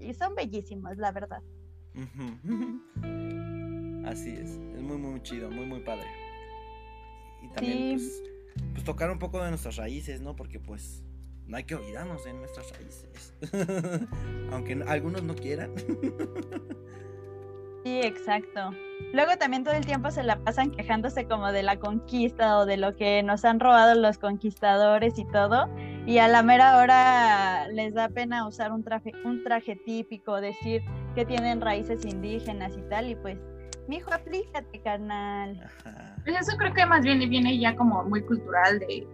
y 0.00 0.14
son 0.14 0.34
bellísimos, 0.34 0.96
la 0.96 1.12
verdad. 1.12 1.42
Así 4.06 4.30
es, 4.30 4.58
es 4.74 4.82
muy, 4.82 4.96
muy 4.96 5.22
chido, 5.22 5.50
muy, 5.50 5.66
muy 5.66 5.80
padre. 5.80 6.06
Y 7.42 7.48
también, 7.48 7.96
pues, 7.96 8.22
pues 8.72 8.84
tocar 8.84 9.10
un 9.10 9.18
poco 9.18 9.42
de 9.42 9.50
nuestras 9.50 9.76
raíces, 9.76 10.20
¿no? 10.20 10.36
Porque 10.36 10.58
pues 10.58 11.02
no 11.50 11.56
hay 11.56 11.64
que 11.64 11.74
olvidarnos 11.74 12.24
de 12.24 12.32
nuestras 12.32 12.70
raíces. 12.70 13.34
Aunque 14.52 14.80
algunos 14.86 15.24
no 15.24 15.34
quieran. 15.34 15.72
sí, 17.84 18.00
exacto. 18.02 18.70
Luego 19.12 19.36
también 19.36 19.64
todo 19.64 19.74
el 19.74 19.84
tiempo 19.84 20.12
se 20.12 20.22
la 20.22 20.36
pasan 20.38 20.70
quejándose 20.70 21.26
como 21.26 21.50
de 21.50 21.64
la 21.64 21.80
conquista 21.80 22.58
o 22.58 22.66
de 22.66 22.76
lo 22.76 22.94
que 22.94 23.24
nos 23.24 23.44
han 23.44 23.58
robado 23.58 24.00
los 24.00 24.18
conquistadores 24.18 25.18
y 25.18 25.24
todo. 25.24 25.68
Y 26.06 26.18
a 26.18 26.28
la 26.28 26.44
mera 26.44 26.78
hora 26.78 27.66
les 27.68 27.94
da 27.94 28.08
pena 28.08 28.46
usar 28.46 28.70
un 28.70 28.84
traje, 28.84 29.12
un 29.24 29.42
traje 29.42 29.74
típico, 29.74 30.40
decir 30.40 30.82
que 31.16 31.24
tienen 31.24 31.60
raíces 31.60 32.04
indígenas 32.04 32.76
y 32.76 32.82
tal. 32.82 33.10
Y 33.10 33.16
pues, 33.16 33.38
mijo, 33.88 34.12
aplícate, 34.12 34.80
carnal. 34.82 35.68
Pues 36.22 36.36
eso 36.42 36.56
creo 36.56 36.72
que 36.72 36.86
más 36.86 37.02
bien 37.02 37.18
viene 37.28 37.58
ya 37.58 37.74
como 37.74 38.04
muy 38.04 38.22
cultural 38.22 38.78
de 38.78 39.04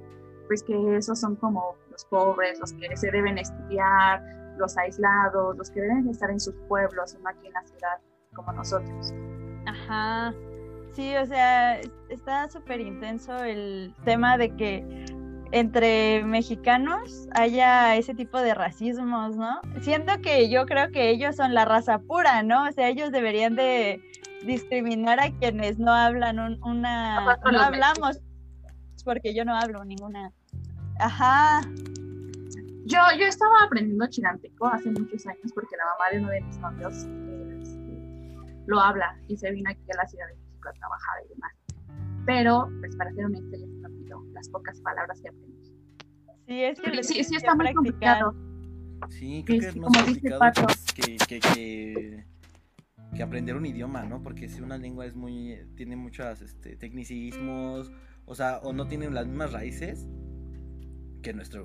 pues 0.46 0.62
que 0.62 0.96
esos 0.96 1.18
son 1.18 1.34
como 1.36 1.76
los 1.96 2.04
pobres, 2.06 2.60
los 2.60 2.72
que 2.74 2.94
se 2.94 3.10
deben 3.10 3.38
estudiar, 3.38 4.22
los 4.58 4.76
aislados, 4.76 5.56
los 5.56 5.70
que 5.70 5.80
deben 5.80 6.06
estar 6.08 6.30
en 6.30 6.38
sus 6.38 6.54
pueblos, 6.68 7.16
no 7.22 7.28
aquí 7.30 7.46
en 7.46 7.52
la 7.54 7.64
ciudad 7.64 7.98
como 8.34 8.52
nosotros. 8.52 9.14
Ajá. 9.66 10.34
Sí, 10.92 11.16
o 11.16 11.26
sea, 11.26 11.80
está 12.10 12.48
súper 12.50 12.80
intenso 12.80 13.44
el 13.44 13.94
tema 14.04 14.36
de 14.36 14.54
que 14.56 15.06
entre 15.52 16.22
mexicanos 16.24 17.28
haya 17.32 17.96
ese 17.96 18.14
tipo 18.14 18.38
de 18.40 18.54
racismos, 18.54 19.36
¿no? 19.36 19.60
Siento 19.80 20.20
que 20.20 20.50
yo 20.50 20.66
creo 20.66 20.90
que 20.90 21.08
ellos 21.10 21.36
son 21.36 21.54
la 21.54 21.64
raza 21.64 21.98
pura, 21.98 22.42
¿no? 22.42 22.68
O 22.68 22.72
sea, 22.72 22.88
ellos 22.88 23.10
deberían 23.10 23.56
de 23.56 24.02
discriminar 24.44 25.18
a 25.20 25.30
quienes 25.30 25.78
no 25.78 25.92
hablan 25.92 26.38
una... 26.62 27.38
No 27.50 27.60
hablamos 27.60 28.20
porque 29.06 29.34
yo 29.34 29.44
no 29.44 29.54
hablo 29.56 29.84
ninguna. 29.84 30.32
Ajá. 30.98 31.60
Yo, 32.84 32.98
yo 33.18 33.26
estaba 33.26 33.64
aprendiendo 33.64 34.06
chiranteco 34.06 34.66
hace 34.66 34.90
muchos 34.90 35.26
años 35.26 35.52
porque 35.54 35.76
la 35.76 35.84
mamá 35.84 36.04
de 36.12 36.18
uno 36.20 36.28
de 36.30 36.40
mis 36.40 36.58
novios 36.58 36.94
este, 37.62 38.36
lo 38.66 38.80
habla 38.80 39.18
y 39.26 39.36
se 39.36 39.50
vino 39.50 39.68
aquí 39.70 39.82
a 39.92 39.96
la 39.96 40.06
Ciudad 40.06 40.26
de 40.28 40.36
México 40.36 40.68
a 40.68 40.72
trabajar 40.72 41.16
y 41.24 41.28
demás. 41.28 41.52
Pero, 42.26 42.68
pues 42.80 42.96
para 42.96 43.12
ser 43.12 43.24
honesta, 43.24 43.56
ya 43.56 43.66
se 43.66 43.88
me 43.88 44.32
las 44.32 44.48
pocas 44.48 44.80
palabras 44.80 45.20
que 45.20 45.28
aprendí. 45.28 45.56
Sí, 46.46 46.62
es 46.62 46.80
que 46.80 47.02
sí, 47.02 47.24
sí 47.24 47.36
está 47.36 47.54
muy 47.54 47.72
complicado. 47.74 48.34
Sí, 49.08 49.42
creo 49.44 49.60
que 49.60 49.66
es 49.66 49.76
más 49.76 49.96
complicado 49.96 50.66
que, 50.94 51.16
que, 51.16 51.40
que, 51.40 52.24
que, 53.14 53.22
aprender 53.22 53.56
un 53.56 53.66
idioma, 53.66 54.04
¿no? 54.04 54.22
Porque 54.22 54.48
si 54.48 54.60
una 54.60 54.78
lengua 54.78 55.06
es 55.06 55.14
muy, 55.14 55.58
tiene 55.76 55.96
muchos 55.96 56.40
este, 56.40 56.76
tecnicismos, 56.76 57.92
o 58.26 58.34
sea, 58.34 58.58
o 58.58 58.72
no 58.72 58.86
tienen 58.86 59.14
las 59.14 59.26
mismas 59.26 59.52
raíces 59.52 60.06
que 61.26 61.32
nuestra 61.32 61.60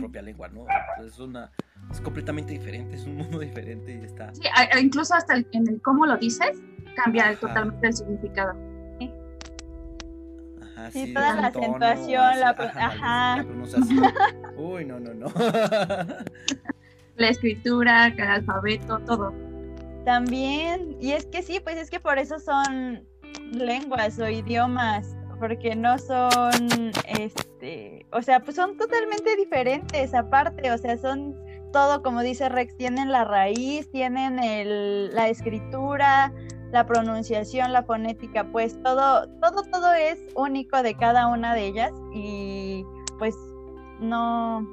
propia 0.00 0.22
lengua, 0.22 0.48
¿no? 0.48 0.66
Es 1.04 1.18
una 1.18 1.52
es 1.90 2.00
completamente 2.00 2.54
diferente, 2.54 2.96
es 2.96 3.04
un 3.04 3.16
mundo 3.16 3.38
diferente 3.48 4.00
y 4.00 4.04
está. 4.04 4.34
Sí, 4.34 4.40
incluso 4.80 5.14
hasta 5.14 5.36
en 5.36 5.68
el 5.68 5.82
cómo 5.82 6.06
lo 6.06 6.16
dices 6.16 6.58
cambia 6.96 7.36
totalmente 7.38 7.86
el 7.86 7.92
significado. 7.92 8.56
Ajá, 10.62 10.90
sí, 10.90 11.12
toda 11.12 11.34
la 11.34 11.48
acentuación, 11.48 12.40
la, 12.40 12.50
ajá. 12.50 13.44
pronunciación. 13.44 14.04
Uy, 14.56 14.86
no, 14.86 14.98
no, 14.98 15.12
no. 15.12 15.26
la 17.16 17.28
escritura, 17.28 18.06
el 18.06 18.20
alfabeto, 18.20 19.00
todo. 19.00 19.34
También, 20.06 20.96
y 20.98 21.12
es 21.12 21.26
que 21.26 21.42
sí, 21.42 21.60
pues 21.60 21.76
es 21.76 21.90
que 21.90 22.00
por 22.00 22.18
eso 22.18 22.38
son 22.38 23.04
lenguas 23.52 24.18
o 24.18 24.28
idiomas 24.28 25.17
porque 25.38 25.74
no 25.76 25.98
son, 25.98 26.92
este, 27.18 28.06
o 28.12 28.22
sea, 28.22 28.40
pues 28.40 28.56
son 28.56 28.76
totalmente 28.76 29.36
diferentes 29.36 30.14
aparte, 30.14 30.70
o 30.70 30.78
sea, 30.78 30.96
son 30.98 31.34
todo, 31.72 32.02
como 32.02 32.22
dice 32.22 32.48
Rex, 32.48 32.76
tienen 32.76 33.12
la 33.12 33.24
raíz, 33.24 33.90
tienen 33.90 34.38
el, 34.38 35.14
la 35.14 35.28
escritura, 35.28 36.32
la 36.70 36.86
pronunciación, 36.86 37.72
la 37.72 37.82
fonética, 37.82 38.44
pues 38.50 38.80
todo, 38.82 39.28
todo, 39.40 39.62
todo 39.70 39.92
es 39.94 40.18
único 40.34 40.82
de 40.82 40.94
cada 40.94 41.28
una 41.28 41.54
de 41.54 41.66
ellas 41.66 41.92
y 42.12 42.84
pues 43.18 43.34
no, 44.00 44.66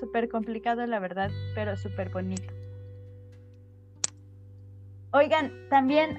súper 0.00 0.28
complicado 0.28 0.86
la 0.86 0.98
verdad, 0.98 1.30
pero 1.54 1.76
súper 1.76 2.10
bonito. 2.10 2.52
Oigan, 5.12 5.50
también 5.70 6.18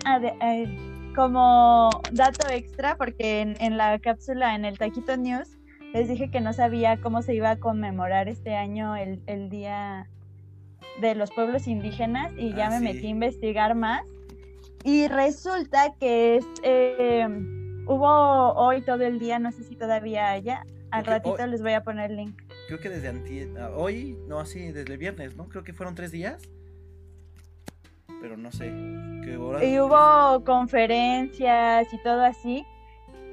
como 1.17 1.89
dato 2.11 2.47
extra, 2.47 2.95
porque 2.95 3.41
en, 3.41 3.75
la 3.75 3.97
cápsula, 3.97 4.53
en 4.53 4.65
el 4.65 4.77
Taquito 4.77 5.17
News, 5.17 5.49
les 5.91 6.07
dije 6.07 6.29
que 6.29 6.41
no 6.41 6.53
sabía 6.53 7.01
cómo 7.01 7.23
se 7.23 7.33
iba 7.33 7.49
a 7.49 7.55
conmemorar 7.55 8.29
este 8.29 8.53
año 8.53 8.95
el, 8.95 9.49
Día 9.49 10.07
de 11.01 11.15
los 11.15 11.31
Pueblos 11.31 11.65
Indígenas 11.65 12.31
y 12.37 12.53
ya 12.53 12.67
ah, 12.67 12.69
me 12.69 12.81
metí 12.81 13.07
a 13.07 13.09
investigar 13.09 13.73
más. 13.73 14.05
Y 14.83 15.07
resulta 15.07 15.95
que 15.99 16.35
es, 16.35 16.45
eh, 16.61 17.27
hubo 17.87 18.53
hoy 18.53 18.83
todo 18.83 19.01
el 19.01 19.17
día, 19.17 19.39
no 19.39 19.51
sé 19.51 19.63
si 19.63 19.75
todavía 19.75 20.29
haya, 20.29 20.67
al 20.91 21.03
ratito 21.03 21.47
les 21.47 21.63
voy 21.63 21.73
a 21.73 21.81
poner 21.81 22.11
el 22.11 22.17
link. 22.17 22.43
Creo 22.67 22.79
que 22.79 22.89
desde 22.89 23.07
anti 23.07 23.41
ah, 23.59 23.71
hoy, 23.75 24.19
no 24.27 24.39
así, 24.39 24.71
desde 24.71 24.93
el 24.93 24.99
viernes, 24.99 25.35
¿no? 25.35 25.49
Creo 25.49 25.63
que 25.63 25.73
fueron 25.73 25.95
tres 25.95 26.11
días 26.11 26.47
pero 28.21 28.37
no 28.37 28.51
sé. 28.51 28.71
Y 29.61 29.79
hubo 29.79 30.43
conferencias 30.45 31.93
y 31.93 31.97
todo 32.03 32.23
así, 32.23 32.65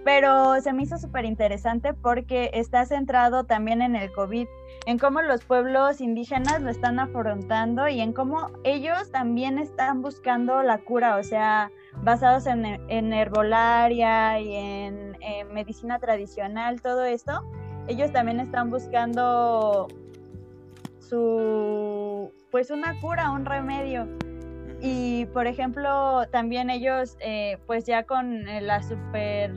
pero 0.05 0.61
se 0.61 0.73
me 0.73 0.83
hizo 0.83 0.99
súper 0.99 1.25
interesante 1.25 1.95
porque 1.95 2.51
está 2.53 2.85
centrado 2.85 3.45
también 3.45 3.81
en 3.81 3.97
el 3.97 4.13
COVID, 4.13 4.47
en 4.87 4.99
cómo 4.99 5.23
los 5.23 5.45
pueblos 5.45 6.01
indígenas 6.01 6.61
lo 6.61 6.71
están 6.71 6.99
afrontando 6.99 7.89
y 7.89 8.01
en 8.01 8.13
cómo 8.13 8.51
ellos 8.65 9.11
también 9.13 9.59
están 9.59 10.03
buscando 10.03 10.63
la 10.63 10.79
cura, 10.79 11.17
o 11.17 11.23
sea, 11.23 11.71
basados 12.03 12.47
en, 12.47 12.65
en 12.67 13.13
herbolaria 13.13 14.41
y 14.41 14.55
en, 14.55 15.17
en 15.23 15.55
medicina 15.55 15.99
tradicional, 16.01 16.83
todo 16.83 17.05
esto, 17.05 17.45
ellos 17.87 18.13
también 18.13 18.41
están 18.41 18.69
buscando 18.69 19.89
su, 20.99 22.31
pues 22.51 22.71
una 22.71 22.99
cura, 23.01 23.31
un 23.31 23.45
remedio. 23.45 24.09
Y 24.87 25.25
por 25.33 25.47
ejemplo, 25.47 26.27
también 26.31 26.69
ellos, 26.69 27.17
eh, 27.21 27.57
pues 27.67 27.87
ya 27.87 28.03
con 28.03 28.47
eh, 28.47 28.61
la 28.61 28.83
super 28.83 29.51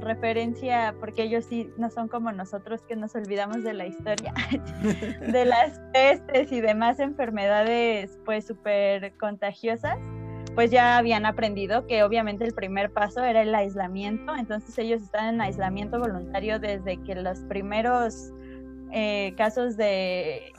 referencia, 0.00 0.96
porque 0.98 1.22
ellos 1.22 1.44
sí 1.44 1.70
no 1.78 1.88
son 1.88 2.08
como 2.08 2.32
nosotros 2.32 2.82
que 2.82 2.96
nos 2.96 3.14
olvidamos 3.14 3.62
de 3.62 3.74
la 3.74 3.86
historia, 3.86 4.34
de 5.20 5.44
las 5.44 5.78
pestes 5.92 6.50
y 6.50 6.60
demás 6.60 6.98
enfermedades 6.98 8.18
pues 8.24 8.44
súper 8.44 9.16
contagiosas, 9.18 10.00
pues 10.56 10.72
ya 10.72 10.98
habían 10.98 11.26
aprendido 11.26 11.86
que 11.86 12.02
obviamente 12.02 12.44
el 12.44 12.52
primer 12.52 12.92
paso 12.92 13.22
era 13.22 13.42
el 13.42 13.54
aislamiento, 13.54 14.34
entonces 14.34 14.76
ellos 14.78 15.00
están 15.00 15.34
en 15.36 15.40
aislamiento 15.42 16.00
voluntario 16.00 16.58
desde 16.58 16.96
que 17.04 17.14
los 17.14 17.38
primeros 17.44 18.32
eh, 18.90 19.32
casos 19.36 19.76
de 19.76 20.52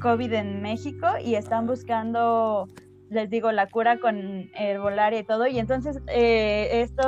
COVID 0.00 0.32
en 0.32 0.62
México 0.62 1.06
y 1.24 1.36
están 1.36 1.68
buscando 1.68 2.68
les 3.10 3.30
digo, 3.30 3.52
la 3.52 3.66
cura 3.66 3.98
con 3.98 4.50
herbolaria 4.54 5.20
y 5.20 5.24
todo. 5.24 5.46
Y 5.46 5.58
entonces, 5.58 6.00
eh, 6.08 6.82
esto, 6.82 7.02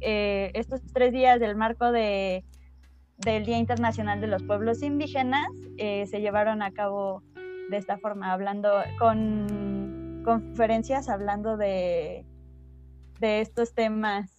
eh, 0.00 0.50
estos 0.54 0.82
tres 0.92 1.12
días 1.12 1.40
del 1.40 1.56
marco 1.56 1.90
de, 1.92 2.44
del 3.18 3.44
Día 3.44 3.58
Internacional 3.58 4.20
de 4.20 4.26
los 4.26 4.42
Pueblos 4.42 4.82
Indígenas 4.82 5.48
eh, 5.78 6.06
se 6.06 6.20
llevaron 6.20 6.62
a 6.62 6.72
cabo 6.72 7.22
de 7.70 7.76
esta 7.76 7.98
forma, 7.98 8.32
hablando 8.32 8.70
con 8.98 10.22
conferencias, 10.24 11.08
hablando 11.08 11.56
de, 11.56 12.24
de 13.20 13.40
estos 13.40 13.74
temas. 13.74 14.34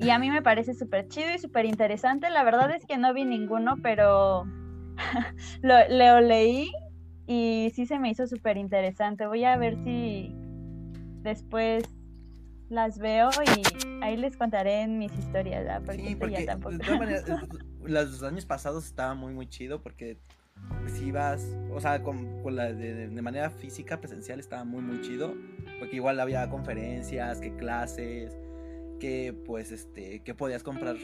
Y 0.00 0.10
a 0.10 0.18
mí 0.18 0.30
me 0.30 0.42
parece 0.42 0.74
súper 0.74 1.08
chido 1.08 1.34
y 1.34 1.38
súper 1.38 1.64
interesante. 1.64 2.30
La 2.30 2.44
verdad 2.44 2.70
es 2.70 2.86
que 2.86 2.98
no 2.98 3.12
vi 3.12 3.24
ninguno, 3.24 3.76
pero 3.82 4.44
lo, 5.62 5.88
lo 5.88 6.20
leí 6.20 6.70
y 7.28 7.70
sí 7.74 7.86
se 7.86 7.98
me 8.00 8.10
hizo 8.10 8.26
súper 8.26 8.56
interesante. 8.56 9.26
Voy 9.26 9.44
a 9.44 9.56
ver 9.56 9.76
si 9.84 10.34
después 11.22 11.84
las 12.70 12.98
veo 12.98 13.28
y 13.56 14.02
ahí 14.02 14.16
les 14.16 14.36
contaré 14.36 14.82
en 14.82 14.98
mis 14.98 15.12
historias, 15.16 15.62
¿verdad? 15.64 15.82
Porque, 15.84 16.00
Sí, 16.00 16.06
esto 16.08 16.18
porque 16.18 16.40
ya 16.40 16.46
tampoco. 16.46 16.72
de 16.72 16.78
todas 16.80 16.98
maneras, 16.98 17.24
los 17.84 18.22
años 18.22 18.44
pasados 18.46 18.84
estaba 18.86 19.14
muy, 19.14 19.32
muy 19.32 19.46
chido 19.48 19.80
porque 19.82 20.18
si 20.86 21.06
ibas, 21.06 21.56
o 21.72 21.80
sea, 21.80 22.02
con, 22.02 22.42
con 22.42 22.56
la 22.56 22.72
de, 22.72 23.08
de 23.08 23.22
manera 23.22 23.48
física, 23.50 24.00
presencial, 24.00 24.40
estaba 24.40 24.64
muy, 24.64 24.82
muy 24.82 25.00
chido. 25.02 25.34
Porque 25.78 25.96
igual 25.96 26.18
había 26.18 26.48
conferencias, 26.50 27.40
que 27.40 27.54
clases, 27.54 28.36
que 28.98 29.32
pues, 29.46 29.70
este, 29.70 30.20
que 30.24 30.34
podías 30.34 30.62
comprar 30.64 30.96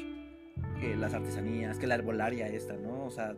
que 0.81 0.97
las 0.97 1.15
artesanías, 1.15 1.79
que 1.79 1.87
la 1.87 1.95
herbolaria 1.95 2.49
esta, 2.49 2.75
¿no? 2.77 3.05
O 3.05 3.11
sea, 3.11 3.35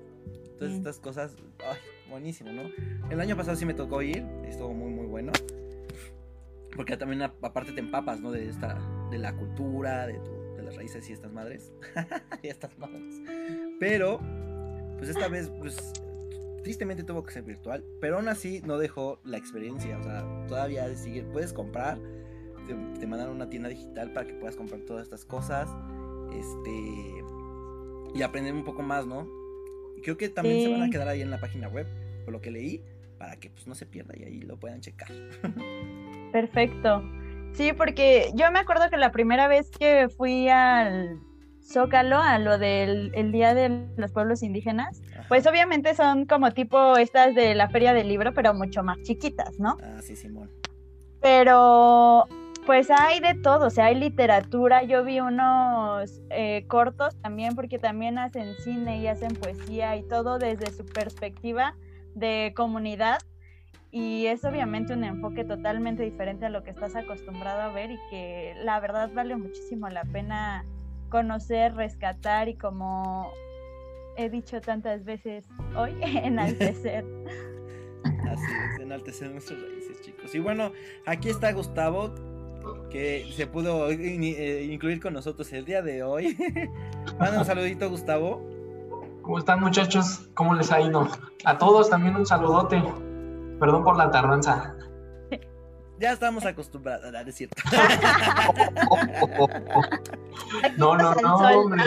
todas 0.59 0.73
Mm. 0.73 0.77
estas 0.79 0.99
cosas, 1.01 1.37
ay, 1.61 1.77
buenísimo, 2.11 2.51
¿no? 2.53 2.63
El 3.11 3.21
año 3.21 3.37
pasado 3.37 3.57
sí 3.57 3.65
me 3.67 3.75
tocó 3.75 4.03
ir, 4.03 4.25
estuvo 4.45 4.73
muy, 4.73 4.91
muy 4.91 5.07
bueno. 5.07 5.33
Porque 6.75 6.97
también 6.97 7.23
aparte 7.23 7.73
te 7.73 7.81
empapas, 7.81 8.21
¿no? 8.21 8.31
De 8.31 8.49
esta, 8.49 8.79
de 9.11 9.19
la 9.19 9.35
cultura, 9.35 10.07
de, 10.07 10.15
tu- 10.19 10.55
de 10.57 10.63
las 10.63 10.77
raíces 10.77 11.09
y 11.09 11.13
estas 11.13 11.33
madres. 11.33 11.73
y 12.43 12.49
estas 12.49 12.77
madres. 12.79 13.15
Pero, 13.81 14.21
pues 14.99 15.09
esta 15.09 15.29
vez, 15.29 15.51
pues, 15.59 15.93
tristemente 16.63 17.03
tuvo 17.03 17.23
que 17.23 17.33
ser 17.33 17.45
virtual. 17.45 17.83
Pero 18.01 18.17
aún 18.17 18.29
así 18.29 18.61
no 18.67 18.77
dejó 18.77 19.21
la 19.25 19.39
experiencia. 19.39 19.99
O 19.99 20.03
sea, 20.03 20.47
todavía 20.49 20.87
de 20.87 21.23
puedes 21.33 21.53
comprar. 21.55 21.99
Te, 22.67 22.75
te 22.99 23.07
mandan 23.07 23.29
a 23.29 23.31
una 23.31 23.49
tienda 23.49 23.69
digital 23.71 24.13
para 24.13 24.27
que 24.27 24.35
puedas 24.35 24.57
comprar 24.57 24.81
todas 24.83 25.05
estas 25.05 25.25
cosas. 25.25 25.71
Este. 26.35 27.25
Y 28.15 28.23
aprender 28.23 28.53
un 28.53 28.65
poco 28.65 28.83
más, 28.83 29.07
¿no? 29.07 29.27
Y 29.97 30.03
creo 30.03 30.17
que 30.17 30.29
también 30.29 30.63
se 30.63 30.69
van 30.71 30.83
a 30.83 30.91
quedar 30.91 31.09
ahí 31.09 31.23
en 31.23 31.31
la 31.31 31.41
página 31.41 31.69
web, 31.69 31.87
por 32.25 32.33
lo 32.33 32.41
que 32.41 32.51
leí, 32.51 32.83
para 33.19 33.37
que 33.37 33.51
pues 33.51 33.67
no 33.67 33.75
se 33.75 33.87
pierda 33.87 34.15
y 34.17 34.25
ahí 34.25 34.41
lo 34.41 34.57
puedan 34.59 34.81
checar. 34.81 35.09
Perfecto. 36.33 37.03
Sí, 37.53 37.73
porque 37.73 38.31
yo 38.35 38.51
me 38.53 38.59
acuerdo 38.59 38.91
que 38.91 38.99
la 38.99 39.13
primera 39.13 39.49
vez 39.49 39.71
que 39.71 40.09
fui 40.09 40.49
al 40.49 41.19
Zócalo, 41.63 42.19
a 42.19 42.39
lo 42.39 42.59
del 42.59 43.11
el 43.15 43.33
Día 43.33 43.55
de 43.55 43.87
los 43.97 44.13
Pueblos 44.13 44.43
Indígenas, 44.43 45.03
pues 45.29 45.47
obviamente 45.47 45.95
son 45.95 46.27
como 46.27 46.53
tipo 46.53 46.97
estas 46.97 47.35
de 47.35 47.55
la 47.55 47.69
Feria 47.69 47.95
del 47.95 48.09
Libro, 48.09 48.35
pero 48.35 48.55
mucho 48.55 48.83
más 48.83 49.01
chiquitas, 49.03 49.59
¿no? 49.59 49.79
Ah, 49.83 50.01
sí, 50.03 50.15
Simón. 50.15 50.51
Pero 51.21 52.29
pues 52.67 52.91
hay 52.91 53.21
de 53.21 53.35
todo, 53.35 53.69
o 53.69 53.71
sea, 53.71 53.87
hay 53.87 53.95
literatura, 53.95 54.83
yo 54.83 55.05
vi 55.05 55.21
unos 55.21 56.21
eh, 56.31 56.65
cortos 56.67 57.17
también, 57.23 57.55
porque 57.55 57.79
también 57.79 58.19
hacen 58.19 58.55
cine 58.57 58.99
y 58.99 59.07
hacen 59.07 59.35
poesía 59.35 59.97
y 59.97 60.03
todo 60.03 60.39
desde 60.39 60.73
su 60.73 60.85
perspectiva 60.85 61.77
de 62.15 62.53
comunidad. 62.57 63.21
Y 63.93 64.27
es 64.27 64.45
obviamente 64.45 64.93
un 64.93 65.05
enfoque 65.05 65.45
totalmente 65.45 66.03
diferente 66.03 66.45
a 66.45 66.51
lo 66.51 66.65
que 66.65 66.71
estás 66.71 66.97
acostumbrado 66.97 67.63
a 67.63 67.69
ver 67.69 67.93
y 67.93 67.99
que 68.11 68.55
la 68.63 68.81
verdad 68.81 69.11
vale 69.15 69.37
muchísimo 69.37 69.89
la 69.89 70.05
pena 70.05 70.65
conocer, 71.09 71.75
rescatar 71.77 72.49
y 72.49 72.57
como 72.57 73.31
he 74.17 74.29
dicho 74.29 74.61
tantas 74.61 75.05
veces 75.05 75.47
hoy, 75.77 75.97
enaltecer. 76.03 77.05
Así 78.05 78.53
es, 78.75 78.81
enaltecer 78.81 79.31
nuestras 79.31 79.61
raíces, 79.63 80.01
chicos. 80.03 80.35
Y 80.35 80.41
bueno, 80.41 80.73
aquí 81.07 81.29
está 81.29 81.53
Gustavo, 81.53 82.13
que 82.91 83.31
se 83.35 83.47
pudo 83.47 83.91
in- 83.93 84.23
eh, 84.25 84.65
incluir 84.71 85.01
con 85.01 85.13
nosotros 85.15 85.53
el 85.53 85.65
día 85.65 85.83
de 85.83 86.03
hoy. 86.03 86.37
Manda 87.19 87.39
un 87.41 87.45
saludito, 87.45 87.89
Gustavo. 87.91 88.43
¿Cómo 89.23 89.39
están 89.39 89.61
muchachos? 89.61 90.29
¿Cómo 90.35 90.55
les 90.55 90.71
ha 90.73 90.81
ido? 90.81 91.09
A 91.45 91.59
todos 91.59 91.91
también 91.91 92.17
un 92.17 92.27
saludote. 92.27 92.83
Perdón 93.59 93.85
por 93.85 93.97
la 93.97 94.11
tardanza. 94.11 94.75
Ya 95.99 96.13
estamos 96.13 96.45
acostumbrados, 96.45 97.07
ah, 97.07 97.23
no, 97.23 97.29
es 97.31 97.35
cierto. 97.35 97.57
No, 100.77 100.95
no, 100.95 101.15
no, 101.15 101.37
hombre. 101.37 101.83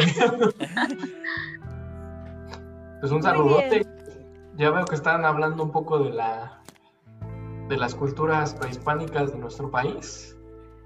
Pues 2.99 3.11
un 3.11 3.23
saludote. 3.23 3.85
Ya 4.55 4.71
veo 4.71 4.85
que 4.85 4.95
están 4.95 5.25
hablando 5.25 5.63
un 5.63 5.71
poco 5.71 5.99
de 5.99 6.11
la 6.11 6.55
de 7.67 7.77
las 7.77 7.93
culturas 7.93 8.55
prehispánicas 8.55 9.31
de 9.31 9.37
nuestro 9.37 9.69
país. 9.69 10.35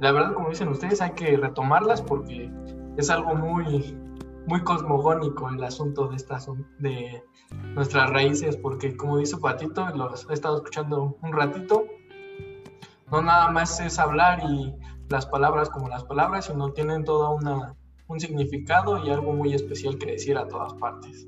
La 0.04 0.12
verdad, 0.12 0.34
como 0.34 0.50
dicen 0.50 0.68
ustedes, 0.68 1.02
hay 1.02 1.12
que 1.12 1.38
retomarlas 1.38 2.02
porque 2.02 2.52
es 2.98 3.10
algo 3.10 3.36
muy 3.36 3.98
muy 4.48 4.62
cosmogónico 4.62 5.48
el 5.48 5.64
asunto 5.64 6.10
de 6.10 6.18
estas 6.18 6.46
de 6.80 7.24
nuestras 7.74 8.10
raíces, 8.10 8.58
porque 8.58 8.98
como 8.98 9.20
dice 9.20 9.38
Patito, 9.38 9.88
los 9.96 10.30
he 10.30 10.34
estado 10.34 10.58
escuchando 10.58 11.18
un 11.22 11.32
ratito, 11.32 11.86
no 13.10 13.22
nada 13.22 13.50
más 13.50 13.80
es 13.80 13.98
hablar 13.98 14.42
y 14.44 14.76
las 15.08 15.26
palabras 15.26 15.70
como 15.70 15.88
las 15.88 16.04
palabras, 16.04 16.48
sino 16.48 16.74
tienen 16.74 17.06
toda 17.06 17.30
una 17.30 17.74
un 18.08 18.20
significado 18.20 19.02
y 19.06 19.10
algo 19.10 19.32
muy 19.32 19.54
especial 19.54 19.98
que 19.98 20.12
decir 20.12 20.38
a 20.38 20.50
todas 20.50 20.74
partes. 20.74 21.26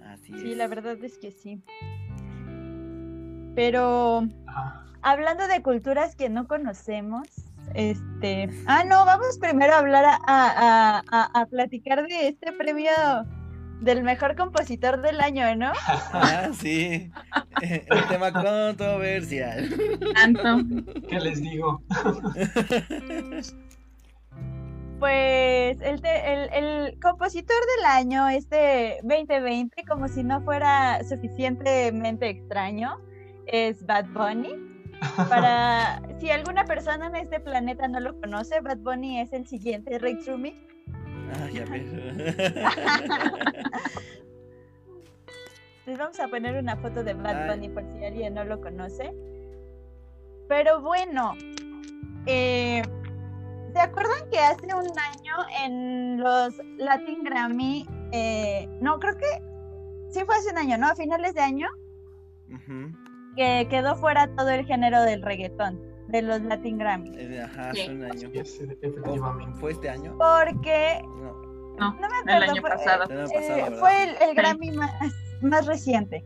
Así 0.00 0.32
es. 0.32 0.40
Sí, 0.40 0.54
la 0.54 0.68
verdad 0.68 0.96
es 1.04 1.18
que 1.18 1.30
sí. 1.30 1.62
Pero 3.54 4.22
hablando 5.02 5.46
de 5.48 5.62
culturas 5.62 6.16
que 6.16 6.30
no 6.30 6.48
conocemos, 6.48 7.43
este, 7.74 8.48
ah, 8.66 8.84
no, 8.84 9.04
vamos 9.04 9.38
primero 9.38 9.72
a 9.74 9.78
hablar 9.78 10.04
a, 10.04 10.18
a- 10.26 11.02
a- 11.10 11.40
a 11.40 11.46
platicar 11.46 12.06
de 12.06 12.28
este 12.28 12.52
premio 12.52 12.90
del 13.80 14.02
mejor 14.02 14.36
compositor 14.36 15.02
del 15.02 15.20
año, 15.20 15.54
¿no? 15.56 15.72
Ah, 16.12 16.48
sí. 16.58 17.10
Un 17.90 18.08
tema 18.08 18.32
controversial. 18.32 19.68
Tanto. 20.14 20.42
¿Qué 21.08 21.20
les 21.20 21.40
digo? 21.42 21.82
Pues 24.98 25.80
el, 25.82 26.00
te- 26.00 26.32
el, 26.32 26.48
el 26.64 27.00
compositor 27.00 27.56
del 27.76 27.84
año, 27.86 28.28
este 28.28 28.98
2020, 29.02 29.84
como 29.84 30.08
si 30.08 30.22
no 30.22 30.40
fuera 30.42 31.00
suficientemente 31.04 32.28
extraño, 32.30 32.96
es 33.46 33.84
Bad 33.84 34.06
Bunny. 34.14 34.54
Para 35.28 36.00
si 36.24 36.30
alguna 36.30 36.64
persona 36.64 37.08
en 37.08 37.16
este 37.16 37.38
planeta 37.38 37.86
no 37.86 38.00
lo 38.00 38.18
conoce, 38.18 38.58
Bad 38.62 38.78
Bunny 38.78 39.20
es 39.20 39.30
el 39.34 39.46
siguiente 39.46 39.98
Rick 39.98 40.26
Rubin. 40.26 40.54
Ah, 41.34 41.50
ya 41.52 41.66
ves. 41.66 41.92
Les 45.84 45.98
vamos 45.98 46.18
a 46.18 46.26
poner 46.28 46.56
una 46.56 46.78
foto 46.78 47.04
de 47.04 47.12
Bad. 47.12 47.50
Bunny 47.50 47.68
por 47.68 47.84
si 47.92 48.02
alguien 48.02 48.32
no 48.32 48.42
lo 48.42 48.58
conoce. 48.58 49.14
Pero 50.48 50.80
bueno, 50.80 51.34
eh, 52.24 52.80
¿se 53.74 53.78
acuerdan 53.78 54.30
que 54.30 54.38
hace 54.38 54.74
un 54.74 54.88
año 54.98 55.34
en 55.62 56.20
los 56.20 56.54
Latin 56.78 57.22
Grammy, 57.22 57.86
eh, 58.12 58.66
no, 58.80 58.98
creo 58.98 59.14
que 59.18 59.26
sí 60.08 60.24
fue 60.24 60.36
hace 60.36 60.52
un 60.52 60.56
año, 60.56 60.78
¿no? 60.78 60.86
A 60.86 60.94
finales 60.94 61.34
de 61.34 61.42
año, 61.42 61.68
que 63.36 63.66
quedó 63.68 63.94
fuera 63.96 64.34
todo 64.34 64.48
el 64.48 64.64
género 64.64 65.02
del 65.02 65.20
reggaetón, 65.20 65.93
de 66.08 66.22
los 66.22 66.40
Latin 66.42 66.78
Grammy. 66.78 67.12
Eh, 67.16 67.40
Ajá, 67.42 67.72
Sí. 67.74 67.80
hace 67.82 67.90
un 67.92 68.04
año. 68.04 68.18
Sí, 68.18 68.30
es, 68.38 68.60
¿O 68.60 68.64
efectivamente. 68.64 69.60
¿Fue 69.60 69.72
este 69.72 69.88
año? 69.88 70.16
Porque, 70.18 71.00
No. 71.02 71.44
No, 71.76 71.92
no 71.94 72.00
me 72.00 72.06
el 72.06 72.42
acuerdo, 72.44 72.52
año 72.52 72.60
fue, 72.60 72.70
pasado. 72.70 73.04
El 73.10 73.18
año 73.20 73.26
eh, 73.26 73.34
pasado, 73.34 73.62
¿verdad? 73.64 73.78
fue 73.80 74.02
el, 74.04 74.08
el 74.10 74.28
Sí. 74.30 74.34
Grammy 74.36 74.70
más, 74.72 74.92
más 75.42 75.66
reciente. 75.66 76.24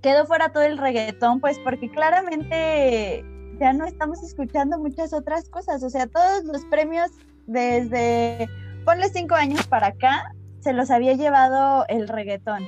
Quedó 0.00 0.26
fuera 0.26 0.48
todo 0.50 0.62
el 0.64 0.78
reggaetón, 0.78 1.40
pues 1.40 1.58
porque 1.60 1.90
claramente 1.90 3.24
ya 3.60 3.72
no 3.72 3.84
estamos 3.84 4.22
escuchando 4.22 4.78
muchas 4.78 5.12
otras 5.12 5.48
cosas. 5.48 5.82
O 5.82 5.90
sea, 5.90 6.06
todos 6.06 6.44
los 6.44 6.64
premios 6.66 7.10
desde, 7.46 8.48
ponle 8.84 9.08
cinco 9.10 9.34
años 9.34 9.66
para 9.66 9.88
acá, 9.88 10.32
se 10.60 10.72
los 10.72 10.90
había 10.90 11.12
llevado 11.14 11.84
el 11.88 12.08
reggaetón. 12.08 12.64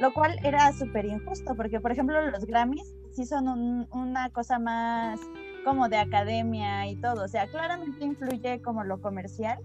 Lo 0.00 0.14
cual 0.14 0.38
era 0.44 0.72
súper 0.72 1.06
injusto, 1.06 1.54
porque 1.56 1.80
por 1.80 1.90
ejemplo 1.90 2.30
los 2.30 2.46
Grammys 2.46 2.94
sí 3.12 3.26
son 3.26 3.48
un- 3.48 3.88
una 3.92 4.30
cosa 4.30 4.58
más 4.58 5.20
como 5.64 5.88
de 5.88 5.98
academia 5.98 6.86
y 6.86 6.96
todo. 6.96 7.24
O 7.24 7.28
sea, 7.28 7.46
claramente 7.48 8.04
influye 8.04 8.60
como 8.62 8.84
lo 8.84 9.00
comercial, 9.00 9.58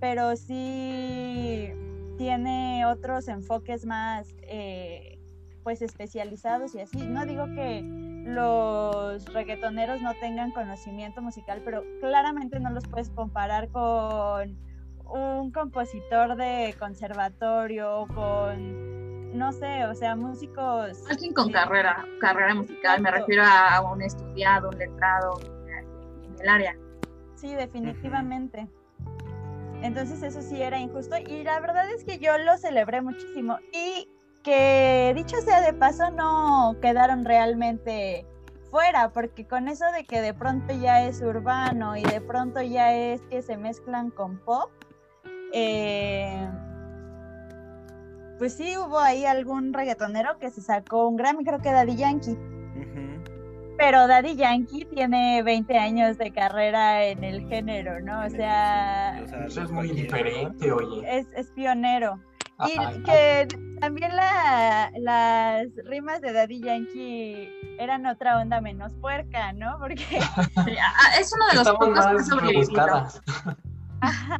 pero 0.00 0.34
sí 0.36 1.70
tiene 2.18 2.84
otros 2.86 3.28
enfoques 3.28 3.84
más 3.86 4.26
eh, 4.42 5.18
pues 5.62 5.82
especializados 5.82 6.74
y 6.74 6.80
así. 6.80 6.98
No 7.06 7.26
digo 7.26 7.44
que 7.46 7.82
los 8.26 9.24
reggaetoneros 9.32 10.00
no 10.02 10.12
tengan 10.14 10.50
conocimiento 10.50 11.22
musical, 11.22 11.62
pero 11.64 11.82
claramente 12.00 12.58
no 12.58 12.70
los 12.70 12.84
puedes 12.88 13.10
comparar 13.10 13.68
con 13.68 14.56
un 15.04 15.52
compositor 15.52 16.34
de 16.36 16.74
conservatorio 16.78 18.06
con, 18.14 19.05
no 19.36 19.52
sé, 19.52 19.84
o 19.84 19.94
sea, 19.94 20.16
músicos... 20.16 21.04
Alguien 21.08 21.32
con 21.32 21.52
carrera, 21.52 22.04
carrera 22.20 22.54
musical, 22.54 23.00
me 23.00 23.10
refiero 23.10 23.44
a 23.44 23.80
un 23.82 24.02
estudiado, 24.02 24.70
un 24.70 24.78
letrado 24.78 25.38
en 26.24 26.40
el 26.40 26.48
área. 26.48 26.76
Sí, 27.36 27.54
definitivamente. 27.54 28.66
Entonces 29.82 30.22
eso 30.22 30.40
sí 30.42 30.62
era 30.62 30.78
injusto 30.78 31.16
y 31.18 31.44
la 31.44 31.60
verdad 31.60 31.88
es 31.90 32.02
que 32.04 32.18
yo 32.18 32.36
lo 32.38 32.56
celebré 32.56 33.02
muchísimo 33.02 33.58
y 33.72 34.08
que 34.42 35.12
dicho 35.14 35.36
sea 35.42 35.60
de 35.60 35.72
paso 35.72 36.10
no 36.10 36.76
quedaron 36.80 37.24
realmente 37.24 38.24
fuera, 38.70 39.10
porque 39.10 39.46
con 39.46 39.68
eso 39.68 39.84
de 39.92 40.04
que 40.04 40.20
de 40.20 40.34
pronto 40.34 40.72
ya 40.74 41.04
es 41.04 41.20
urbano 41.20 41.96
y 41.96 42.02
de 42.02 42.20
pronto 42.20 42.62
ya 42.62 42.94
es 42.94 43.20
que 43.22 43.42
se 43.42 43.56
mezclan 43.56 44.10
con 44.10 44.38
pop, 44.38 44.70
eh, 45.52 46.48
pues 48.38 48.54
sí 48.54 48.76
hubo 48.76 48.98
ahí 48.98 49.24
algún 49.24 49.72
reggaetonero 49.72 50.38
que 50.38 50.50
se 50.50 50.60
sacó 50.60 51.08
un 51.08 51.16
Grammy, 51.16 51.44
creo 51.44 51.60
que 51.60 51.70
Daddy 51.72 51.96
Yankee. 51.96 52.36
Pero 53.78 54.06
Daddy 54.06 54.36
Yankee 54.36 54.86
tiene 54.86 55.42
20 55.42 55.76
años 55.78 56.16
de 56.16 56.32
carrera 56.32 57.04
en 57.04 57.22
el 57.22 57.46
género, 57.46 58.00
¿no? 58.00 58.24
O 58.24 58.30
sea, 58.30 59.20
O 59.22 59.28
sea, 59.28 59.44
Eso 59.46 59.62
es 59.64 59.70
muy 59.70 59.88
diferente, 59.90 60.72
oye. 60.72 61.18
es, 61.18 61.26
es 61.36 61.50
pionero. 61.50 62.18
Y 62.66 62.78
Ajá. 62.78 62.92
que 63.04 63.48
también 63.80 64.16
la- 64.16 64.90
las 64.98 65.66
rimas 65.84 66.22
de 66.22 66.32
Daddy 66.32 66.60
Yankee 66.62 67.50
eran 67.78 68.06
otra 68.06 68.40
onda 68.40 68.62
menos 68.62 68.94
puerca, 68.94 69.52
¿no? 69.52 69.76
Porque 69.78 69.96
Sí, 70.64 70.76
ah, 70.80 71.20
es 71.20 71.30
uno 71.34 71.46
de 71.48 71.54
los 71.56 71.66
Estaban 71.66 71.92
pocos 71.94 72.06
que 72.16 72.22
sobrevivido. 72.24 73.06
Ajá. 74.00 74.38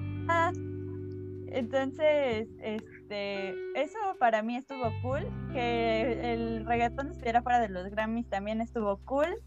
Entonces, 1.48 2.48
este, 2.62 2.95
eso 3.10 3.98
para 4.18 4.42
mí 4.42 4.56
estuvo 4.56 4.92
cool. 5.02 5.26
Que 5.52 6.32
el 6.32 6.66
reggaetón 6.66 7.10
estuviera 7.10 7.42
fuera 7.42 7.60
de 7.60 7.68
los 7.68 7.88
Grammys 7.90 8.28
también 8.28 8.60
estuvo 8.60 8.98
cool. 9.04 9.42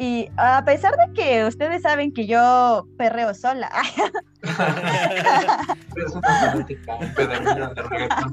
Y 0.00 0.30
a 0.36 0.64
pesar 0.64 0.94
de 0.96 1.12
que 1.12 1.44
ustedes 1.44 1.82
saben 1.82 2.12
que 2.12 2.28
yo 2.28 2.86
perreo 2.96 3.34
sola, 3.34 3.68
Es 5.96 6.14
una 6.14 6.40
fanática 6.40 6.98
empedernida 6.98 7.74
de 7.74 7.82
reggaetón. 7.82 8.30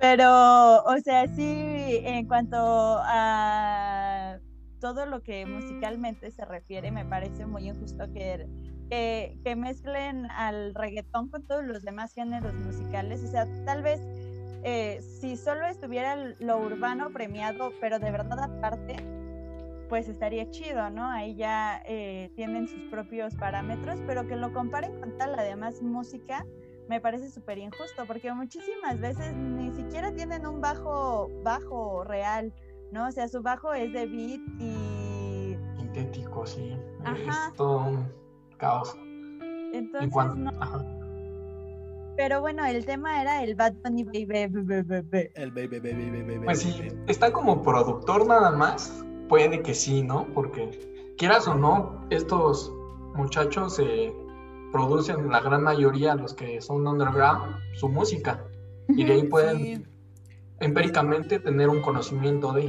pero, 0.00 0.82
o 0.82 0.98
sea, 0.98 1.28
sí, 1.28 2.00
en 2.02 2.26
cuanto 2.26 2.56
a 2.58 4.38
todo 4.80 5.06
lo 5.06 5.22
que 5.22 5.46
musicalmente 5.46 6.32
se 6.32 6.44
refiere, 6.44 6.90
me 6.90 7.04
parece 7.04 7.46
muy 7.46 7.68
injusto 7.68 8.12
que, 8.12 8.48
que, 8.88 9.38
que 9.44 9.56
mezclen 9.56 10.30
al 10.30 10.74
reggaetón 10.74 11.28
con 11.28 11.46
todos 11.46 11.64
los 11.64 11.82
demás 11.82 12.14
géneros 12.14 12.54
musicales. 12.54 13.22
O 13.24 13.28
sea, 13.28 13.46
tal 13.64 13.82
vez 13.82 14.00
eh, 14.64 15.00
si 15.02 15.36
solo 15.36 15.66
estuviera 15.66 16.16
lo 16.38 16.58
urbano 16.58 17.10
premiado, 17.10 17.72
pero 17.80 17.98
de 17.98 18.10
verdad 18.10 18.40
aparte, 18.40 18.96
pues 19.88 20.08
estaría 20.08 20.50
chido, 20.50 20.90
¿no? 20.90 21.08
Ahí 21.08 21.34
ya 21.36 21.82
eh, 21.86 22.30
tienen 22.34 22.68
sus 22.68 22.82
propios 22.90 23.34
parámetros, 23.36 24.00
pero 24.06 24.26
que 24.26 24.36
lo 24.36 24.52
comparen 24.52 24.98
con 25.00 25.16
tal, 25.16 25.38
además, 25.38 25.80
música, 25.80 26.44
me 26.88 27.00
parece 27.00 27.30
súper 27.30 27.58
injusto, 27.58 28.04
porque 28.06 28.32
muchísimas 28.32 28.98
veces 28.98 29.34
ni 29.34 29.72
siquiera 29.72 30.12
tienen 30.12 30.46
un 30.46 30.60
bajo, 30.60 31.30
bajo 31.42 32.04
real, 32.04 32.52
¿no? 32.92 33.06
O 33.06 33.12
sea, 33.12 33.28
su 33.28 33.42
bajo 33.42 33.72
es 33.72 33.92
de 33.92 34.06
beat 34.06 34.40
y 34.58 35.56
Sintético, 35.76 36.46
sí. 36.46 36.76
Ajá. 37.04 37.48
Es 37.48 37.54
todo 37.54 37.78
un 37.86 38.18
caos. 38.58 38.96
entonces 39.72 40.10
cuando- 40.12 40.50
no. 40.52 40.62
ajá. 40.62 40.84
Pero 42.16 42.40
bueno, 42.40 42.66
el 42.66 42.84
tema 42.84 43.22
era 43.22 43.44
el 43.44 43.54
Bad 43.54 43.74
Bunny 43.84 44.02
Baby, 44.02 44.24
baby, 44.26 44.62
baby, 44.82 45.02
baby. 45.08 45.28
El 45.36 45.50
baby, 45.52 45.78
baby, 45.78 46.10
baby, 46.10 46.22
baby. 46.22 46.44
Pues 46.44 46.60
sí, 46.62 46.88
está 47.06 47.32
como 47.32 47.62
productor 47.62 48.26
nada 48.26 48.50
más. 48.50 49.04
Puede 49.28 49.62
que 49.62 49.72
sí, 49.72 50.02
¿no? 50.02 50.26
Porque 50.34 51.14
quieras 51.16 51.46
o 51.46 51.54
no, 51.54 52.04
estos 52.10 52.72
muchachos 53.14 53.78
eh, 53.78 54.12
producen 54.72 55.28
la 55.30 55.40
gran 55.40 55.62
mayoría, 55.62 56.16
los 56.16 56.34
que 56.34 56.60
son 56.60 56.84
underground, 56.88 57.54
su 57.74 57.88
música. 57.88 58.44
Y 58.88 59.04
de 59.04 59.12
ahí 59.12 59.22
pueden 59.28 59.58
Sí, 59.58 59.84
empíricamente 60.60 61.38
tener 61.38 61.68
un 61.68 61.80
conocimiento 61.82 62.52
de. 62.52 62.64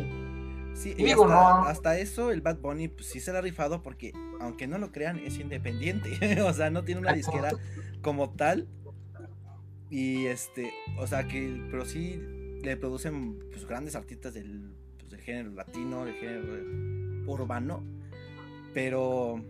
Sí, 0.74 0.94
Y 0.98 1.04
digo, 1.04 1.26
hasta, 1.26 1.36
no- 1.36 1.66
hasta 1.68 2.00
eso 2.00 2.32
el 2.32 2.42
Bad 2.42 2.58
Bunny 2.60 2.88
pues, 2.88 3.08
sí 3.08 3.20
se 3.20 3.32
la 3.34 3.40
ha 3.40 3.42
rifado 3.42 3.82
porque, 3.84 4.14
aunque 4.40 4.68
no 4.68 4.78
lo 4.78 4.92
crean, 4.92 5.20
es 5.20 5.38
independiente. 5.40 6.18
o 6.42 6.54
sea, 6.54 6.70
no 6.70 6.84
tiene 6.84 7.02
una 7.02 7.14
disquera 7.14 7.52
como 8.02 8.30
tal. 8.32 8.68
Y 9.90 10.28
este, 10.28 10.72
o 10.98 11.08
sea 11.08 11.28
que, 11.28 11.66
pero 11.72 11.84
sí 11.86 12.22
le 12.62 12.78
producen 12.78 13.40
pues, 13.52 13.66
grandes 13.66 13.96
artistas 13.96 14.34
del, 14.34 14.72
pues, 14.98 15.10
del 15.10 15.22
género 15.22 15.52
latino, 15.52 16.06
del 16.06 16.16
género 16.16 17.32
urbano. 17.32 17.84
Pero 18.74 19.44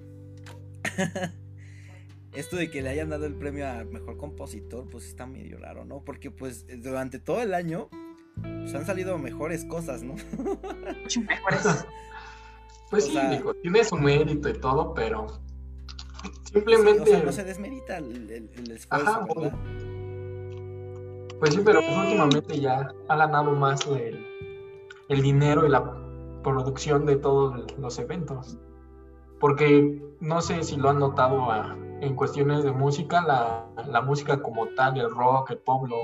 esto 2.34 2.56
de 2.56 2.70
que 2.70 2.82
le 2.82 2.90
hayan 2.90 3.10
dado 3.10 3.26
el 3.26 3.36
premio 3.36 3.68
a 3.68 3.84
mejor 3.84 4.18
compositor, 4.18 4.88
pues 4.90 5.06
está 5.06 5.26
medio 5.26 5.58
raro, 5.58 5.84
¿no? 5.86 6.02
Porque 6.04 6.32
pues 6.32 6.66
durante 6.82 7.20
todo 7.20 7.42
el 7.42 7.54
año 7.54 7.90
pues, 8.62 8.76
han 8.76 8.86
salido 8.86 9.18
mejores 9.18 9.66
cosas, 9.66 10.04
¿no? 10.04 10.14
Mucho 11.04 11.22
mejores. 11.22 11.86
Pues 12.90 13.04
O 13.04 13.08
sí, 13.08 13.14
sea- 13.14 13.30
digo, 13.30 13.54
tiene 13.54 13.84
su 13.84 13.96
mérito 13.98 14.50
y 14.50 14.54
todo, 14.54 14.96
pero 14.96 15.28
Sí, 16.24 16.30
simplemente. 16.54 17.02
o 17.02 17.06
sea, 17.06 17.22
no 17.24 17.32
se 17.32 17.44
desmerita 17.44 17.98
el, 18.00 18.32
el- 18.32 18.50
el 18.56 18.72
esfuerzo, 18.72 19.08
Ajá, 19.08 19.26
¿verdad? 19.36 19.54
Pues 21.40 21.54
sí, 21.54 21.62
pero 21.64 21.80
pues 21.82 21.96
últimamente 21.98 22.60
ya 22.60 22.92
ha 23.08 23.16
ganado 23.16 23.52
más 23.52 23.86
el, 23.88 24.26
el 25.08 25.22
dinero 25.22 25.66
y 25.66 25.70
la 25.70 25.84
producción 26.44 27.06
de 27.06 27.16
todos 27.18 27.64
los 27.78 28.00
eventos. 28.00 28.58
Porque 29.40 30.02
no 30.20 30.42
sé 30.42 30.64
si 30.64 30.76
lo 30.76 30.90
han 30.90 30.98
notado 31.00 31.52
a- 31.52 31.78
en 32.02 32.16
cuestiones 32.16 32.64
de 32.64 32.72
música, 32.72 33.22
la, 33.22 33.68
la 33.86 34.02
música 34.02 34.42
como 34.42 34.68
tal, 34.70 34.98
el 35.00 35.12
rock, 35.12 35.52
el 35.52 35.58
pop, 35.60 35.88
lo, 35.88 35.96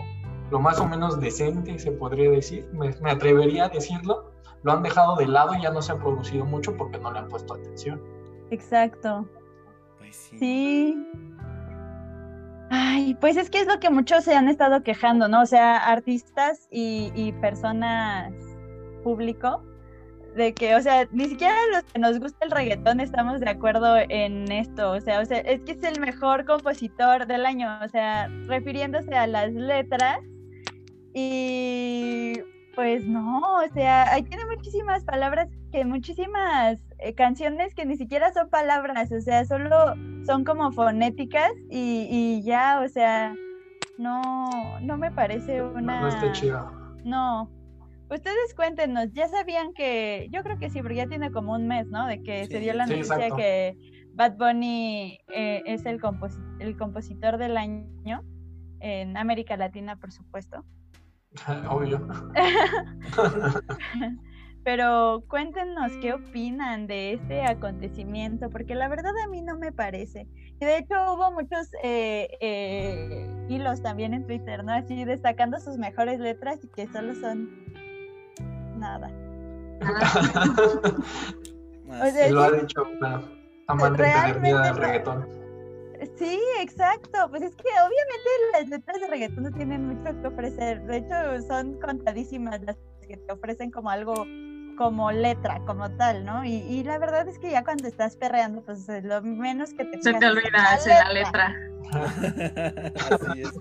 lo 0.51 0.59
más 0.59 0.79
o 0.79 0.87
menos 0.87 1.19
decente 1.19 1.77
se 1.79 1.91
podría 1.91 2.29
decir, 2.29 2.67
me, 2.73 2.93
me 3.01 3.11
atrevería 3.11 3.65
a 3.65 3.69
decirlo, 3.69 4.31
lo 4.63 4.71
han 4.71 4.83
dejado 4.83 5.15
de 5.15 5.27
lado 5.27 5.53
y 5.55 5.61
ya 5.61 5.71
no 5.71 5.81
se 5.81 5.91
ha 5.91 5.97
producido 5.97 6.45
mucho 6.45 6.75
porque 6.75 6.97
no 6.97 7.11
le 7.11 7.19
han 7.19 7.27
puesto 7.27 7.53
atención. 7.53 8.01
Exacto. 8.51 9.27
Pues 9.99 10.15
sí. 10.15 10.37
Sí. 10.39 11.07
Ay, 12.71 13.15
pues 13.21 13.37
es 13.37 13.49
que 13.49 13.59
es 13.59 13.67
lo 13.67 13.79
que 13.79 13.89
muchos 13.89 14.23
se 14.23 14.35
han 14.35 14.47
estado 14.47 14.81
quejando, 14.81 15.27
¿no? 15.27 15.41
O 15.41 15.45
sea, 15.45 15.77
artistas 15.77 16.67
y, 16.71 17.11
y 17.13 17.31
personas 17.33 18.33
público, 19.03 19.63
de 20.35 20.53
que, 20.53 20.75
o 20.75 20.81
sea, 20.81 21.07
ni 21.11 21.25
siquiera 21.25 21.55
los 21.71 21.83
que 21.83 21.99
nos 21.99 22.19
gusta 22.19 22.43
el 22.43 22.51
reggaetón 22.51 22.99
estamos 22.99 23.39
de 23.39 23.49
acuerdo 23.49 23.97
en 24.09 24.51
esto, 24.51 24.91
o 24.91 24.99
sea, 24.99 25.21
o 25.21 25.25
sea, 25.25 25.39
es 25.39 25.61
que 25.61 25.73
es 25.73 25.83
el 25.83 25.99
mejor 26.01 26.45
compositor 26.45 27.25
del 27.27 27.45
año, 27.45 27.79
o 27.83 27.87
sea, 27.87 28.27
refiriéndose 28.47 29.13
a 29.13 29.27
las 29.27 29.53
letras 29.53 30.19
y 31.15 32.33
pues 32.75 33.07
no, 33.07 33.39
o 33.39 33.73
sea, 33.73 34.11
ahí 34.11 34.23
tiene 34.23 34.45
muchísimas 34.53 35.05
palabras 35.05 35.47
que 35.71 35.85
muchísimas 35.85 36.77
eh, 36.99 37.13
canciones 37.15 37.73
que 37.73 37.85
ni 37.85 37.95
siquiera 37.95 38.33
son 38.33 38.49
palabras, 38.49 39.11
o 39.13 39.21
sea, 39.21 39.45
solo 39.45 39.95
son 40.25 40.43
como 40.43 40.73
fonéticas 40.73 41.51
y, 41.69 42.07
y 42.11 42.43
ya, 42.43 42.81
o 42.83 42.89
sea, 42.89 43.33
no, 43.97 44.77
no 44.81 44.97
me 44.97 45.09
parece 45.09 45.63
una... 45.63 46.01
no 46.01 46.07
está 46.09 46.31
chido. 46.33 46.69
No. 47.05 47.49
Ustedes 48.09 48.53
cuéntenos, 48.55 49.13
ya 49.13 49.29
sabían 49.29 49.73
que, 49.73 50.27
yo 50.31 50.43
creo 50.43 50.59
que 50.59 50.69
sí, 50.69 50.81
porque 50.81 50.95
ya 50.95 51.07
tiene 51.07 51.31
como 51.31 51.53
un 51.53 51.67
mes, 51.67 51.87
¿no? 51.87 52.05
De 52.07 52.21
que 52.21 52.45
se 52.45 52.59
dio 52.59 52.73
la 52.73 52.85
noticia 53.13 53.29
que 53.37 53.77
Bad 54.13 54.35
Bunny 54.37 55.17
eh, 55.29 55.63
es 55.65 55.85
el, 55.85 56.01
composi- 56.01 56.57
el 56.59 56.77
compositor 56.77 57.37
del 57.37 57.55
año 57.55 58.21
en 58.81 59.15
América 59.17 59.55
Latina, 59.55 59.95
por 59.95 60.11
supuesto. 60.11 60.63
Obvio. 61.69 62.07
Pero 64.63 65.23
cuéntenos 65.27 65.91
qué 66.01 66.13
opinan 66.13 66.87
de 66.87 67.13
este 67.13 67.43
acontecimiento, 67.43 68.49
porque 68.49 68.73
la 68.73 68.87
verdad 68.87 69.11
a 69.23 69.27
mí 69.27 69.43
no 69.43 69.59
me 69.59 69.71
parece. 69.71 70.27
Y 70.59 70.65
de 70.65 70.79
hecho 70.79 70.95
hubo 71.13 71.31
muchos 71.31 71.69
eh, 71.83 72.27
eh, 72.41 73.29
hilos 73.47 73.83
también 73.83 74.15
en 74.15 74.25
Twitter, 74.25 74.63
¿no? 74.63 74.73
Así 74.73 75.05
destacando 75.05 75.59
sus 75.59 75.77
mejores 75.77 76.19
letras 76.19 76.57
y 76.63 76.67
que 76.69 76.87
solo 76.87 77.13
son 77.13 77.47
nada. 78.79 79.11
Sea, 82.11 82.27
Y 82.27 82.31
lo 82.31 82.41
ha 82.41 82.51
dicho 82.51 82.83
una 82.97 83.21
amante 83.67 84.01
Realmente 84.01 84.57
del 84.57 84.75
reggaetón. 84.75 85.44
Sí, 86.17 86.39
exacto. 86.59 87.29
Pues 87.29 87.41
es 87.43 87.55
que 87.55 87.63
obviamente 87.63 88.29
las 88.53 88.69
letras 88.69 89.01
de 89.01 89.07
reggaetón 89.07 89.43
no 89.43 89.51
tienen 89.51 89.87
mucho 89.87 90.21
que 90.21 90.27
ofrecer. 90.27 90.81
De 90.85 90.97
hecho, 90.97 91.15
son 91.47 91.79
contadísimas 91.79 92.61
las 92.61 92.77
que 93.07 93.17
te 93.17 93.33
ofrecen 93.33 93.71
como 93.71 93.89
algo 93.89 94.25
como 94.77 95.11
letra, 95.11 95.61
como 95.65 95.89
tal, 95.91 96.25
¿no? 96.25 96.43
Y, 96.43 96.55
y 96.55 96.83
la 96.83 96.97
verdad 96.97 97.27
es 97.27 97.39
que 97.39 97.51
ya 97.51 97.63
cuando 97.63 97.87
estás 97.87 98.15
perreando, 98.17 98.61
pues 98.61 98.87
eh, 98.89 99.01
lo 99.01 99.21
menos 99.21 99.73
que 99.73 99.85
te 99.85 100.01
Se 100.01 100.13
te 100.13 100.25
es 100.25 100.31
olvida 100.31 100.73
en 100.73 100.81
sí, 100.81 100.89
la 100.89 101.13
letra. 101.13 101.55
Así 103.11 103.41
es. 103.41 103.51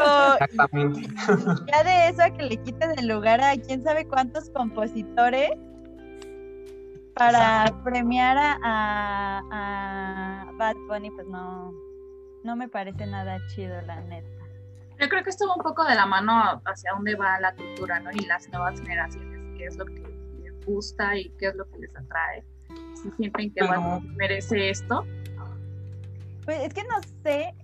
O 0.00 0.32
Exactamente. 0.34 1.08
ya 1.70 1.84
de 1.84 2.08
eso 2.08 2.22
a 2.22 2.30
que 2.30 2.42
le 2.42 2.56
quiten 2.58 2.98
el 2.98 3.08
lugar 3.08 3.40
a 3.40 3.56
quién 3.56 3.82
sabe 3.82 4.06
cuántos 4.06 4.50
compositores 4.50 5.50
para 7.14 7.64
premiar 7.84 8.36
a, 8.36 8.58
a, 8.62 10.42
a 10.48 10.52
Bad 10.52 10.76
Bunny, 10.88 11.10
pues 11.10 11.26
no, 11.28 11.72
no 12.42 12.56
me 12.56 12.68
parece 12.68 13.06
nada 13.06 13.38
chido, 13.48 13.80
la 13.82 14.00
neta. 14.02 14.28
Yo 15.00 15.08
creo 15.08 15.22
que 15.24 15.30
esto 15.30 15.46
va 15.48 15.54
un 15.56 15.62
poco 15.62 15.84
de 15.84 15.94
la 15.94 16.06
mano 16.06 16.60
hacia 16.64 16.92
dónde 16.92 17.14
va 17.16 17.38
la 17.40 17.54
cultura, 17.54 18.00
¿no? 18.00 18.10
Y 18.12 18.26
las 18.26 18.48
nuevas 18.50 18.80
generaciones, 18.80 19.58
qué 19.58 19.66
es 19.66 19.76
lo 19.76 19.84
que 19.86 20.00
les 20.42 20.64
gusta 20.66 21.16
y 21.16 21.30
qué 21.38 21.48
es 21.48 21.56
lo 21.56 21.68
que 21.70 21.78
les 21.78 21.96
atrae. 21.96 22.44
Si 22.94 23.10
sienten 23.12 23.52
que 23.52 23.62
Bad 23.64 23.80
Bunny 24.00 24.08
merece 24.16 24.70
esto. 24.70 25.04
Pues 26.44 26.62
es 26.62 26.74
que 26.74 26.82
no 26.84 27.00
sé. 27.22 27.54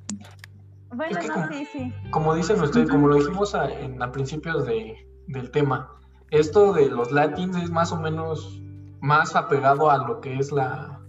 Bueno, 0.93 1.13
Es 1.13 1.19
que 1.19 1.29
no, 1.29 1.35
como- 1.35 1.49
sí, 1.53 1.67
sí. 1.73 1.95
Como 2.11 2.35
dicen 2.35 2.61
ustedes, 2.61 2.91
como 2.91 3.07
lo 3.09 3.15
dijimos 3.17 3.55
a, 3.55 3.71
en, 3.71 4.03
a 4.03 4.11
principios 4.11 4.67
de, 4.67 5.07
del 5.29 5.51
tema, 5.53 5.89
esto 6.31 6.73
de 6.73 6.89
los 6.89 7.13
latins 7.13 7.57
es 7.57 7.71
más 7.71 7.93
o 7.93 8.01
menos 8.01 8.61
más 9.01 9.35
apegado 9.37 9.91
a 9.91 9.99
lo 9.99 10.21
que 10.21 10.37
es 10.39 10.53
la, 10.53 11.01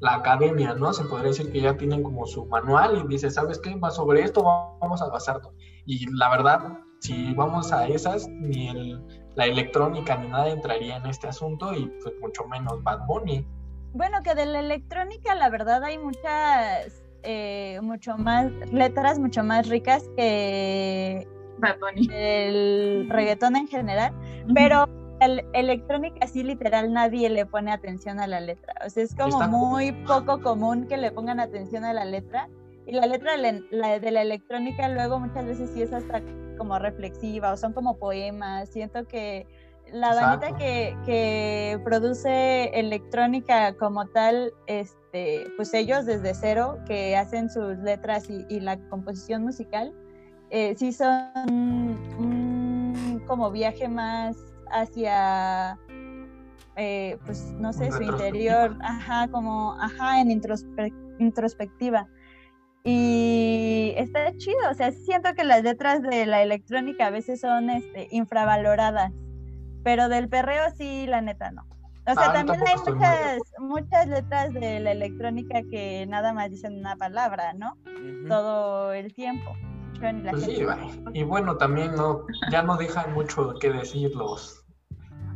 la 0.00 0.14
academia, 0.14 0.74
¿no? 0.74 0.92
Se 0.92 1.04
podría 1.04 1.28
decir 1.28 1.50
que 1.52 1.60
ya 1.60 1.76
tienen 1.76 2.02
como 2.02 2.26
su 2.26 2.46
manual 2.46 3.02
y 3.04 3.08
dice, 3.08 3.30
¿sabes 3.30 3.58
qué? 3.58 3.74
Va 3.76 3.90
sobre 3.90 4.22
esto, 4.22 4.42
vamos 4.42 5.02
a 5.02 5.08
basarnos. 5.08 5.52
Y 5.86 6.06
la 6.16 6.30
verdad, 6.30 6.78
si 7.00 7.34
vamos 7.34 7.72
a 7.72 7.86
esas, 7.86 8.28
ni 8.28 8.68
el- 8.68 9.02
la 9.34 9.46
electrónica 9.46 10.16
ni 10.16 10.28
nada 10.28 10.48
entraría 10.48 10.96
en 10.96 11.06
este 11.06 11.28
asunto 11.28 11.74
y 11.74 11.86
pues 12.02 12.14
mucho 12.20 12.44
menos 12.46 12.82
Bad 12.82 13.06
Bunny. 13.06 13.46
Bueno, 13.92 14.22
que 14.22 14.34
de 14.34 14.46
la 14.46 14.60
electrónica, 14.60 15.34
la 15.34 15.48
verdad, 15.50 15.82
hay 15.84 15.98
muchas, 15.98 17.02
eh, 17.22 17.78
mucho 17.82 18.16
más, 18.18 18.50
letras 18.72 19.18
mucho 19.18 19.42
más 19.44 19.68
ricas 19.68 20.04
que 20.16 21.26
Bad 21.58 21.76
Bunny. 21.80 22.08
el 22.12 23.08
reggaetón 23.10 23.56
en 23.56 23.68
general, 23.68 24.12
pero 24.54 24.86
la 25.20 25.42
electrónica 25.54 26.26
sí 26.26 26.42
literal 26.42 26.92
nadie 26.92 27.28
le 27.30 27.46
pone 27.46 27.72
atención 27.72 28.20
a 28.20 28.26
la 28.26 28.40
letra. 28.40 28.74
O 28.84 28.90
sea, 28.90 29.02
es 29.04 29.14
como 29.14 29.28
Está- 29.42 29.48
muy 29.48 29.92
poco 30.06 30.40
común 30.42 30.86
que 30.86 30.96
le 30.96 31.10
pongan 31.10 31.40
atención 31.40 31.84
a 31.84 31.92
la 31.92 32.04
letra. 32.04 32.48
Y 32.86 32.92
la 32.92 33.06
letra 33.06 33.32
de 33.32 33.38
la, 33.38 33.60
la- 33.70 33.98
de 33.98 34.10
la 34.10 34.22
electrónica 34.22 34.88
luego 34.88 35.18
muchas 35.18 35.44
veces 35.46 35.70
sí 35.74 35.82
es 35.82 35.92
hasta 35.92 36.22
como 36.58 36.78
reflexiva 36.78 37.52
o 37.52 37.56
son 37.56 37.72
como 37.72 37.96
poemas. 37.98 38.68
Siento 38.68 39.06
que 39.08 39.46
la 39.92 40.14
bandita 40.14 40.56
que, 40.56 40.96
que 41.04 41.80
produce 41.84 42.70
electrónica 42.78 43.74
como 43.76 44.06
tal, 44.06 44.52
este, 44.66 45.46
pues 45.56 45.72
ellos 45.74 46.06
desde 46.06 46.34
cero 46.34 46.78
que 46.86 47.16
hacen 47.16 47.50
sus 47.50 47.78
letras 47.78 48.28
y, 48.30 48.44
y 48.48 48.60
la 48.60 48.78
composición 48.88 49.42
musical, 49.44 49.92
eh, 50.50 50.74
sí 50.76 50.92
son 50.92 51.30
un 52.18 53.22
como 53.26 53.50
viaje 53.50 53.88
más 53.88 54.36
hacia, 54.70 55.78
eh, 56.76 57.18
pues 57.24 57.52
no 57.58 57.72
sé, 57.72 57.90
su 57.92 58.02
interior, 58.02 58.76
ajá, 58.82 59.28
como, 59.28 59.74
ajá, 59.80 60.20
en 60.20 60.28
introspe- 60.30 60.92
introspectiva. 61.18 62.08
Y 62.84 63.94
está 63.96 64.32
chido, 64.36 64.58
o 64.70 64.74
sea, 64.74 64.92
siento 64.92 65.34
que 65.34 65.42
las 65.42 65.62
letras 65.64 66.02
de 66.02 66.24
la 66.26 66.42
electrónica 66.42 67.06
a 67.06 67.10
veces 67.10 67.40
son 67.40 67.68
este, 67.70 68.06
infravaloradas, 68.12 69.12
pero 69.82 70.08
del 70.08 70.28
perreo 70.28 70.62
sí, 70.76 71.06
la 71.08 71.20
neta 71.20 71.50
no. 71.50 71.62
O 72.08 72.14
sea, 72.14 72.28
Ah, 72.28 72.32
también 72.32 72.60
hay 72.64 72.76
muchas, 72.94 73.38
muchas 73.58 74.06
letras 74.06 74.52
de 74.54 74.78
la 74.78 74.92
electrónica 74.92 75.62
que 75.68 76.06
nada 76.06 76.32
más 76.32 76.48
dicen 76.50 76.78
una 76.78 76.94
palabra, 76.94 77.52
¿no? 77.54 77.76
Ujú. 77.86 78.28
Todo 78.28 78.92
el 78.92 79.12
tiempo. 79.12 79.56
La 80.00 80.30
Pues 80.30 80.44
sí, 80.44 80.58
y 81.14 81.22
bueno, 81.22 81.56
también 81.56 81.94
no, 81.94 82.26
ya 82.50 82.62
no 82.62 82.76
dejan 82.76 83.12
mucho 83.14 83.54
que 83.60 83.70
decir 83.72 84.14
los, 84.14 84.64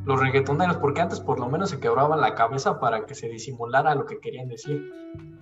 los 0.04 0.20
reggaetoneros, 0.20 0.76
porque 0.78 1.00
antes 1.00 1.20
por 1.20 1.38
lo 1.40 1.48
menos 1.48 1.70
se 1.70 1.80
quebraban 1.80 2.20
la 2.20 2.34
cabeza 2.34 2.78
para 2.78 3.06
que 3.06 3.14
se 3.14 3.28
disimulara 3.28 3.94
lo 3.94 4.04
que 4.06 4.20
querían 4.20 4.48
decir. 4.48 4.82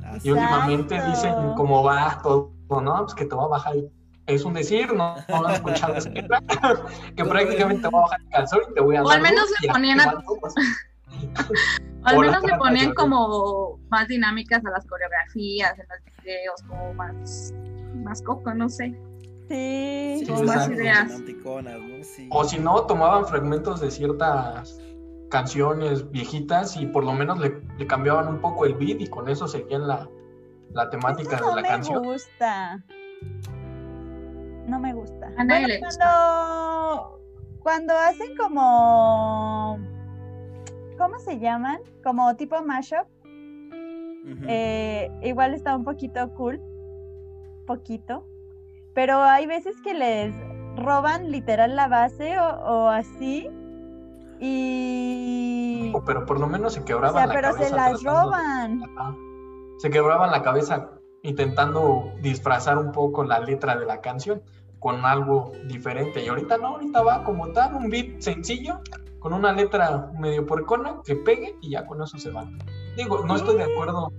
Así 0.05 0.29
Y 0.29 0.33
últimamente 0.33 0.97
Exacto. 0.97 1.11
dicen 1.11 1.55
cómo 1.55 1.83
va 1.83 2.21
todo, 2.23 2.53
¿no? 2.69 2.97
Pues 3.03 3.15
que 3.15 3.25
te 3.25 3.35
va 3.35 3.45
a 3.45 3.49
bajar. 3.49 3.75
el- 3.77 3.91
Es 4.27 4.45
un 4.45 4.53
decir, 4.55 4.93
no, 4.93 5.17
no 5.29 5.43
lo 5.43 5.49
has 5.49 5.55
escuchado 5.57 5.95
que 7.17 7.25
prácticamente 7.25 7.83
te 7.83 7.89
va 7.95 7.99
a 7.99 8.03
bajar 8.03 8.21
el 8.21 8.29
calzón 8.29 8.61
y 8.71 8.75
te 8.75 8.81
voy 8.81 8.97
a 8.97 9.03
O 9.03 9.09
dar 9.09 9.17
al 9.17 9.23
menos 9.23 9.45
le 9.61 9.69
ponían 9.73 10.01
a- 10.01 10.13
todo. 10.13 10.23
O 12.05 12.09
al 12.11 12.19
menos 12.21 12.43
le 12.45 12.57
ponían 12.59 12.95
como 12.95 13.79
más 13.91 14.07
dinámicas 14.09 14.65
a 14.65 14.71
las 14.71 14.87
coreografías, 14.87 15.77
en 15.79 15.87
los 15.89 16.23
videos, 16.25 16.63
como 16.69 16.95
más, 16.95 17.53
más 17.99 18.23
coco, 18.23 18.53
no 18.55 18.69
sé. 18.69 18.95
Sí, 19.49 20.25
Sí, 20.27 20.33
más 20.45 20.69
ideas. 20.69 21.23
Sí. 22.03 22.29
O 22.31 22.45
si 22.45 22.59
no, 22.59 22.83
tomaban 22.83 23.25
fragmentos 23.27 23.81
de 23.81 23.91
ciertas 23.91 24.79
canciones 25.31 26.11
viejitas 26.11 26.77
y 26.77 26.87
por 26.87 27.05
lo 27.05 27.13
menos 27.13 27.39
le, 27.39 27.61
le 27.79 27.87
cambiaban 27.87 28.29
un 28.29 28.41
poco 28.41 28.65
el 28.67 28.75
beat 28.75 29.01
y 29.01 29.07
con 29.09 29.29
eso 29.29 29.47
seguían 29.49 29.87
la, 29.89 30.09
la 30.73 30.89
temática 30.91 31.37
Eso 31.37 31.45
de 31.45 31.51
no 31.51 31.57
la 31.57 31.63
me 31.63 31.69
canción. 31.69 32.03
gusta. 32.05 32.85
No 34.67 34.79
me 34.81 34.93
gusta. 34.93 35.33
A 35.37 35.45
nadie 35.45 35.63
Bueno, 35.63 35.69
le 35.69 35.79
gusta. 35.81 36.05
cuando, 36.05 37.21
cuando 37.63 37.95
hacen 37.95 38.37
como, 38.37 39.79
¿cómo 40.99 41.19
se 41.21 41.39
llaman? 41.39 41.79
Como 42.05 42.35
tipo 42.37 42.63
mashup, 42.63 43.07
eh, 44.47 45.11
igual 45.23 45.55
está 45.55 45.75
un 45.75 45.85
poquito 45.85 46.29
cool, 46.35 46.61
poquito, 47.69 48.27
pero 48.95 49.23
hay 49.23 49.47
veces 49.47 49.77
que 49.85 49.95
les 49.95 50.35
roban 50.77 51.31
literal 51.31 51.77
la 51.77 51.87
base 51.87 52.41
o, 52.41 52.45
o 52.45 52.89
así 52.89 53.49
y... 54.41 55.93
Pero 56.07 56.25
por 56.27 56.41
lo 56.41 56.47
menos 56.47 56.73
se 56.75 56.81
O 56.81 56.85
quebraban 56.85 57.15
sea, 57.15 57.27
la 57.27 57.35
pero 57.35 57.49
cabeza. 57.53 57.69
se 57.69 57.75
las 57.75 58.03
roban. 58.03 58.83
Se 59.79 59.91
quebraban 59.91 60.31
la 60.31 60.43
cabeza 60.43 60.91
intentando 61.23 62.13
disfrazar 62.23 62.79
un 62.79 62.93
poco 62.93 63.25
la 63.25 63.41
letra 63.41 63.77
de 63.77 63.85
la 63.87 64.01
canción 64.01 64.43
con 64.79 65.05
algo 65.05 65.53
diferente. 65.67 66.25
Y 66.25 66.29
ahorita 66.29 66.57
no, 66.59 66.69
ahorita 66.69 67.03
va 67.03 67.25
como 67.25 67.49
tal, 67.49 67.75
un 67.75 67.91
beat 67.91 68.21
sencillo, 68.21 68.81
con 69.19 69.33
una 69.33 69.53
letra 69.53 70.11
medio 70.19 70.47
porcona 70.47 71.01
que 71.05 71.17
pegue 71.17 71.57
y 71.61 71.71
ya 71.71 71.85
con 71.87 72.03
eso 72.03 72.19
se 72.19 72.31
va. 72.31 72.45
Digo, 72.97 73.25
no 73.27 73.37
estoy 73.37 73.57
de 73.57 73.65
acuerdo 73.65 74.13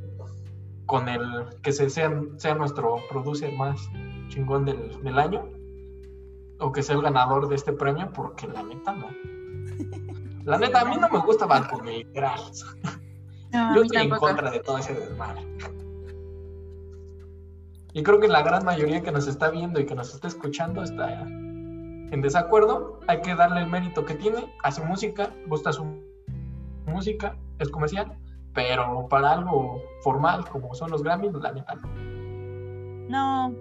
con 0.89 1.07
el 1.07 1.45
que 1.61 1.71
se 1.71 1.87
sea, 1.89 2.11
sea 2.37 2.55
nuestro 2.55 2.97
producer 3.09 3.53
más 3.53 3.79
chingón 4.27 4.65
del, 4.65 5.01
del 5.03 5.19
año 5.19 5.47
o 6.59 6.71
que 6.71 6.81
sea 6.81 6.95
el 6.95 7.03
ganador 7.03 7.47
de 7.47 7.55
este 7.55 7.71
premio, 7.71 8.11
porque 8.11 8.47
la 8.47 8.63
neta 8.63 8.93
no. 8.93 9.07
La 10.45 10.57
neta, 10.57 10.81
a 10.81 10.85
mí 10.85 10.97
no 10.99 11.07
me 11.09 11.19
gusta 11.19 11.45
Bad 11.45 11.69
Bunny, 11.69 11.97
literal. 11.97 12.39
No, 13.51 13.75
Yo 13.75 13.83
estoy 13.83 14.01
en 14.01 14.09
contra 14.09 14.49
de 14.49 14.59
todo 14.59 14.79
ese 14.79 14.95
desmadre. 14.95 15.45
Y 17.93 18.03
creo 18.03 18.19
que 18.19 18.27
la 18.27 18.41
gran 18.41 18.65
mayoría 18.65 19.01
que 19.01 19.11
nos 19.11 19.27
está 19.27 19.51
viendo 19.51 19.79
y 19.79 19.85
que 19.85 19.95
nos 19.95 20.13
está 20.13 20.27
escuchando 20.27 20.83
está 20.83 21.21
en 21.21 22.21
desacuerdo. 22.21 22.99
Hay 23.07 23.21
que 23.21 23.35
darle 23.35 23.61
el 23.61 23.67
mérito 23.67 24.05
que 24.05 24.15
tiene. 24.15 24.53
Hace 24.63 24.83
música, 24.83 25.31
gusta 25.47 25.71
su 25.71 25.85
música, 26.85 27.37
es 27.59 27.69
comercial, 27.69 28.17
pero 28.53 29.07
para 29.09 29.31
algo 29.31 29.81
formal 30.01 30.47
como 30.49 30.73
son 30.73 30.91
los 30.91 31.03
Grammys, 31.03 31.33
la 31.33 31.51
neta 31.51 31.75
no. 31.75 31.87
No. 33.09 33.55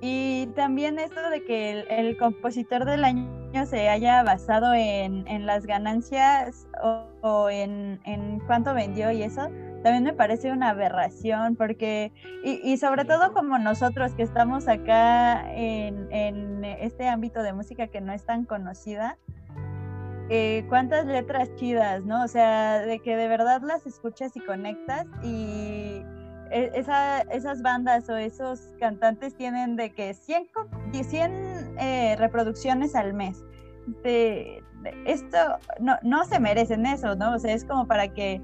Y 0.00 0.46
también 0.54 0.98
esto 0.98 1.28
de 1.30 1.44
que 1.44 1.72
el, 1.72 1.88
el 1.90 2.16
compositor 2.16 2.84
del 2.84 3.04
año 3.04 3.26
se 3.66 3.88
haya 3.88 4.22
basado 4.22 4.72
en, 4.74 5.26
en 5.26 5.44
las 5.44 5.66
ganancias 5.66 6.68
o, 6.82 7.04
o 7.22 7.50
en, 7.50 8.00
en 8.04 8.38
cuánto 8.46 8.74
vendió 8.74 9.10
y 9.10 9.22
eso, 9.22 9.48
también 9.82 10.04
me 10.04 10.12
parece 10.12 10.52
una 10.52 10.70
aberración, 10.70 11.56
porque, 11.56 12.12
y, 12.44 12.60
y 12.62 12.76
sobre 12.78 13.04
todo 13.04 13.32
como 13.32 13.58
nosotros 13.58 14.12
que 14.14 14.22
estamos 14.22 14.68
acá 14.68 15.52
en, 15.54 16.12
en 16.12 16.64
este 16.64 17.08
ámbito 17.08 17.42
de 17.42 17.52
música 17.52 17.88
que 17.88 18.00
no 18.00 18.12
es 18.12 18.24
tan 18.24 18.44
conocida, 18.44 19.18
eh, 20.30 20.64
cuántas 20.68 21.06
letras 21.06 21.54
chidas, 21.56 22.04
¿no? 22.04 22.22
O 22.24 22.28
sea, 22.28 22.80
de 22.80 22.98
que 23.00 23.16
de 23.16 23.28
verdad 23.28 23.62
las 23.62 23.86
escuchas 23.86 24.36
y 24.36 24.40
conectas 24.40 25.06
y 25.22 26.02
e- 26.50 26.70
esa- 26.74 27.20
esas 27.22 27.62
bandas 27.62 28.08
o 28.08 28.16
esos 28.16 28.60
cantantes 28.78 29.34
tienen 29.36 29.76
de 29.76 29.90
que 29.90 30.14
100, 30.14 30.46
co- 30.52 30.68
100 30.92 31.32
eh, 31.78 32.16
reproducciones 32.18 32.94
al 32.94 33.14
mes. 33.14 33.42
Esto 35.06 35.38
no, 35.80 35.96
no 36.02 36.24
se 36.24 36.38
merecen 36.40 36.86
eso, 36.86 37.16
¿no? 37.16 37.34
O 37.34 37.38
sea, 37.38 37.52
es 37.52 37.64
como 37.64 37.86
para 37.86 38.08
que 38.08 38.40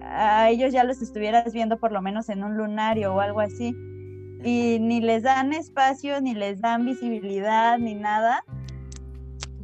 a 0.00 0.48
ellos 0.50 0.72
ya 0.72 0.84
los 0.84 1.00
estuvieras 1.02 1.52
viendo 1.52 1.78
por 1.78 1.92
lo 1.92 2.02
menos 2.02 2.28
en 2.28 2.44
un 2.44 2.56
lunario 2.56 3.14
o 3.14 3.20
algo 3.20 3.40
así. 3.40 3.74
Y 4.44 4.78
ni 4.80 5.00
les 5.00 5.22
dan 5.22 5.52
espacio, 5.52 6.20
ni 6.20 6.34
les 6.34 6.60
dan 6.60 6.84
visibilidad, 6.84 7.78
ni 7.78 7.94
nada. 7.94 8.44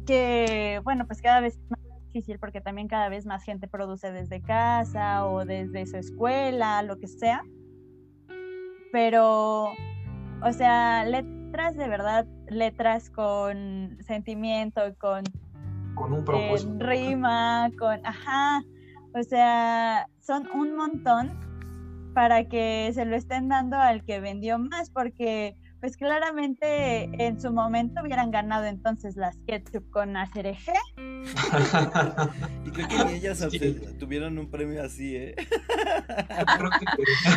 Que, 0.09 0.81
bueno, 0.83 1.05
pues 1.05 1.21
cada 1.21 1.39
vez 1.39 1.59
más 1.69 1.79
difícil 2.07 2.39
porque 2.39 2.61
también 2.61 2.87
cada 2.87 3.09
vez 3.09 3.27
más 3.27 3.43
gente 3.43 3.67
produce 3.67 4.11
desde 4.11 4.41
casa 4.41 5.27
o 5.27 5.45
desde 5.45 5.85
su 5.85 5.97
escuela, 5.97 6.81
lo 6.81 6.97
que 6.97 7.05
sea. 7.07 7.43
Pero, 8.91 9.65
o 10.41 10.51
sea, 10.51 11.05
letras 11.05 11.77
de 11.77 11.87
verdad, 11.87 12.25
letras 12.47 13.11
con 13.11 13.99
sentimiento, 14.01 14.81
con 14.97 15.25
Con 15.93 16.13
un 16.13 16.21
eh, 16.21 16.25
propósito. 16.25 16.73
rima, 16.79 17.69
con, 17.77 18.03
ajá, 18.03 18.63
o 19.13 19.21
sea, 19.21 20.07
son 20.21 20.49
un 20.55 20.75
montón 20.75 21.37
para 22.15 22.45
que 22.45 22.89
se 22.95 23.05
lo 23.05 23.15
estén 23.15 23.47
dando 23.47 23.77
al 23.77 24.03
que 24.03 24.19
vendió 24.19 24.57
más, 24.57 24.89
porque 24.89 25.55
pues 25.79 25.97
claramente 25.97 27.09
en 27.25 27.39
su 27.39 27.51
momento 27.51 28.01
hubieran 28.01 28.31
ganado 28.31 28.65
entonces 28.65 29.15
las 29.15 29.37
ketchup 29.47 29.89
con 29.89 30.17
acereje. 30.17 30.73
y 32.65 32.71
creo 32.71 32.87
que 32.87 33.05
ni 33.05 33.13
ellas 33.13 33.45
tuvieron 33.97 34.37
un 34.37 34.49
premio 34.49 34.83
así, 34.83 35.15
¿eh? 35.15 35.35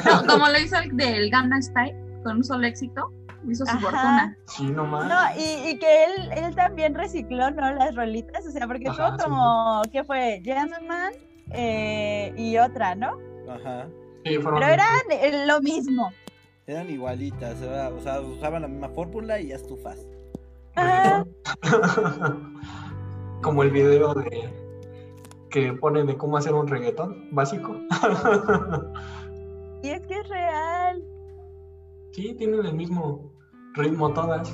no, 0.04 0.26
como 0.28 0.48
lo 0.48 0.58
hizo 0.58 0.76
el 0.78 0.96
del 0.96 1.30
Gamma 1.30 1.60
Style, 1.62 1.94
con 2.24 2.38
un 2.38 2.44
solo 2.44 2.66
éxito, 2.66 3.12
hizo 3.48 3.64
su 3.66 3.78
fortuna. 3.78 4.36
Sí, 4.46 4.64
no 4.70 4.86
más. 4.86 5.08
No, 5.08 5.40
y, 5.40 5.70
y, 5.70 5.78
que 5.78 6.04
él, 6.04 6.32
él 6.32 6.54
también 6.54 6.94
recicló, 6.94 7.50
¿no? 7.50 7.72
Las 7.74 7.94
rolitas, 7.94 8.46
o 8.46 8.50
sea, 8.50 8.66
porque 8.66 8.90
fue 8.92 9.04
como, 9.22 9.82
¿qué 9.92 10.04
fue? 10.04 10.40
Gentleman 10.44 11.12
eh, 11.50 12.32
y 12.36 12.56
otra, 12.58 12.94
¿no? 12.94 13.18
Ajá. 13.48 13.88
Pero 14.24 14.62
eran 14.62 15.00
eh, 15.10 15.44
lo 15.46 15.60
mismo. 15.60 16.12
Eran 16.66 16.90
igualitas, 16.90 17.60
o 17.60 18.00
sea, 18.00 18.20
usaban 18.20 18.62
la 18.62 18.68
misma 18.68 18.88
fórmula 18.90 19.40
y 19.40 19.48
ya 19.48 19.56
estufas. 19.56 20.06
Como 23.42 23.62
el 23.62 23.70
video 23.70 24.14
de 24.14 24.52
que 25.50 25.72
ponen 25.74 26.06
de 26.06 26.16
cómo 26.16 26.36
hacer 26.36 26.54
un 26.54 26.68
reggaetón 26.68 27.28
básico. 27.32 27.76
y 29.82 29.88
es 29.88 30.06
que 30.06 30.14
es 30.14 30.28
real. 30.28 31.04
Sí, 32.12 32.34
tienen 32.34 32.64
el 32.64 32.74
mismo 32.74 33.32
ritmo 33.74 34.12
todas. 34.12 34.48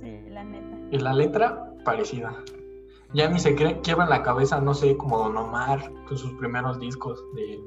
Sí, 0.00 0.20
la 0.28 0.44
neta. 0.44 0.78
Y 0.90 0.98
la 0.98 1.12
letra, 1.12 1.74
parecida. 1.84 2.34
Ya 3.12 3.28
ni 3.28 3.38
se 3.38 3.54
cree, 3.54 3.80
en 3.84 4.08
la 4.08 4.22
cabeza, 4.22 4.60
no 4.60 4.74
sé, 4.74 4.96
como 4.96 5.18
Don 5.18 5.36
Omar, 5.36 5.92
con 6.08 6.16
sus 6.16 6.32
primeros 6.34 6.78
discos, 6.78 7.22
de 7.34 7.60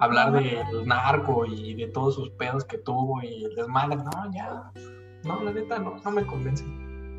hablar 0.00 0.32
del 0.32 0.86
narco 0.86 1.46
y 1.46 1.74
de 1.74 1.86
todos 1.88 2.14
sus 2.14 2.30
pedos 2.30 2.64
que 2.64 2.78
tuvo 2.78 3.22
y 3.22 3.44
el 3.44 3.54
desmadre. 3.54 3.96
No, 3.96 4.32
ya. 4.32 4.72
No, 5.24 5.42
la 5.42 5.52
neta, 5.52 5.78
no, 5.78 5.96
no 6.02 6.10
me 6.10 6.26
convence. 6.26 6.64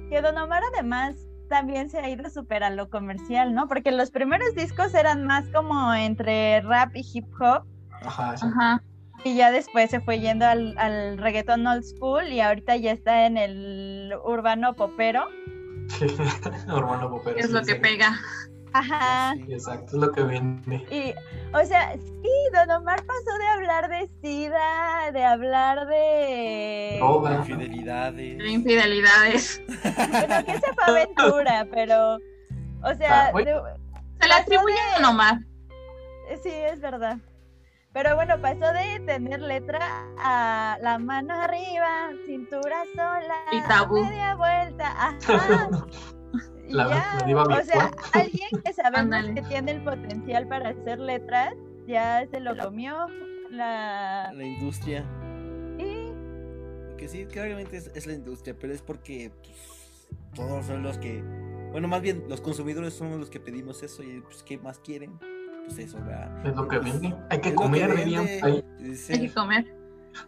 Que 0.09 0.21
Don 0.21 0.37
Omar, 0.37 0.63
además, 0.73 1.15
también 1.47 1.89
se 1.89 1.99
ha 1.99 2.09
ido 2.09 2.29
súper 2.29 2.63
a 2.63 2.69
lo 2.69 2.89
comercial, 2.89 3.53
¿no? 3.53 3.67
Porque 3.67 3.91
los 3.91 4.11
primeros 4.11 4.55
discos 4.55 4.93
eran 4.93 5.25
más 5.25 5.47
como 5.49 5.93
entre 5.93 6.61
rap 6.61 6.95
y 6.95 7.05
hip 7.13 7.27
hop. 7.39 7.63
Ajá, 8.03 8.33
Ajá. 8.33 8.83
Y 9.23 9.35
ya 9.35 9.51
después 9.51 9.91
se 9.91 9.99
fue 9.99 10.19
yendo 10.19 10.47
al, 10.47 10.75
al 10.79 11.19
reggaetón 11.19 11.67
old 11.67 11.83
school 11.83 12.27
y 12.29 12.41
ahorita 12.41 12.75
ya 12.77 12.91
está 12.91 13.27
en 13.27 13.37
el 13.37 14.13
urbano 14.25 14.73
popero. 14.73 15.25
urbano 16.67 17.09
popero. 17.09 17.37
Es 17.37 17.51
lo 17.51 17.61
que 17.61 17.75
pega. 17.75 18.17
Ajá. 18.73 19.33
Sí, 19.35 19.53
exacto, 19.53 19.85
es 19.87 19.93
lo 19.93 20.11
que 20.11 20.21
vende. 20.23 20.75
Y, 20.89 21.13
o 21.55 21.65
sea, 21.65 21.93
sí, 21.93 22.29
Don 22.53 22.71
Omar 22.71 23.03
pasó 23.05 23.37
de 23.37 23.47
hablar 23.47 23.89
de 23.89 24.09
SIDA, 24.21 25.11
de 25.11 25.25
hablar 25.25 25.87
de... 25.87 26.95
Droga. 26.99 27.35
Infidelidades. 27.35 28.37
De 28.37 28.49
infidelidades. 28.49 29.61
Bueno, 29.67 30.45
que 30.45 30.53
se 30.53 30.73
fue 30.73 30.83
aventura, 30.85 31.67
pero, 31.71 32.15
o 32.15 32.95
sea... 32.97 33.31
Ah. 33.33 33.77
Se 34.21 34.27
le 34.27 34.33
atribuye 34.33 34.75
a 34.79 34.99
Don 34.99 35.09
Omar. 35.09 35.39
Sí, 36.43 36.49
es 36.51 36.79
verdad. 36.79 37.17
Pero 37.93 38.15
bueno, 38.15 38.39
pasó 38.41 38.71
de 38.71 39.01
tener 39.05 39.41
letra 39.41 40.05
a 40.17 40.77
la 40.81 40.97
mano 40.97 41.33
arriba, 41.33 42.11
cintura 42.25 42.83
sola, 42.95 43.35
Y 43.51 43.61
tabú. 43.67 44.01
media 44.05 44.35
vuelta, 44.35 44.93
ajá. 44.97 45.69
Y 46.71 46.75
La- 46.75 46.89
ya, 46.89 47.17
la 47.19 47.25
diva 47.25 47.43
o 47.43 47.63
sea, 47.63 47.91
alguien 48.13 48.49
que 48.63 48.73
sabemos 48.73 49.25
que 49.35 49.41
tiene 49.43 49.71
el 49.71 49.83
potencial 49.83 50.47
para 50.47 50.69
hacer 50.69 50.99
letras, 50.99 51.53
ya 51.87 52.25
se 52.31 52.39
lo 52.39 52.55
comió 52.57 53.07
la... 53.49 54.31
La 54.33 54.43
industria. 54.43 55.05
Y 55.77 56.95
Que 56.97 57.07
sí, 57.07 57.25
claramente 57.25 57.77
es, 57.77 57.91
es 57.95 58.07
la 58.07 58.13
industria, 58.13 58.55
pero 58.59 58.73
es 58.73 58.81
porque 58.81 59.31
pues, 59.41 60.07
todos 60.35 60.65
son 60.65 60.83
los 60.83 60.97
que. 60.97 61.21
Bueno, 61.71 61.87
más 61.87 62.01
bien, 62.01 62.23
los 62.29 62.41
consumidores 62.41 62.93
somos 62.93 63.19
los 63.19 63.29
que 63.29 63.39
pedimos 63.39 63.81
eso 63.83 64.03
y 64.03 64.21
pues, 64.21 64.43
¿qué 64.43 64.57
más 64.57 64.79
quieren? 64.79 65.17
Pues 65.65 65.77
eso, 65.79 65.97
¿verdad? 65.99 66.45
Es 66.45 66.55
lo 66.55 66.67
que 66.67 66.79
Pues, 66.79 67.01
vende. 67.01 67.17
Hay 67.29 67.39
que 67.39 67.53
comer, 67.55 67.93
vende, 67.95 68.41
sí, 68.95 69.13
Hay 69.13 69.19
que 69.27 69.33
comer. 69.33 69.80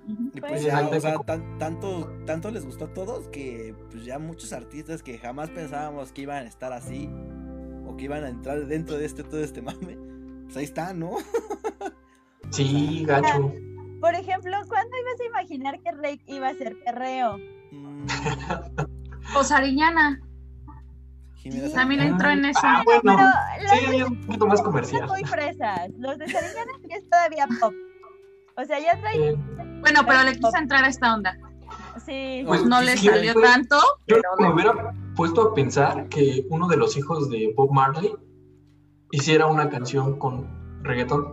Y 0.08 0.40
Pues, 0.40 0.52
pues 0.52 0.64
ya, 0.64 0.88
o 0.88 1.00
sea, 1.00 1.18
tan- 1.20 1.58
tanto, 1.58 2.12
tanto 2.26 2.52
les 2.52 2.66
gustó 2.66 2.86
a 2.86 2.94
todos 2.94 3.28
que 3.30 3.76
pues 3.92 4.06
ya 4.06 4.18
muchos 4.20 4.54
artistas 4.54 5.04
que 5.04 5.18
jamás 5.18 5.50
pensábamos 5.50 6.12
que 6.12 6.22
iban 6.22 6.46
a 6.46 6.48
estar 6.48 6.72
así 6.74 7.10
o 7.86 7.96
que 7.98 8.06
iban 8.06 8.24
a 8.24 8.30
entrar 8.30 8.66
dentro 8.66 8.98
de 8.98 9.06
este 9.06 9.24
todo 9.24 9.44
este 9.44 9.62
mame, 9.62 9.98
pues 10.46 10.58
ahí 10.58 10.64
están, 10.66 11.00
¿no? 11.00 11.12
Sí, 12.52 13.04
gacho. 13.08 13.52
Por 14.00 14.14
ejemplo, 14.16 14.52
¿cuándo 14.68 14.96
ibas 14.98 15.20
a 15.22 15.26
imaginar 15.26 15.80
que 15.80 15.92
Rake 15.92 16.22
iba 16.28 16.50
a 16.50 16.54
ser 16.54 16.78
perreo? 16.84 17.38
Mm, 17.72 18.06
O 19.36 19.44
Sariñana. 19.44 20.22
También 21.74 22.02
entró 22.02 22.30
en 22.30 22.46
eso. 22.46 22.60
Ah, 22.64 22.84
bueno. 22.86 23.02
Pero 23.58 23.70
Sí, 23.70 23.96
es 23.98 24.04
un 24.10 24.22
poquito 24.26 24.46
más 24.48 24.62
comercial. 24.62 25.08
muy 25.08 25.24
fresas. 25.24 25.90
Los 25.98 26.18
de 26.18 26.28
Sariñana 26.30 26.72
sí 26.82 26.88
es 26.92 27.10
todavía 27.10 27.48
pop. 27.60 27.74
O 28.58 28.66
sea, 28.66 28.80
ya 28.80 29.00
traen... 29.00 29.22
Eh, 29.24 29.80
Bueno, 29.82 30.02
pero 30.08 30.24
le 30.24 30.34
quise 30.38 30.58
entrar 30.58 30.84
a 30.84 30.88
esta 30.88 31.14
onda. 31.14 31.38
Sí, 32.06 32.44
Pues, 32.46 32.66
No 32.66 32.82
le 32.82 32.98
salió 32.98 33.34
tanto, 33.42 33.78
Yo 34.08 34.16
pero 34.16 34.30
me 34.40 34.54
hubiera 34.54 34.94
puesto 35.16 35.42
a 35.50 35.54
pensar 35.54 36.08
que 36.10 36.46
uno 36.50 36.68
de 36.68 36.78
los 36.78 36.98
hijos 36.98 37.30
de 37.30 37.54
Bob 37.56 37.72
Marley 37.72 38.14
hiciera 39.12 39.48
una 39.48 39.70
canción 39.70 40.18
con 40.18 40.48
reggaetón. 40.84 41.24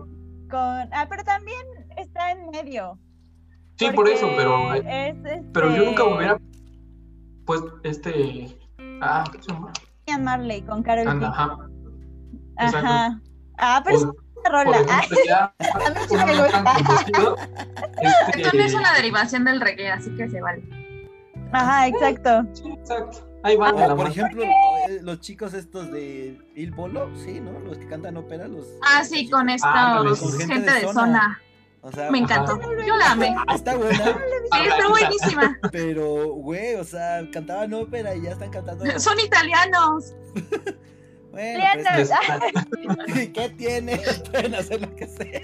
con... 0.51 0.89
Ah, 0.93 1.07
pero 1.09 1.25
también 1.25 1.63
está 1.97 2.33
en 2.33 2.51
medio. 2.51 2.99
Sí, 3.77 3.91
por 3.93 4.09
eso, 4.09 4.29
pero, 4.37 4.75
es, 4.75 5.17
pero 5.55 5.75
yo 5.75 5.85
nunca 5.85 6.03
este, 6.03 6.15
hubiera 6.15 6.41
puesto 7.47 7.81
este. 7.85 8.59
Ah, 9.01 9.25
¿qué 9.33 9.43
se 9.43 9.51
llama? 9.53 9.73
Ian 10.07 10.25
Marley 10.25 10.61
con 10.63 10.83
Carol 10.83 11.09
Anda, 11.09 11.29
ajá. 11.29 11.57
Ajá. 12.59 13.21
Ah, 13.57 13.81
pero 13.83 14.15
rola. 14.51 14.79
mí 15.59 16.01
sí 16.09 16.17
me 16.17 16.43
gusta. 16.43 16.65
conocido, 16.85 17.37
este, 18.03 18.43
También 18.43 18.67
es 18.67 18.75
una 18.75 18.95
derivación 18.95 19.45
del 19.45 19.61
reggae, 19.61 19.91
así 19.91 20.11
que 20.17 20.29
se 20.29 20.41
vale. 20.41 20.63
Ajá, 21.53 21.87
exacto. 21.89 22.45
Sí, 22.53 22.71
exacto. 22.71 23.27
Ahí 23.43 23.57
van 23.57 23.77
la 23.77 23.97
por 23.97 24.07
ejemplo, 24.07 24.45
eh, 24.45 25.01
los 25.01 25.21
chicos 25.21 25.55
estos 25.55 25.91
de 25.91 26.39
Il 26.55 26.73
Bolo, 26.73 27.11
sí, 27.17 27.41
¿no? 27.41 27.59
Los 27.61 27.79
que 27.79 27.87
cantan 27.87 28.17
ópera, 28.19 28.47
los... 28.47 28.67
Ah, 28.83 29.03
sí, 29.03 29.31
con 29.31 29.49
estos 29.49 29.71
Ándale, 29.73 30.17
con 30.19 30.39
gente 30.39 30.71
de 30.71 30.93
zona. 30.93 31.41
O 31.83 31.91
sea, 31.91 32.11
Me 32.11 32.19
encantó. 32.19 32.53
Ajá. 32.53 32.69
Yo 32.87 32.97
la 32.97 33.13
amé. 33.13 33.35
Está 33.55 33.77
buena, 33.77 33.99
Sí, 34.53 34.59
está 34.69 34.89
buenísima. 34.89 35.59
pero, 35.73 36.35
güey, 36.35 36.75
o 36.75 36.85
sea, 36.85 37.23
cantaban 37.33 37.73
ópera 37.73 38.15
y 38.15 38.23
ya 38.23 38.33
están 38.33 38.51
cantando... 38.51 38.85
Son 39.01 39.19
italianos. 39.19 40.15
Bueno, 41.31 41.65
pues, 41.95 42.11
¿qué 43.35 43.55
tiene? 43.57 44.01
Pueden 44.31 44.55
hacer 44.55 44.81
lo 44.81 44.95
que 44.97 45.07
sea. 45.07 45.43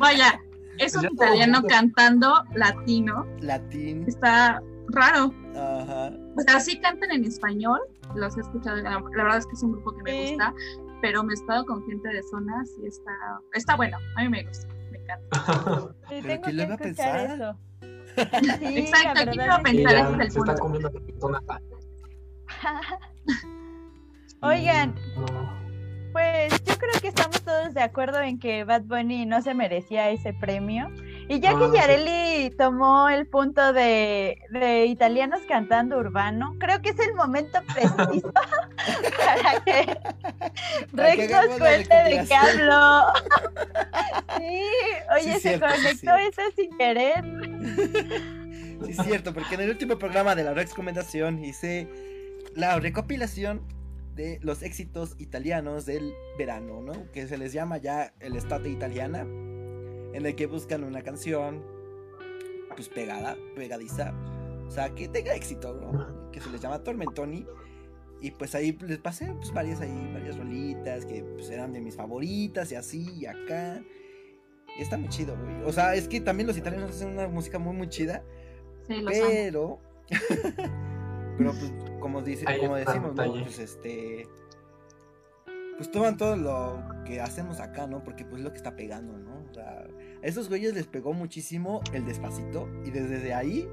Vaya, 0.00 0.40
es 0.78 0.94
un 0.96 1.04
italiano 1.06 1.62
cantando 1.68 2.42
latino. 2.54 3.26
Latín. 3.40 4.04
Está 4.06 4.62
raro. 4.88 5.32
Ajá. 5.54 6.12
O 6.36 6.40
sea, 6.42 6.60
sí 6.60 6.80
cantan 6.80 7.10
en 7.10 7.24
español. 7.24 7.80
Los 8.14 8.36
he 8.36 8.40
escuchado. 8.40 8.76
La, 8.76 8.90
la 8.92 9.00
verdad 9.24 9.38
es 9.38 9.46
que 9.46 9.52
es 9.54 9.62
un 9.62 9.72
grupo 9.72 9.92
que 9.96 10.02
me 10.04 10.10
Sí. 10.10 10.28
gusta. 10.34 10.54
Pero 11.02 11.22
me 11.22 11.32
he 11.32 11.36
estado 11.36 11.64
con 11.66 11.84
gente 11.86 12.08
de 12.08 12.22
zonas 12.22 12.70
y 12.82 12.86
está, 12.86 13.12
está 13.52 13.76
bueno. 13.76 13.98
A 14.16 14.22
mí 14.22 14.28
me 14.30 14.44
gusta. 14.44 14.66
Me 14.90 14.98
encanta. 14.98 15.92
Sí, 16.08 16.22
tengo 16.22 16.22
¿quién 16.22 16.42
que 16.42 16.52
lo 16.52 16.62
iba 16.62 16.72
a 16.72 16.76
escuchar 16.76 17.28
pensar? 17.28 17.30
eso. 17.36 17.58
Sí, 18.58 18.78
Exacto, 18.78 19.08
la 19.08 19.14
¿quién 19.14 19.26
verdad 19.26 19.44
iba 19.44 19.54
a 19.56 19.62
pensar? 19.62 19.92
ya 19.92 20.00
ese 20.00 20.12
es 20.12 20.20
el 20.20 20.30
se 20.30 20.38
está 20.38 20.54
punto. 20.54 20.62
comiendo 20.62 20.88
acá. 20.88 21.60
Oigan, 24.40 24.94
pues 26.12 26.50
yo 26.64 26.78
creo 26.78 26.92
que 27.00 27.08
estamos 27.08 27.42
todos 27.42 27.74
de 27.74 27.82
acuerdo 27.82 28.22
en 28.22 28.38
que 28.38 28.64
Bad 28.64 28.84
Bunny 28.84 29.26
no 29.26 29.42
se 29.42 29.52
merecía 29.52 30.08
ese 30.08 30.32
premio. 30.32 30.90
Y 31.28 31.40
ya 31.40 31.58
que. 31.58 31.70
Yareli 31.76 32.50
tomó 32.56 33.08
el 33.08 33.26
punto 33.26 33.72
de, 33.72 34.38
de 34.50 34.86
italianos 34.86 35.40
cantando 35.48 35.98
urbano, 35.98 36.54
creo 36.58 36.80
que 36.80 36.90
es 36.90 36.98
el 37.00 37.14
momento 37.14 37.58
preciso 37.74 38.32
para 38.32 39.64
que 39.64 39.98
Rex 40.92 41.30
nos 41.30 41.58
cuente 41.58 41.94
de 41.94 42.24
qué 42.26 42.34
habló. 42.34 43.06
Sí, 44.38 44.62
oye, 45.14 45.22
Sí, 45.22 45.32
se 45.32 45.40
cierto, 45.40 45.66
conectó 45.66 46.14
eso 46.16 46.42
sin 46.54 46.76
querer. 46.76 47.24
Sí, 48.84 48.90
es 48.90 48.96
cierto, 48.98 49.32
porque 49.32 49.54
en 49.54 49.62
el 49.62 49.70
último 49.70 49.98
programa 49.98 50.34
de 50.34 50.44
la 50.44 50.52
recomendación 50.52 51.42
hice 51.42 51.88
la 52.54 52.78
recopilación 52.78 53.62
de 54.16 54.40
los 54.42 54.62
éxitos 54.62 55.14
italianos 55.18 55.86
del 55.86 56.12
verano, 56.38 56.80
¿no? 56.80 57.12
Que 57.12 57.28
se 57.28 57.38
les 57.38 57.52
llama 57.52 57.76
ya 57.76 58.14
el 58.20 58.34
estate 58.34 58.70
italiana, 58.70 59.20
en 59.20 60.26
el 60.26 60.34
que 60.34 60.46
buscan 60.46 60.82
una 60.82 61.02
canción, 61.02 61.62
pues 62.74 62.88
pegada, 62.88 63.36
pegadiza, 63.54 64.14
o 64.66 64.70
sea, 64.70 64.94
que 64.94 65.08
tenga 65.08 65.34
éxito, 65.34 65.74
¿no? 65.74 66.30
Que 66.32 66.40
se 66.40 66.50
les 66.50 66.60
llama 66.60 66.82
Tormentoni. 66.82 67.46
Y 68.22 68.30
pues 68.30 68.54
ahí 68.54 68.76
les 68.80 68.98
pasé 68.98 69.26
pues 69.34 69.52
varias 69.52 69.82
ahí, 69.82 70.10
varias 70.14 70.38
rolitas 70.38 71.04
que 71.04 71.22
pues 71.22 71.50
eran 71.50 71.74
de 71.74 71.82
mis 71.82 71.96
favoritas 71.96 72.72
y 72.72 72.74
así 72.74 73.06
y 73.14 73.26
acá. 73.26 73.82
Y 74.78 74.82
está 74.82 74.96
muy 74.96 75.08
chido, 75.10 75.36
güey. 75.38 75.62
O 75.64 75.72
sea, 75.72 75.94
es 75.94 76.08
que 76.08 76.20
también 76.20 76.46
los 76.46 76.56
italianos 76.56 76.90
hacen 76.90 77.10
una 77.10 77.28
música 77.28 77.58
muy, 77.58 77.74
muy 77.74 77.88
chida. 77.88 78.24
Sí. 78.88 79.04
Pero. 79.06 79.80
pero 81.38 81.52
pues, 81.52 81.72
como, 82.06 82.22
dice, 82.22 82.44
Ahí 82.46 82.60
como 82.60 82.76
decimos, 82.76 83.14
¿no? 83.16 83.32
Pues 83.32 83.58
este. 83.58 84.28
Pues 85.76 85.90
toman 85.90 86.16
todo 86.16 86.36
lo 86.36 86.82
que 87.04 87.20
hacemos 87.20 87.58
acá, 87.58 87.86
¿no? 87.88 88.04
Porque 88.04 88.24
pues 88.24 88.38
es 88.38 88.44
lo 88.44 88.50
que 88.52 88.56
está 88.58 88.76
pegando, 88.76 89.18
¿no? 89.18 89.44
O 89.50 89.52
sea, 89.52 89.80
a 90.22 90.26
esos 90.26 90.48
güeyes 90.48 90.72
les 90.72 90.86
pegó 90.86 91.12
muchísimo 91.12 91.80
el 91.92 92.06
despacito. 92.06 92.68
Y 92.84 92.90
desde 92.90 93.34
ahí, 93.34 93.68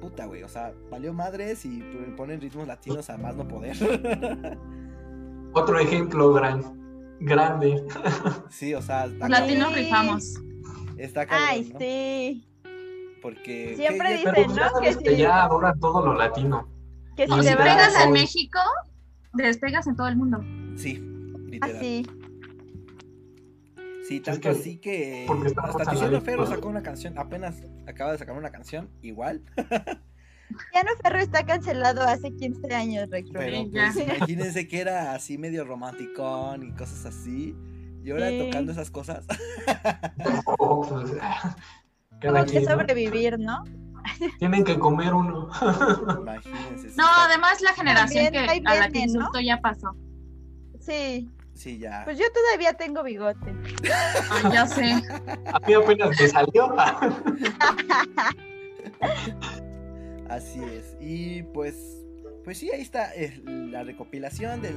puta, 0.00 0.26
güey. 0.26 0.42
O 0.42 0.48
sea, 0.48 0.74
valió 0.90 1.12
madres 1.14 1.64
y 1.64 1.80
ponen 2.16 2.40
ritmos 2.40 2.66
latinos 2.66 3.08
a 3.08 3.16
más 3.18 3.36
no 3.36 3.46
poder. 3.46 3.76
Otro 5.54 5.78
ejemplo 5.78 6.32
gran, 6.32 7.16
grande. 7.20 7.84
sí, 8.50 8.74
o 8.74 8.82
sea, 8.82 9.06
latinos 9.06 9.72
rifamos. 9.74 10.34
está 10.98 11.24
cabrón, 11.24 11.48
Ay, 11.48 11.70
¿no? 11.72 11.78
sí. 11.78 12.48
Porque. 13.22 13.74
Siempre 13.76 14.08
¿qué- 14.08 14.16
dicen, 14.16 14.34
pues 14.34 14.48
¿no? 14.48 14.80
Que 14.80 14.94
que 15.04 15.10
sí. 15.12 15.16
ya 15.22 15.44
adora 15.44 15.74
todo 15.80 16.04
lo 16.04 16.14
latino. 16.14 16.75
Que 17.16 17.26
si 17.26 17.40
te 17.40 17.56
pegas 17.56 17.94
vas- 17.94 18.04
en 18.04 18.12
México, 18.12 18.58
despegas 19.32 19.86
en 19.86 19.96
todo 19.96 20.08
el 20.08 20.16
mundo. 20.16 20.44
Sí, 20.76 20.94
literal. 21.48 21.76
así. 21.76 22.06
Sí, 24.08 24.20
tanto 24.20 24.40
que- 24.42 24.48
así 24.50 24.76
que 24.78 25.26
hasta 25.56 25.90
Tiziano 25.90 26.20
Ferro 26.20 26.46
sacó 26.46 26.68
una 26.68 26.82
canción, 26.82 27.18
apenas 27.18 27.56
acaba 27.88 28.12
de 28.12 28.18
sacar 28.18 28.36
una 28.36 28.50
canción, 28.50 28.88
igual, 29.02 29.42
Tiano 30.70 30.90
Ferro 31.02 31.18
está 31.18 31.44
cancelado 31.44 32.02
hace 32.02 32.32
15 32.36 32.72
años, 32.72 33.08
ya. 33.10 33.90
pues 33.92 34.06
imagínense 34.16 34.68
que 34.68 34.80
era 34.80 35.12
así 35.12 35.38
medio 35.38 35.64
romanticón 35.64 36.62
y 36.62 36.70
cosas 36.72 37.04
así, 37.06 37.56
y 38.04 38.10
ahora 38.12 38.28
Sí. 38.28 38.38
tocando 38.44 38.70
esas 38.70 38.92
cosas, 38.92 39.26
pues, 40.58 41.10
Como 42.22 42.44
que 42.46 42.64
sobrevivir, 42.64 43.40
¿no? 43.40 43.64
Tienen 44.38 44.64
que 44.64 44.78
comer 44.78 45.14
uno. 45.14 45.50
imagínense. 46.20 46.88
No, 46.96 47.04
además 47.06 47.60
la 47.60 47.72
generación 47.74 48.26
que, 48.26 48.46
También 48.46 48.68
a 48.68 48.74
la 48.74 48.88
que 48.90 49.06
ya 49.44 49.60
pasó. 49.60 49.94
Sí. 50.80 51.28
Sí, 51.54 51.78
ya. 51.78 52.02
Pues 52.04 52.18
yo 52.18 52.26
todavía 52.32 52.74
tengo 52.74 53.02
bigote. 53.02 53.54
Ay, 54.30 54.52
ya 54.52 54.66
sé. 54.66 54.92
A 55.52 55.58
mí 55.66 55.72
apenas 55.72 56.10
me 56.20 56.28
salió. 56.28 56.76
Así 60.28 60.62
es. 60.62 60.96
Y 61.00 61.44
pues, 61.44 62.04
pues 62.44 62.58
sí, 62.58 62.70
ahí 62.70 62.82
está 62.82 63.14
eh, 63.14 63.40
la 63.44 63.84
recopilación 63.84 64.60
del 64.60 64.76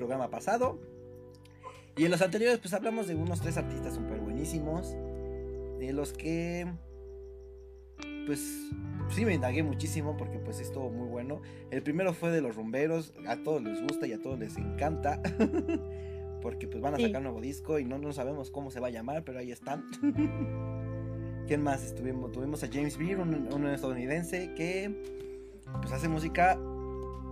programa 0.00 0.30
pasado. 0.30 0.80
Y 1.96 2.06
en 2.06 2.10
los 2.10 2.22
anteriores, 2.22 2.58
pues 2.58 2.72
hablamos 2.72 3.06
de 3.06 3.14
unos 3.14 3.42
tres 3.42 3.58
artistas 3.58 3.94
súper 3.94 4.18
buenísimos. 4.18 4.96
De 5.78 5.92
los 5.92 6.14
que, 6.14 6.66
pues, 8.30 8.70
sí 9.08 9.24
me 9.24 9.34
indagué 9.34 9.64
muchísimo 9.64 10.16
porque 10.16 10.38
pues 10.38 10.60
estuvo 10.60 10.88
muy 10.88 11.08
bueno. 11.08 11.40
El 11.72 11.82
primero 11.82 12.12
fue 12.12 12.30
de 12.30 12.40
los 12.40 12.54
rumberos. 12.54 13.12
A 13.26 13.36
todos 13.38 13.60
les 13.60 13.82
gusta 13.82 14.06
y 14.06 14.12
a 14.12 14.22
todos 14.22 14.38
les 14.38 14.56
encanta. 14.56 15.20
porque 16.42 16.68
pues 16.68 16.80
van 16.80 16.94
a 16.94 16.96
Sí. 16.96 17.02
sacar 17.06 17.18
un 17.18 17.24
nuevo 17.24 17.40
disco 17.40 17.80
y 17.80 17.84
no, 17.84 17.98
no 17.98 18.12
sabemos 18.12 18.52
cómo 18.52 18.70
se 18.70 18.78
va 18.78 18.86
a 18.86 18.90
llamar, 18.90 19.24
pero 19.24 19.40
ahí 19.40 19.50
están. 19.50 19.84
¿Quién 21.48 21.62
más 21.64 21.82
estuvimos? 21.82 22.30
Tuvimos 22.30 22.62
a 22.62 22.68
James 22.72 22.96
Beard, 22.96 23.18
un, 23.20 23.52
un 23.52 23.66
estadounidense 23.66 24.54
que 24.54 24.94
pues 25.80 25.92
hace 25.92 26.08
música 26.08 26.56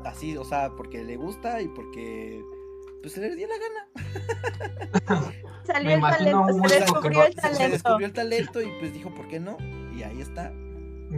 así, 0.04 0.36
o 0.36 0.44
sea, 0.44 0.70
porque 0.76 1.04
le 1.04 1.16
gusta 1.16 1.62
y 1.62 1.68
porque 1.68 2.42
pues 3.02 3.12
se 3.14 3.20
le 3.20 3.36
dio 3.36 3.46
la 3.46 3.54
gana. 3.56 3.88
Salió 5.64 5.90
el 5.94 6.00
talento, 6.00 6.68
se 6.68 6.80
descubrió 6.80 7.24
el 7.24 7.34
Se, 7.34 7.40
se 7.40 7.40
talento. 7.42 7.68
descubrió 7.72 8.06
el 8.08 8.12
talento 8.12 8.62
y 8.62 8.68
pues 8.80 8.92
dijo, 8.92 9.14
¿por 9.14 9.28
qué 9.28 9.38
no? 9.38 9.56
Y 9.96 10.02
ahí 10.02 10.20
está. 10.20 10.52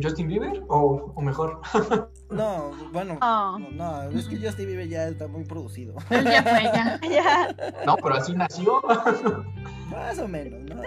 ¿Justin 0.03 0.29
Bieber? 0.29 0.63
O, 0.69 1.13
o 1.15 1.21
mejor. 1.23 1.61
No, 2.31 2.71
bueno, 2.93 3.19
No. 3.21 3.59
no, 3.59 3.71
no, 3.73 4.03
es 4.17 4.29
que 4.29 4.37
Justin 4.37 4.69
Bieber 4.69 4.89
ya 4.89 5.09
está 5.09 5.27
muy 5.27 5.43
producido. 5.43 5.97
Él 6.11 6.23
ya 6.25 6.45
fue, 6.45 6.63
ya. 6.63 7.01
Ya. 7.11 7.57
No, 7.85 7.97
pero 7.97 8.15
así 8.15 8.35
nació. 8.35 8.81
Más 9.91 10.17
o 10.21 10.29
menos, 10.29 10.61
¿no? 10.63 10.81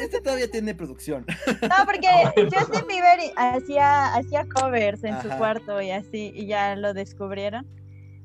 Este 0.00 0.20
todavía 0.20 0.48
tiene 0.48 0.72
producción. 0.72 1.26
No, 1.62 1.84
porque 1.84 2.06
Justin 2.44 2.86
Bieber 2.86 3.18
hacía, 3.36 4.14
hacía 4.14 4.46
covers 4.54 5.02
en 5.02 5.20
su 5.20 5.28
cuarto 5.30 5.82
y 5.82 5.90
así, 5.90 6.30
y 6.32 6.46
ya 6.46 6.76
lo 6.76 6.94
descubrieron. 6.94 7.66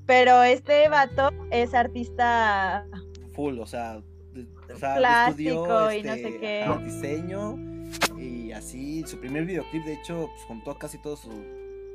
Pero 0.05 0.43
este 0.43 0.87
vato 0.89 1.31
es 1.49 1.73
artista 1.73 2.85
Full, 3.33 3.57
o 3.59 3.65
sea, 3.65 3.99
de- 4.33 4.47
o 4.71 4.77
sea, 4.77 4.95
Plástico 4.97 5.89
estudió, 5.89 5.91
y 5.93 6.03
no 6.03 6.13
sé 6.13 6.27
este, 6.27 6.39
qué. 6.39 6.79
diseño 6.83 7.55
y 8.19 8.38
así, 8.53 9.03
su 9.05 9.19
primer 9.19 9.45
videoclip, 9.45 9.83
de 9.85 9.93
hecho, 9.93 10.27
pues, 10.33 10.43
juntó 10.47 10.77
casi 10.77 10.97
todo 10.97 11.15
su, 11.15 11.29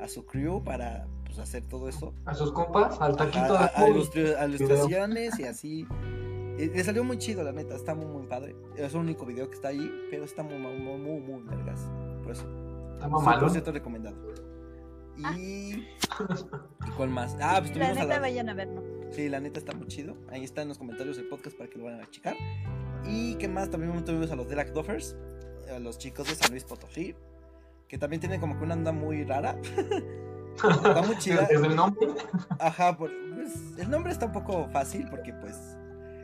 a 0.01 0.09
su 0.09 0.25
crew 0.27 0.63
para 0.63 1.07
pues, 1.25 1.39
hacer 1.39 1.63
todo 1.69 1.89
eso. 1.89 2.13
A 2.25 2.35
sus 2.35 2.53
compas, 2.53 3.01
al 3.01 3.17
taquito 3.17 3.57
a, 3.57 3.59
de 3.59 3.65
a- 3.65 3.65
a 3.67 3.85
culo. 3.87 4.01
ilustri- 4.03 4.37
a 4.37 4.47
ilustraciones 4.47 5.39
y 5.39 5.45
así. 5.45 5.87
Eh, 6.59 6.71
Le 6.75 6.85
salió 6.85 7.03
muy 7.05 7.19
chido, 7.19 7.43
la 7.43 7.53
neta, 7.53 7.75
está 7.75 7.95
muy, 7.95 8.07
muy 8.07 8.27
padre. 8.27 8.55
Es 8.77 8.95
el 8.95 9.01
único 9.01 9.27
video 9.27 9.49
que 9.49 9.57
está 9.57 9.69
ahí, 9.69 9.91
pero 10.11 10.25
está 10.25 10.43
muy, 10.43 10.57
muy, 10.59 10.77
muy, 10.79 10.99
muy, 10.99 11.21
muy 11.21 11.43
vergas. 11.45 11.81
Por 12.23 12.33
eso, 12.33 12.45
Está 12.95 13.09
100% 13.09 13.11
mamalón. 13.11 13.65
recomendado. 13.75 14.17
Y... 15.17 15.87
¿Y 16.87 16.91
cuál 16.97 17.11
más? 17.11 17.37
Ah, 17.41 17.57
pues 17.61 17.69
La 17.77 17.87
tuvimos 17.87 17.99
a 17.99 18.03
neta 18.03 18.15
la... 18.15 18.21
vayan 18.21 18.49
a 18.49 18.55
verlo. 18.55 18.83
Sí, 19.11 19.29
la 19.29 19.41
neta 19.41 19.59
está 19.61 19.73
muy 19.75 19.87
chido. 19.87 20.17
Ahí 20.29 20.43
está 20.45 20.63
en 20.63 20.69
los 20.69 20.79
comentarios 20.79 21.17
del 21.17 21.29
podcast 21.29 21.57
para 21.57 21.69
que 21.71 21.79
lo 21.79 21.85
vayan 21.85 22.01
a 22.01 22.11
checar. 22.11 22.37
Y 23.07 23.35
qué 23.37 23.49
más, 23.49 23.71
también 23.71 24.05
tuvimos 24.05 24.31
a 24.31 24.37
los 24.37 24.49
Delac 24.49 24.73
Doffers, 24.73 25.17
a 25.75 25.79
los 25.81 25.99
chicos 25.99 26.27
de 26.29 26.35
San 26.35 26.51
Luis 26.51 26.64
Potosí, 26.64 27.14
que 27.89 27.99
también 27.99 28.20
tienen 28.20 28.41
como 28.41 28.57
que 28.59 28.64
una 28.64 28.75
onda 28.75 28.93
muy 28.93 29.25
rara. 29.25 29.57
está 30.55 31.03
muy 31.03 31.18
chida. 31.18 31.47
Desde 31.51 31.66
el 31.66 31.77
nombre. 31.77 32.09
Ajá, 32.59 32.97
por- 32.97 33.11
pues, 33.35 33.79
el 33.79 33.91
nombre 33.91 34.12
está 34.12 34.27
un 34.27 34.33
poco 34.33 34.68
fácil 34.70 35.07
porque 35.11 35.33
pues 35.35 35.57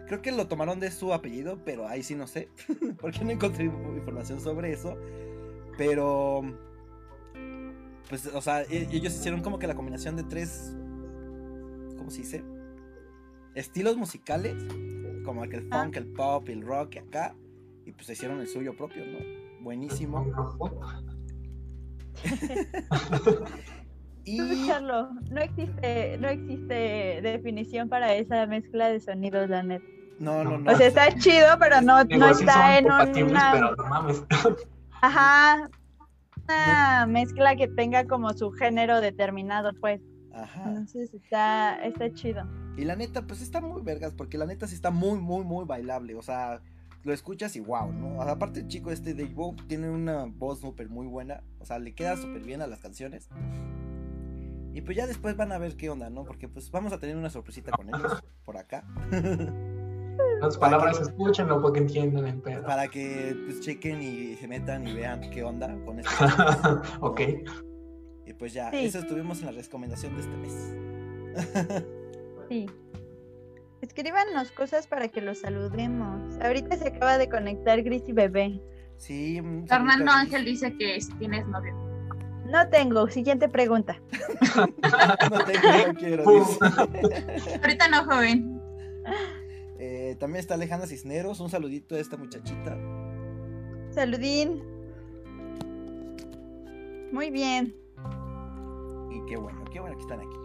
creo 0.07 0.22
que 0.22 0.32
lo 0.32 0.46
tomaron 0.48 0.80
de 0.80 0.90
su 0.90 1.12
apellido, 1.12 1.59
pero 1.64 1.86
ahí 1.86 2.03
sí 2.03 2.14
no 2.14 2.26
sé, 2.26 2.48
porque 3.01 3.24
no 3.24 3.30
encontré 3.30 3.64
información 3.64 4.40
sobre 4.40 4.72
eso. 4.72 4.96
Pero 5.78 6.42
pues, 8.09 8.26
o 8.26 8.40
sea, 8.42 8.62
e- 8.62 8.88
ellos 8.92 9.14
hicieron 9.14 9.40
como 9.42 9.59
que 9.59 9.66
la 9.66 9.74
combinación 9.74 10.16
de 10.16 10.24
tres, 10.24 10.74
¿cómo 11.96 12.11
se 12.11 12.18
dice? 12.18 12.44
Estilos 13.55 13.96
musicales, 13.96 14.55
como 15.24 15.42
que 15.48 15.57
el 15.57 15.68
Ah. 15.70 15.82
funk, 15.84 15.96
el 15.96 16.07
pop, 16.07 16.48
el 16.48 16.62
rock 16.62 16.96
y 16.96 16.98
acá, 16.98 17.34
pues 18.01 18.16
hicieron 18.16 18.40
el 18.40 18.48
suyo 18.48 18.74
propio, 18.74 19.05
¿no? 19.05 19.18
Buenísimo. 19.61 20.24
Y 24.22 24.38
Escucharlo. 24.38 25.11
No 25.30 25.40
existe, 25.40 26.18
no 26.18 26.28
existe 26.28 27.20
definición 27.22 27.88
para 27.88 28.14
esa 28.14 28.46
mezcla 28.46 28.90
de 28.90 29.01
sonidos, 29.01 29.48
la 29.48 29.62
neta. 29.62 29.84
no, 30.18 30.44
no, 30.44 30.59
no. 30.59 30.70
O 30.70 30.76
sea, 30.76 30.88
está 30.88 31.09
chido, 31.16 31.46
pero 31.59 31.80
no, 31.80 32.05
Digo, 32.05 32.20
no 32.20 32.28
está 32.28 32.78
en 32.78 32.84
una. 32.84 33.53
pero 33.53 33.74
no 33.76 33.84
mames. 33.88 34.22
Ajá. 35.01 35.70
Una 36.44 37.07
mezcla 37.09 37.57
que 37.57 37.66
tenga 37.68 38.07
como 38.07 38.30
su 38.34 38.51
género 38.53 39.01
determinado, 39.01 39.72
pues. 39.80 40.03
Ajá. 40.34 40.64
Entonces 40.66 41.14
está, 41.14 41.82
está 41.82 42.12
chido. 42.12 42.42
Y 42.76 42.84
la 42.84 42.96
neta, 42.96 43.22
pues 43.22 43.40
está 43.40 43.62
muy 43.62 43.80
vergas, 43.82 44.12
porque 44.14 44.36
la 44.36 44.44
neta 44.46 44.66
sí 44.66 44.74
está 44.74 44.90
muy, 44.90 45.18
muy, 45.18 45.44
muy 45.44 45.64
bailable. 45.64 46.14
O 46.14 46.22
sea, 46.22 46.61
lo 47.03 47.12
escuchas 47.12 47.57
y 47.57 47.61
wow, 47.61 47.92
¿no? 47.92 48.18
O 48.18 48.22
sea, 48.24 48.32
aparte 48.32 48.61
el 48.61 48.68
chico 48.68 48.90
este 48.90 49.14
de 49.14 49.24
Bow 49.24 49.55
tiene 49.68 49.88
una 49.90 50.24
voz 50.26 50.61
súper 50.61 50.88
muy 50.88 51.07
buena. 51.07 51.42
O 51.59 51.64
sea, 51.64 51.78
le 51.78 51.94
queda 51.94 52.16
súper 52.16 52.42
bien 52.42 52.61
a 52.62 52.66
las 52.66 52.80
canciones. 52.80 53.28
Y 54.72 54.82
pues 54.82 54.96
ya 54.96 55.07
después 55.07 55.36
van 55.36 55.51
a 55.53 55.59
ver 55.59 55.76
qué 55.76 55.90
onda, 55.90 56.11
¿no? 56.11 56.24
Porque 56.24 56.48
pues 56.48 56.70
vamos 56.70 56.92
a 56.92 56.98
tener 56.98 57.16
una 57.16 57.30
sorpresita 57.30 57.72
con 57.72 57.88
ellos 57.88 58.22
por 58.44 58.57
acá. 58.57 58.84
Las 60.40 60.57
palabras 60.59 61.01
escúchenlo 61.01 61.61
porque 61.61 61.80
entiendan 61.80 62.26
el 62.26 62.40
pedo. 62.40 62.62
Para 62.64 62.88
que 62.88 63.34
pues 63.46 63.61
chequen 63.61 64.01
y 64.03 64.36
se 64.36 64.46
metan 64.48 64.86
y 64.86 64.92
vean 64.94 65.28
qué 65.30 65.42
onda 65.42 65.74
con 65.84 65.98
esto. 66.01 66.12
ok. 67.01 67.20
Y 68.26 68.32
pues 68.34 68.53
ya, 68.53 68.70
Sí. 68.70 68.84
eso 68.84 68.98
estuvimos 69.01 69.40
en 69.40 69.46
la 69.46 69.53
recomendación 69.53 70.14
de 70.14 70.20
este 70.20 70.36
mes. 70.36 71.64
Sí. 72.48 72.66
Escríbanos 73.81 74.51
cosas 74.53 74.87
para 74.87 75.09
que 75.09 75.20
los 75.22 75.39
saludemos. 75.39 76.39
Ahorita 76.41 76.76
se 76.76 76.89
acaba 76.89 77.16
de 77.18 77.28
conectar 77.28 77.83
Gris 77.83 78.03
y 78.07 78.12
Bebé. 78.12 78.61
Sí, 78.97 79.41
Fernando 79.66 80.11
Ángel 80.11 80.45
dice 80.45 80.76
que 80.76 81.01
si 81.01 81.12
tienes 81.14 81.47
novio. 81.47 81.74
No 82.51 82.68
tengo. 82.68 83.09
Siguiente 83.09 83.49
pregunta. 83.49 84.01
No 85.31 85.45
tengo, 85.45 85.87
no 85.87 85.95
quiero. 85.95 86.24
Ahorita 87.62 87.89
no, 87.89 88.05
joven. 88.05 88.61
Eh, 89.83 90.14
también 90.20 90.41
está 90.41 90.57
Alejandra 90.57 90.87
Cisneros. 90.87 91.41
Un 91.41 91.49
saludito 91.49 91.95
a 91.95 92.01
esta 92.01 92.18
muchachita. 92.18 92.76
Saludín. 93.89 94.62
Muy 97.11 97.31
bien. 97.31 97.74
Y 99.11 99.24
qué 99.26 99.39
bueno, 99.39 99.64
qué 99.72 99.81
bueno 99.81 99.97
que 99.97 100.03
están 100.03 100.20
aquí. 100.20 100.37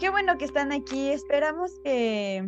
Qué 0.00 0.08
bueno 0.08 0.38
que 0.38 0.46
están 0.46 0.72
aquí. 0.72 1.10
Esperamos 1.10 1.72
que 1.84 2.46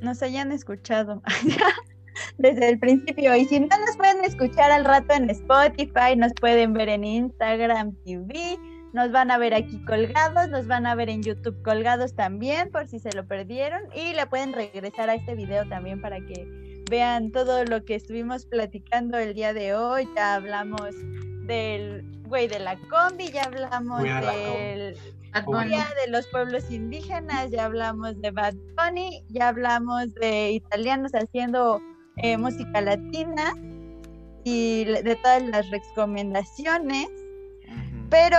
nos 0.00 0.22
hayan 0.22 0.50
escuchado. 0.50 1.22
desde 2.38 2.70
el 2.70 2.78
principio. 2.78 3.36
Y 3.36 3.44
si 3.44 3.60
no 3.60 3.66
nos 3.66 3.96
pueden 3.98 4.24
escuchar 4.24 4.70
al 4.70 4.86
rato 4.86 5.12
en 5.14 5.28
Spotify, 5.28 6.16
nos 6.16 6.32
pueden 6.40 6.72
ver 6.72 6.88
en 6.88 7.04
Instagram 7.04 7.94
TV, 8.04 8.58
nos 8.94 9.12
van 9.12 9.30
a 9.30 9.36
ver 9.36 9.52
aquí 9.52 9.78
colgados, 9.84 10.48
nos 10.48 10.66
van 10.66 10.86
a 10.86 10.94
ver 10.94 11.10
en 11.10 11.22
YouTube 11.22 11.60
colgados 11.62 12.14
también, 12.14 12.70
por 12.70 12.86
si 12.88 12.98
se 12.98 13.12
lo 13.12 13.26
perdieron. 13.26 13.82
Y 13.94 14.14
le 14.14 14.26
pueden 14.26 14.54
regresar 14.54 15.10
a 15.10 15.14
este 15.14 15.34
video 15.34 15.68
también 15.68 16.00
para 16.00 16.18
que 16.20 16.82
vean 16.90 17.30
todo 17.30 17.64
lo 17.64 17.84
que 17.84 17.94
estuvimos 17.94 18.46
platicando 18.46 19.18
el 19.18 19.34
día 19.34 19.52
de 19.52 19.74
hoy. 19.74 20.08
Ya 20.16 20.36
hablamos 20.36 20.94
del 21.46 22.15
güey 22.26 22.48
de 22.48 22.58
la 22.58 22.76
combi, 22.90 23.28
ya 23.30 23.44
hablamos 23.44 24.02
la 24.02 24.32
del. 24.32 24.96
Día 25.68 25.86
de 26.02 26.10
los 26.10 26.26
pueblos 26.28 26.70
indígenas, 26.70 27.50
ya 27.50 27.66
hablamos 27.66 28.18
de 28.22 28.30
Bad 28.30 28.54
Bunny, 28.74 29.22
ya 29.28 29.48
hablamos 29.48 30.14
de 30.14 30.52
italianos 30.52 31.12
haciendo 31.12 31.78
eh, 32.16 32.38
música 32.38 32.80
latina 32.80 33.52
y 34.44 34.84
de 34.84 35.16
todas 35.22 35.42
las 35.42 35.68
recomendaciones, 35.68 37.08
pero 38.08 38.38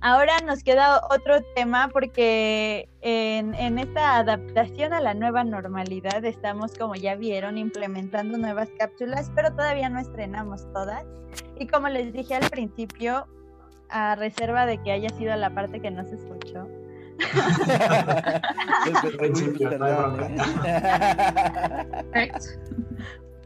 ahora 0.00 0.40
nos 0.40 0.62
queda 0.62 1.00
otro 1.10 1.42
tema 1.54 1.88
porque 1.92 2.88
en, 3.00 3.54
en 3.54 3.78
esta 3.78 4.18
adaptación 4.18 4.92
a 4.92 5.00
la 5.00 5.14
nueva 5.14 5.44
normalidad 5.44 6.24
estamos, 6.24 6.76
como 6.76 6.94
ya 6.94 7.14
vieron, 7.14 7.58
implementando 7.58 8.38
nuevas 8.38 8.68
cápsulas, 8.78 9.30
pero 9.34 9.50
todavía 9.50 9.88
no 9.88 9.98
estrenamos 9.98 10.70
todas. 10.72 11.04
Y 11.58 11.66
como 11.66 11.88
les 11.88 12.12
dije 12.12 12.34
al 12.34 12.48
principio, 12.50 13.26
a 13.88 14.16
reserva 14.16 14.66
de 14.66 14.82
que 14.82 14.92
haya 14.92 15.08
sido 15.10 15.34
la 15.36 15.50
parte 15.50 15.80
que 15.80 15.90
no 15.90 16.04
se 16.04 16.16
escuchó, 16.16 16.68
principio. 19.18 19.70
Perfecto. 22.12 22.44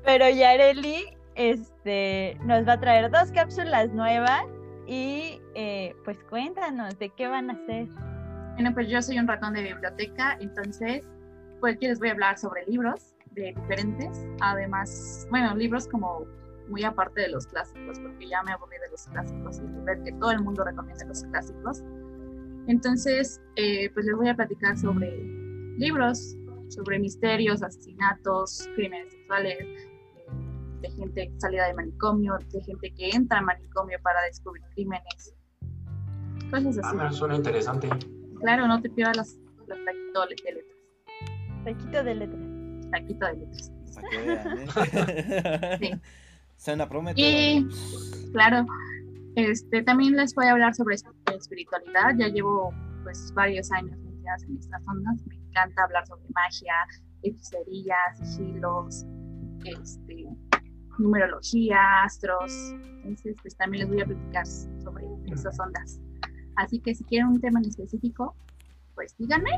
pero 0.05 0.29
Yareli 0.29 1.05
este, 1.35 2.37
nos 2.45 2.67
va 2.67 2.75
a 2.75 2.81
traer 2.81 3.11
dos 3.11 3.31
cápsulas 3.33 3.91
nuevas 3.91 4.45
y 4.91 5.41
eh, 5.55 5.95
pues 6.05 6.19
cuéntanos 6.29 6.99
de 6.99 7.11
qué 7.11 7.29
van 7.29 7.49
a 7.49 7.53
hacer. 7.53 7.87
Bueno, 8.55 8.75
pues 8.75 8.89
yo 8.89 9.01
soy 9.01 9.21
un 9.21 9.29
ratón 9.29 9.55
de 9.55 9.63
biblioteca, 9.63 10.37
entonces, 10.41 11.09
pues 11.61 11.79
yo 11.81 11.89
les 11.89 12.01
voy 12.01 12.09
a 12.09 12.13
hablar 12.13 12.39
sobre 12.39 12.67
libros 12.67 13.15
de 13.31 13.55
diferentes, 13.57 14.27
además, 14.41 15.29
bueno, 15.31 15.55
libros 15.55 15.87
como 15.87 16.27
muy 16.69 16.83
aparte 16.83 17.21
de 17.21 17.29
los 17.29 17.47
clásicos, 17.47 18.01
porque 18.01 18.29
ya 18.29 18.43
me 18.43 18.51
aburrí 18.51 18.79
de 18.79 18.91
los 18.91 19.07
clásicos 19.07 19.59
y 19.61 19.85
ver 19.85 20.03
que 20.03 20.11
todo 20.15 20.33
el 20.33 20.43
mundo 20.43 20.65
recomienda 20.65 21.05
los 21.05 21.23
clásicos. 21.23 21.85
Entonces, 22.67 23.41
eh, 23.55 23.91
pues 23.95 24.07
les 24.07 24.17
voy 24.17 24.29
a 24.29 24.35
platicar 24.35 24.77
sobre 24.77 25.09
libros, 25.79 26.37
sobre 26.67 26.99
misterios, 26.99 27.63
asesinatos, 27.63 28.69
crímenes 28.75 29.13
sexuales, 29.13 29.57
de 30.81 30.91
gente 30.91 31.33
salida 31.39 31.67
de 31.67 31.75
manicomio, 31.75 32.39
de 32.53 32.63
gente 32.63 32.93
que 32.95 33.11
entra 33.11 33.39
a 33.39 33.43
manicomio 33.43 33.99
para 34.03 34.23
descubrir 34.23 34.63
crímenes, 34.75 35.35
cosas 36.51 36.79
Ah, 36.83 36.89
así. 36.89 36.97
me 36.97 37.13
suena 37.13 37.37
interesante. 37.37 37.89
Claro, 38.41 38.67
no 38.67 38.81
te 38.81 38.89
pierdas 38.91 39.17
los, 39.17 39.37
los 39.69 39.79
taquitos 39.85 40.29
de 40.29 40.55
letras. 40.55 40.65
Taquito 41.65 42.05
de 42.05 42.15
letras. 42.15 42.91
Taquito 42.91 43.27
de 43.27 43.37
letras. 43.37 43.73
Para 43.95 44.09
que 44.09 44.19
vean, 44.23 44.59
¿eh? 44.59 45.79
Sí. 45.81 46.01
Suena 46.57 46.89
prometedor. 46.89 47.31
Y 47.31 47.67
claro, 48.33 48.67
este 49.35 49.83
también 49.83 50.15
les 50.17 50.35
voy 50.35 50.47
a 50.47 50.53
hablar 50.53 50.75
sobre 50.75 50.97
esp- 50.97 51.13
espiritualidad. 51.37 52.15
Ya 52.19 52.29
llevo 52.29 52.71
pues 53.03 53.33
varios 53.35 53.71
años 53.73 53.99
metidas 53.99 54.43
en 54.45 54.57
estas 54.59 54.83
ondas. 54.87 55.23
Me 55.27 55.37
encanta 55.37 55.85
hablar 55.85 56.07
sobre 56.07 56.25
magia, 56.35 56.75
hechicería, 57.23 57.97
sigilos, 58.15 59.05
este, 59.65 60.27
numerología, 61.01 62.05
astros. 62.05 62.53
Entonces, 63.03 63.37
pues 63.43 63.57
también 63.57 63.85
les 63.85 63.93
voy 63.93 64.03
a 64.03 64.07
platicar 64.07 64.47
sobre 64.47 65.07
estas 65.27 65.59
ondas. 65.59 66.01
Así 66.57 66.79
que 66.81 66.95
si 66.95 67.05
quieren 67.05 67.29
un 67.29 67.41
tema 67.41 67.61
en 67.61 67.67
específico, 67.67 68.35
pues 68.95 69.17
díganme, 69.19 69.51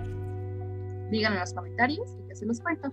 díganme 1.11 1.37
en 1.37 1.41
los 1.41 1.53
comentarios 1.53 2.17
y 2.25 2.29
yo 2.29 2.35
se 2.35 2.47
los 2.47 2.61
cuento. 2.61 2.93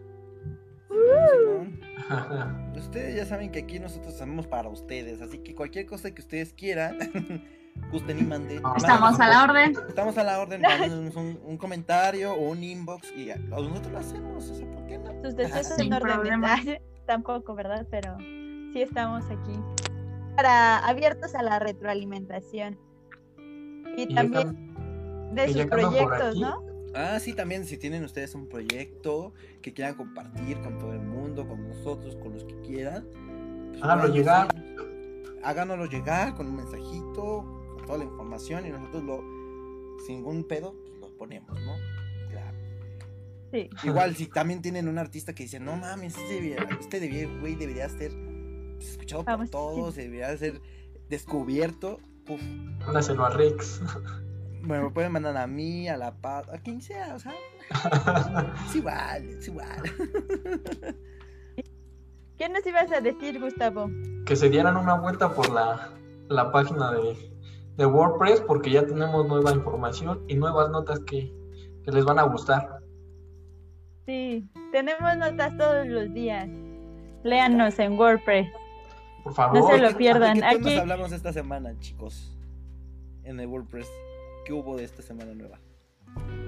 Ustedes 2.75 3.15
ya 3.15 3.25
saben 3.25 3.51
que 3.51 3.59
aquí 3.59 3.79
nosotros 3.79 4.13
estamos 4.13 4.47
para 4.47 4.69
ustedes, 4.69 5.21
así 5.21 5.39
que 5.39 5.53
cualquier 5.53 5.85
cosa 5.85 6.09
que 6.11 6.21
ustedes 6.21 6.53
quieran, 6.53 6.97
gusten 7.91 8.19
y 8.19 8.23
manden. 8.23 8.61
Estamos 8.75 9.19
a 9.19 9.27
la 9.27 9.43
orden. 9.43 9.73
Estamos 9.87 10.17
a 10.17 10.23
la 10.23 10.39
orden, 10.39 10.61
mándenos 10.63 11.15
un, 11.15 11.39
un 11.45 11.57
comentario 11.57 12.33
o 12.33 12.49
un 12.49 12.63
inbox 12.63 13.13
y 13.15 13.27
nosotros 13.49 13.91
lo 13.91 13.99
hacemos, 13.99 14.49
o 14.49 14.55
sea, 14.55 14.71
¿por 14.71 14.87
qué 14.87 14.97
no? 14.97 15.21
Sus 15.23 15.35
deseos 15.35 15.67
Sin 15.67 15.91
son. 15.91 16.41
Tampoco, 17.05 17.55
¿verdad? 17.55 17.87
Pero 17.89 18.17
sí 18.73 18.81
estamos 18.81 19.23
aquí 19.25 19.59
para 20.35 20.79
abiertos 20.87 21.35
a 21.35 21.43
la 21.43 21.59
retroalimentación. 21.59 22.77
Y, 23.97 24.13
también 24.13 24.73
de 25.33 25.47
sus 25.51 25.65
proyectos, 25.65 26.37
¿no? 26.37 26.63
Ah, 26.95 27.19
sí, 27.19 27.33
también 27.33 27.65
si 27.65 27.77
tienen 27.77 28.03
ustedes 28.03 28.33
un 28.35 28.47
proyecto 28.47 29.33
que 29.61 29.73
quieran 29.73 29.95
compartir 29.95 30.59
con 30.61 30.77
todo 30.79 30.93
el 30.93 31.01
mundo, 31.01 31.47
con 31.47 31.67
nosotros, 31.67 32.15
con 32.15 32.33
los 32.33 32.45
que 32.45 32.55
quieran. 32.61 33.05
pues, 33.71 33.83
Háganlo 33.83 34.01
pueden 34.03 34.15
llegar. 34.15 34.47
Háganoslo 35.43 35.85
llegar 35.85 36.35
con 36.35 36.47
un 36.47 36.55
mensajito, 36.55 37.45
con 37.77 37.85
toda 37.85 37.97
la 37.99 38.03
información 38.05 38.65
y 38.65 38.69
nosotros 38.71 39.03
lo, 39.03 39.23
sin 40.05 40.17
ningún 40.17 40.43
pedo, 40.45 40.73
pues 40.85 40.99
lo 40.99 41.17
ponemos, 41.17 41.51
¿no? 41.61 41.75
Claro. 42.29 42.57
Sí. 43.51 43.69
Igual 43.83 44.15
si 44.15 44.27
también 44.27 44.61
tienen 44.61 44.87
un 44.87 44.97
artista 44.97 45.33
que 45.33 45.43
dice, 45.43 45.59
no 45.59 45.75
mames, 45.77 46.17
este, 46.17 46.33
debería- 46.33 46.67
este 46.79 46.99
debía- 46.99 47.39
güey 47.39 47.55
debería 47.55 47.87
ser 47.89 48.11
pues, 48.79 48.91
escuchado 48.91 49.23
por 49.23 49.49
todos, 49.49 49.95
debería 49.95 50.35
ser 50.37 50.61
descubierto. 51.09 51.99
Uf. 52.27 52.41
Mándaselo 52.85 53.25
a 53.25 53.29
Rex. 53.29 53.81
Bueno, 54.61 54.85
me 54.85 54.91
pueden 54.91 55.11
mandar 55.11 55.37
a 55.37 55.47
mí, 55.47 55.87
a 55.87 55.97
la 55.97 56.13
paz, 56.15 56.49
a 56.49 56.57
quien 56.57 56.81
sea, 56.81 57.15
o 57.15 57.19
sea, 57.19 57.33
es 58.67 58.75
igual, 58.75 59.29
es 59.29 59.47
igual. 59.47 59.81
¿Qué 62.37 62.49
nos 62.49 62.65
ibas 62.65 62.91
a 62.91 62.99
decir, 63.01 63.39
Gustavo? 63.39 63.89
que 64.29 64.35
se 64.35 64.49
dieran 64.49 64.77
una 64.77 64.93
vuelta 64.93 65.33
por 65.33 65.49
la, 65.51 65.89
la 66.27 66.51
página 66.51 66.91
de, 66.91 67.17
de 67.77 67.85
WordPress 67.85 68.41
porque 68.41 68.69
ya 68.69 68.85
tenemos 68.85 69.27
nueva 69.27 69.51
información 69.51 70.23
y 70.27 70.35
nuevas 70.35 70.69
notas 70.69 70.99
que, 70.99 71.33
que 71.83 71.91
les 71.91 72.05
van 72.05 72.19
a 72.19 72.23
gustar. 72.23 72.79
Sí, 74.05 74.47
tenemos 74.71 75.17
notas 75.17 75.57
todos 75.57 75.87
los 75.87 76.13
días. 76.13 76.47
Léanos 77.23 77.79
en 77.79 77.97
WordPress. 77.97 78.47
Por 79.23 79.31
No 79.31 79.35
favor. 79.35 79.71
se 79.71 79.77
lo 79.79 79.87
¿De 79.87 79.93
qué- 79.93 79.97
pierdan. 79.97 80.35
¿De 80.35 80.41
qué 80.41 80.47
temas 80.49 80.65
Aquí- 80.67 80.77
hablamos 80.79 81.11
esta 81.11 81.33
semana, 81.33 81.77
chicos? 81.79 82.35
En 83.23 83.39
el 83.39 83.47
WordPress. 83.47 83.89
¿Qué 84.45 84.53
hubo 84.53 84.75
de 84.77 84.83
esta 84.85 85.01
semana 85.01 85.33
nueva? 85.33 85.59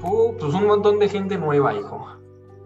Uh, 0.03 0.35
pues 0.39 0.53
un 0.53 0.65
montón 0.65 0.97
de 0.99 1.07
gente 1.09 1.37
nueva, 1.37 1.73
hijo. 1.75 2.07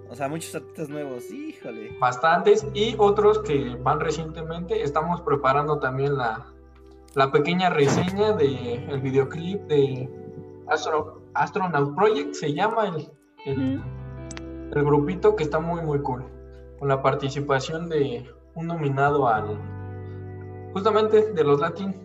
O 0.09 0.15
sea, 0.15 0.29
muchos 0.29 0.53
artistas 0.55 0.87
nuevos, 0.87 1.29
híjole. 1.31 1.97
Bastantes 1.99 2.65
y 2.73 2.95
otros 2.97 3.39
que 3.39 3.75
van 3.81 3.99
recientemente. 3.99 4.81
Estamos 4.83 5.21
preparando 5.21 5.79
también 5.79 6.15
la, 6.15 6.45
la 7.15 7.31
pequeña 7.31 7.69
reseña 7.71 8.31
del 8.33 8.87
el 8.89 9.01
videoclip 9.01 9.61
de 9.63 10.09
Astro, 10.67 11.23
Astronaut 11.33 11.95
Project. 11.95 12.33
Se 12.35 12.53
llama 12.53 12.87
el, 12.87 13.11
el, 13.45 13.81
el 14.73 14.83
grupito 14.85 15.35
que 15.35 15.43
está 15.43 15.59
muy 15.59 15.81
muy 15.81 15.99
cool. 16.01 16.23
Con 16.79 16.87
la 16.87 17.01
participación 17.01 17.89
de 17.89 18.29
un 18.53 18.67
nominado 18.67 19.27
al 19.27 19.57
justamente 20.75 21.31
de 21.31 21.43
los 21.43 21.59
Latin. 21.61 21.95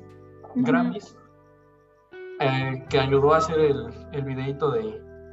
Grammys 0.54 1.16
eh, 2.40 2.84
que 2.88 2.98
ayudó 2.98 3.34
a 3.34 3.38
hacer 3.38 3.58
el, 3.58 3.86
el 4.12 4.22
videito 4.22 4.70
de, 4.70 4.82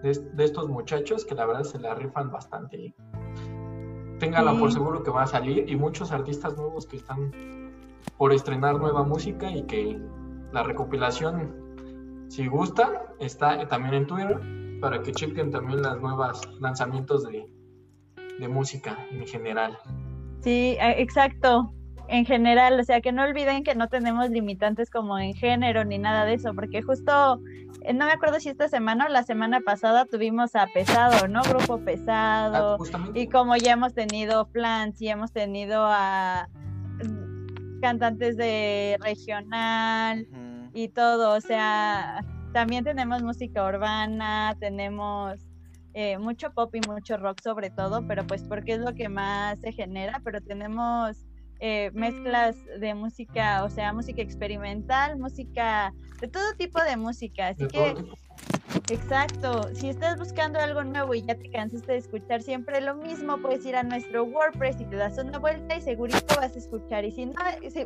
de, 0.03 0.19
de 0.33 0.43
estos 0.43 0.67
muchachos 0.69 1.23
que 1.23 1.35
la 1.35 1.45
verdad 1.45 1.63
se 1.63 1.79
la 1.79 1.93
rifan 1.95 2.31
bastante. 2.31 2.93
Téngala 4.19 4.57
por 4.59 4.69
Sí. 4.71 4.77
seguro 4.77 5.03
que 5.03 5.11
va 5.11 5.23
a 5.23 5.27
salir 5.27 5.69
y 5.69 5.75
muchos 5.75 6.11
artistas 6.11 6.57
nuevos 6.57 6.87
que 6.87 6.97
están 6.97 7.31
por 8.17 8.33
estrenar 8.33 8.79
nueva 8.79 9.03
música 9.03 9.49
y 9.51 9.63
que 9.63 9.99
la 10.51 10.63
recopilación, 10.63 12.25
si 12.29 12.47
gusta, 12.47 13.13
está 13.19 13.67
también 13.67 13.93
en 13.93 14.07
Twitter 14.07 14.39
para 14.81 15.01
que 15.03 15.11
chequen 15.11 15.51
también 15.51 15.81
las 15.83 15.99
nuevas 16.01 16.41
lanzamientos 16.59 17.23
de, 17.27 17.45
de 18.39 18.47
música 18.47 18.97
en 19.11 19.25
general. 19.27 19.77
Sí, 20.41 20.75
eh, 20.79 20.95
exacto. 21.01 21.71
En 22.09 22.25
general, 22.25 22.79
o 22.79 22.83
sea, 22.83 23.01
que 23.01 23.11
no 23.11 23.23
olviden 23.23 23.63
que 23.63 23.75
no 23.75 23.89
tenemos 23.89 24.29
limitantes 24.29 24.89
como 24.89 25.19
en 25.19 25.33
género 25.33 25.83
ni 25.83 25.97
nada 25.97 26.23
de 26.25 26.35
eso, 26.35 26.53
porque 26.53 26.81
justo, 26.81 27.41
eh, 27.81 27.93
no 27.93 28.05
me 28.05 28.13
acuerdo 28.13 28.39
si 28.39 28.47
esta 28.47 28.69
semana 28.69 29.07
o 29.07 29.09
la 29.09 29.23
semana 29.23 29.59
pasada 29.59 30.05
tuvimos 30.05 30.55
a 30.55 30.67
Pesado, 30.73 31.27
¿no? 31.27 31.41
Grupo 31.43 31.75
Ah, 31.75 31.85
Pesado. 31.85 32.77
justamente. 32.77 33.19
Y 33.19 33.27
como 33.27 33.57
ya 33.57 33.73
hemos 33.73 33.93
tenido 33.93 34.47
plans 34.47 35.01
y 35.01 35.09
hemos 35.09 35.33
tenido 35.33 35.83
a 35.85 36.47
mm, 37.03 37.81
cantantes 37.81 38.37
de 38.37 38.97
regional 39.01 40.25
y 40.73 40.87
todo, 40.87 41.35
o 41.35 41.41
sea, 41.41 42.23
también 42.53 42.85
tenemos 42.85 43.21
música 43.21 43.65
urbana, 43.67 44.55
tenemos 44.61 45.39
eh, 45.93 46.17
mucho 46.19 46.53
pop 46.53 46.73
y 46.73 46.79
mucho 46.87 47.17
rock 47.17 47.41
sobre 47.43 47.69
todo, 47.69 48.07
pero 48.07 48.25
pues 48.25 48.43
porque 48.43 48.73
es 48.73 48.79
lo 48.79 48.95
que 48.95 49.09
más 49.09 49.59
se 49.59 49.73
genera, 49.73 50.21
pero 50.23 50.39
tenemos 50.41 51.26
eh, 51.59 51.91
mezclas 51.93 52.55
de 52.79 52.93
música, 52.93 53.63
o 53.63 53.69
sea, 53.69 53.93
música 53.93 54.21
experimental, 54.21 55.17
música, 55.17 55.93
de 56.19 56.27
todo 56.27 56.53
tipo 56.57 56.81
de 56.81 56.97
música, 56.97 57.49
así 57.49 57.67
que... 57.67 57.95
Exacto, 58.89 59.69
si 59.73 59.89
estás 59.89 60.17
buscando 60.17 60.59
algo 60.59 60.83
nuevo 60.83 61.13
y 61.15 61.23
ya 61.23 61.35
te 61.35 61.49
cansaste 61.49 61.93
de 61.93 61.97
escuchar 61.97 62.41
siempre 62.41 62.79
lo 62.79 62.95
mismo, 62.95 63.37
puedes 63.37 63.65
ir 63.65 63.75
a 63.75 63.83
nuestro 63.83 64.23
WordPress 64.25 64.79
y 64.79 64.85
te 64.85 64.95
das 64.95 65.17
una 65.17 65.39
vuelta 65.39 65.75
y 65.75 65.81
segurito 65.81 66.35
vas 66.35 66.55
a 66.55 66.59
escuchar 66.59 67.03
y 67.03 67.11
si 67.11 67.25
no, 67.25 67.33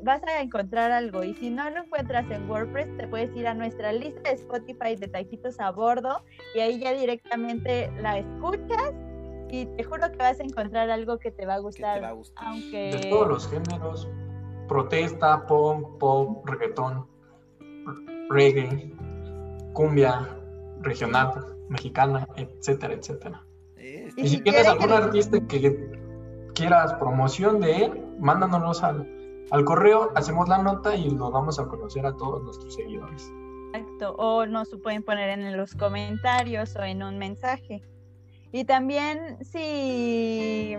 vas 0.04 0.22
a 0.24 0.42
encontrar 0.42 0.92
algo 0.92 1.24
y 1.24 1.34
si 1.36 1.50
no 1.50 1.70
lo 1.70 1.84
encuentras 1.84 2.30
en 2.30 2.50
WordPress, 2.50 2.98
te 2.98 3.08
puedes 3.08 3.36
ir 3.36 3.48
a 3.48 3.54
nuestra 3.54 3.94
lista 3.94 4.30
de 4.30 4.36
Spotify 4.36 4.96
de 4.96 5.08
Taquitos 5.08 5.60
a 5.60 5.72
Bordo 5.72 6.24
y 6.56 6.60
ahí 6.60 6.80
ya 6.80 6.94
directamente 6.94 7.90
la 8.02 8.20
escuchas 8.20 8.94
y 9.52 9.66
te 9.66 9.84
juro 9.84 10.10
que 10.12 10.18
vas 10.18 10.40
a 10.40 10.44
encontrar 10.44 10.90
algo 10.90 11.20
que 11.20 11.30
te 11.30 11.46
va 11.46 11.56
a 11.56 11.60
gustar, 11.60 12.04
aunque... 12.04 12.98
De 12.98 13.10
todos 13.10 13.28
los 13.28 13.50
géneros, 13.50 14.10
protesta, 14.68 15.46
punk, 15.46 15.98
pop, 15.98 16.48
reggaetón, 16.48 17.06
reggae, 18.30 18.94
cumbia, 19.74 20.30
regional, 20.80 21.58
mexicana, 21.68 22.28
etcétera, 22.38 22.94
etcétera. 22.94 23.44
y 24.16 24.28
si, 24.28 24.42
tienes 24.42 24.68
algún 24.68 24.92
artista 24.94 25.38
que 25.48 26.00
quieras 26.56 26.94
promoción 26.94 27.60
de 27.60 27.86
él, 27.86 28.06
mándanos 28.20 28.84
al, 28.84 29.06
al 29.52 29.66
correo, 29.66 30.12
hacemos 30.16 30.48
la 30.48 30.60
nota 30.60 30.96
y 30.96 31.10
lo 31.10 31.30
vamos 31.30 31.60
a 31.60 31.68
conocer 31.68 32.06
a 32.06 32.16
todos 32.16 32.42
nuestros 32.44 32.74
seguidores. 32.74 33.30
Exacto, 33.74 34.16
o 34.16 34.46
nos 34.46 34.70
pueden 34.82 35.04
poner 35.04 35.30
en 35.30 35.58
los 35.58 35.76
comentarios 35.76 36.76
o 36.78 36.84
en 36.84 37.04
un 37.04 37.18
mensaje. 37.18 37.82
Y 38.52 38.66
también 38.66 39.38
si 39.42 40.76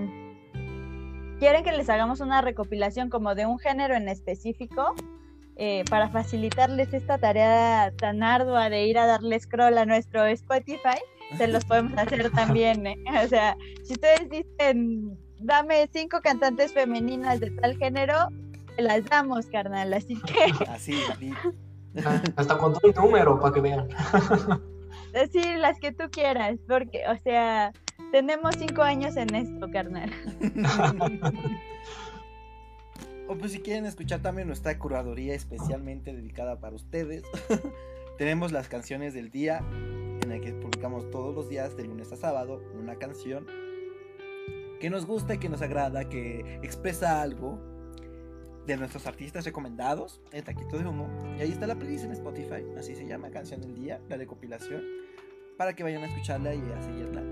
quieren 1.39 1.65
que 1.65 1.73
les 1.73 1.89
hagamos 1.89 2.21
una 2.21 2.41
recopilación 2.41 3.09
como 3.09 3.35
de 3.35 3.47
un 3.47 3.59
género 3.59 3.95
en 3.95 4.09
específico, 4.09 4.95
eh, 5.57 5.85
para 5.91 6.09
facilitarles 6.09 6.95
esta 6.95 7.19
tarea 7.19 7.93
tan 7.99 8.23
ardua 8.23 8.71
de 8.71 8.87
ir 8.87 8.99
a 8.99 9.07
darle 9.07 9.39
scroll 9.39 9.77
a 9.77 9.85
nuestro 9.85 10.25
Spotify, 10.25 10.99
se 11.37 11.47
los 11.47 11.65
podemos 11.65 11.97
hacer 11.99 12.31
también. 12.31 12.87
¿eh? 12.87 12.97
O 13.25 13.29
sea, 13.29 13.57
si 13.85 13.93
ustedes 13.93 14.31
dicen, 14.31 15.19
dame 15.41 15.89
cinco 15.93 16.21
cantantes 16.23 16.73
femeninas 16.73 17.41
de 17.41 17.51
tal 17.51 17.77
género, 17.77 18.29
las 18.79 19.05
damos, 19.05 19.47
carnal. 19.47 19.93
Así 19.93 20.21
que. 20.23 20.65
Así, 20.69 20.99
Hasta 22.37 22.57
con 22.57 22.73
todo 22.73 22.91
el 22.91 22.95
número 22.95 23.39
para 23.39 23.55
que 23.55 23.61
vean. 23.61 23.89
Sí, 25.33 25.43
las 25.57 25.79
que 25.79 25.93
tú 25.93 26.05
quieras, 26.11 26.59
porque, 26.67 27.03
o 27.09 27.17
sea, 27.23 27.73
tenemos 28.13 28.55
cinco 28.59 28.83
años 28.83 29.17
en 29.17 29.35
esto, 29.35 29.71
carnal. 29.71 30.11
O 33.29 33.37
pues 33.39 33.53
si 33.53 33.61
quieren 33.61 33.87
escuchar 33.87 34.21
también 34.21 34.47
nuestra 34.47 34.79
curaduría 34.79 35.35
especialmente 35.35 36.13
dedicada 36.13 36.61
para 36.61 36.75
ustedes, 36.75 37.23
tenemos 38.19 38.53
las 38.53 38.69
canciones 38.69 39.15
del 39.15 39.31
día, 39.31 39.65
en 39.71 40.29
la 40.29 40.39
que 40.39 40.53
publicamos 40.53 41.11
todos 41.11 41.35
los 41.35 41.49
días, 41.49 41.75
de 41.77 41.85
lunes 41.85 42.13
a 42.13 42.17
sábado, 42.17 42.61
una 42.75 42.97
canción 42.97 43.47
que 44.81 44.91
nos 44.91 45.07
gusta 45.07 45.39
que 45.39 45.49
nos 45.49 45.63
agrada, 45.63 46.09
que 46.09 46.59
expresa 46.63 47.23
algo 47.23 47.72
de 48.67 48.77
nuestros 48.77 49.07
artistas 49.07 49.45
recomendados, 49.45 50.21
el 50.33 50.45
taquito 50.45 50.79
de 50.79 50.87
humo. 50.87 51.09
Y 51.39 51.43
ahí 51.43 51.53
está 51.53 51.67
la 51.67 51.75
playlist 51.75 52.05
en 52.05 52.13
Spotify, 52.13 52.65
así 52.79 52.95
se 52.95 53.07
llama, 53.07 53.31
Canción 53.31 53.61
del 53.61 53.75
Día, 53.75 54.01
la 54.09 54.17
recopilación, 54.17 54.83
para 55.57 55.75
que 55.75 55.83
vayan 55.83 56.03
a 56.03 56.07
escucharla 56.07 56.55
y 56.55 56.61
a 56.61 56.83
seguirla. 56.83 57.23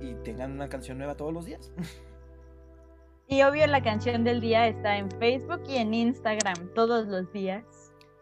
Y 0.00 0.14
tengan 0.24 0.52
una 0.52 0.68
canción 0.68 0.98
nueva 0.98 1.16
todos 1.16 1.32
los 1.32 1.46
días. 1.46 1.72
Y 3.30 3.42
obvio 3.42 3.66
la 3.66 3.82
canción 3.82 4.24
del 4.24 4.40
día 4.40 4.66
está 4.68 4.96
en 4.96 5.10
Facebook 5.18 5.60
y 5.68 5.76
en 5.76 5.92
Instagram 5.92 6.72
todos 6.74 7.06
los 7.08 7.30
días. 7.30 7.62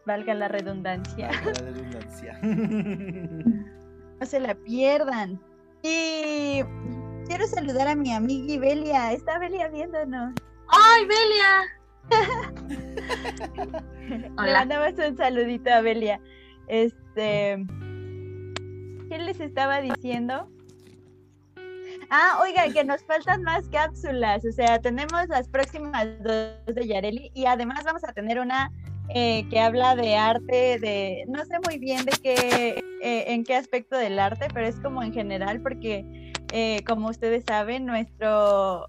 Valga 0.05 0.35
la 0.35 0.49
redundancia. 0.49 1.29
Valga 1.29 1.53
la 1.53 1.71
redundancia. 1.71 2.41
no 4.21 4.27
se 4.27 4.41
la 4.41 4.57
pierdan. 4.57 5.41
Y 5.85 6.65
quiero 7.29 7.47
saludar 7.47 7.87
a 7.87 7.95
mi 7.95 8.13
amiga 8.13 8.61
Belia. 8.61 9.13
Está 9.13 9.39
Belia 9.39 9.69
viéndonos. 9.69 10.35
¡Ay, 10.67 11.07
Belia! 11.07 11.77
Le 14.09 14.31
mandamos 14.53 14.93
un 14.99 15.17
saludito 15.17 15.71
a 15.71 15.81
Belia. 15.81 16.21
Este. 16.69 17.65
¿Qué 19.09 19.19
les 19.19 19.41
estaba 19.41 19.81
diciendo? 19.81 20.49
Ah, 22.11 22.39
oiga, 22.43 22.69
que 22.73 22.85
nos 22.85 23.03
faltan 23.05 23.43
más 23.43 23.69
cápsulas. 23.69 24.45
O 24.45 24.53
sea, 24.53 24.81
tenemos 24.81 25.29
las 25.29 25.49
próximas 25.49 26.07
dos 26.23 26.75
de 26.75 26.87
Yareli 26.87 27.31
y 27.35 27.47
además 27.47 27.85
vamos 27.85 28.05
a 28.05 28.13
tener 28.13 28.39
una 28.39 28.71
eh, 29.09 29.47
que 29.49 29.61
habla 29.61 29.95
de 29.95 30.17
arte, 30.17 30.79
de 30.81 31.25
no 31.29 31.45
sé 31.45 31.59
muy 31.65 31.79
bien 31.79 32.05
de 32.05 32.13
qué, 32.23 32.83
eh, 33.03 33.25
en 33.29 33.45
qué 33.45 33.55
aspecto 33.55 33.97
del 33.97 34.19
arte, 34.19 34.49
pero 34.53 34.67
es 34.67 34.77
como 34.81 35.03
en 35.03 35.13
general, 35.13 35.61
porque 35.63 36.33
eh, 36.53 36.83
como 36.87 37.09
ustedes 37.09 37.45
saben, 37.47 37.87
nuestro 37.87 38.87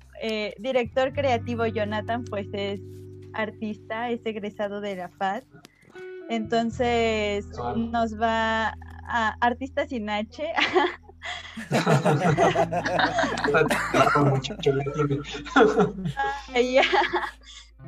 director 0.57 1.13
creativo 1.13 1.67
Jonathan, 1.67 2.23
pues 2.25 2.47
es 2.51 2.81
artista, 3.37 4.09
es 4.09 4.25
egresado 4.25 4.81
de 4.81 4.95
la 4.95 5.09
FAD. 5.09 5.43
Entonces 6.29 7.45
nos 7.75 8.19
va 8.19 8.73
a 9.07 9.37
Artista 9.39 9.87
sin 9.87 10.09
H. 10.09 10.43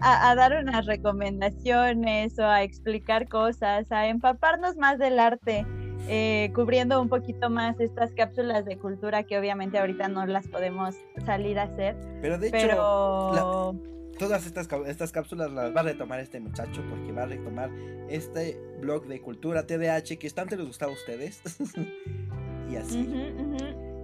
a, 0.02 0.36
dar 0.36 0.62
unas 0.62 0.86
recomendaciones 0.86 2.38
o 2.40 2.46
a 2.46 2.64
explicar 2.64 3.28
cosas, 3.28 3.92
a 3.92 4.08
empaparnos 4.08 4.78
más 4.78 4.98
del 4.98 5.20
arte, 5.20 5.66
eh, 6.08 6.52
cubriendo 6.56 7.02
un 7.02 7.10
poquito 7.10 7.50
más 7.50 7.78
estas 7.80 8.14
cápsulas 8.14 8.64
de 8.66 8.78
cultura 8.78 9.24
que 9.24 9.38
obviamente 9.38 9.80
ahorita 9.80 10.08
no 10.08 10.26
las 10.26 10.48
podemos 10.48 10.96
salir 11.26 11.60
a 11.60 11.64
hacer. 11.64 11.98
Pero 12.22 12.38
de 12.38 12.48
hecho, 12.48 13.76
todas 14.20 14.46
estas, 14.46 14.68
estas 14.86 15.12
cápsulas 15.12 15.52
las 15.52 15.76
va 15.76 15.80
a 15.80 15.84
retomar 15.84 16.20
este 16.20 16.40
muchacho 16.40 16.84
porque 16.90 17.12
va 17.12 17.24
a 17.24 17.26
retomar 17.26 17.72
este 18.10 18.60
blog 18.80 19.08
de 19.08 19.22
cultura 19.22 19.66
TDH 19.66 20.20
que 20.20 20.30
tanto 20.30 20.56
les 20.58 20.68
gustaba 20.68 20.92
a 20.92 20.96
ustedes. 20.96 21.42
y 22.70 22.76
así. 22.76 23.10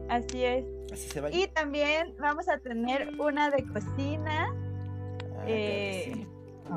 Así 0.10 0.44
es. 0.44 0.66
Y 1.32 1.48
también 1.48 2.16
vamos 2.20 2.48
a 2.48 2.58
tener 2.60 3.20
una 3.20 3.50
de 3.50 3.64
cocina 3.66 4.48
ah, 5.38 5.46
eh, 5.48 6.26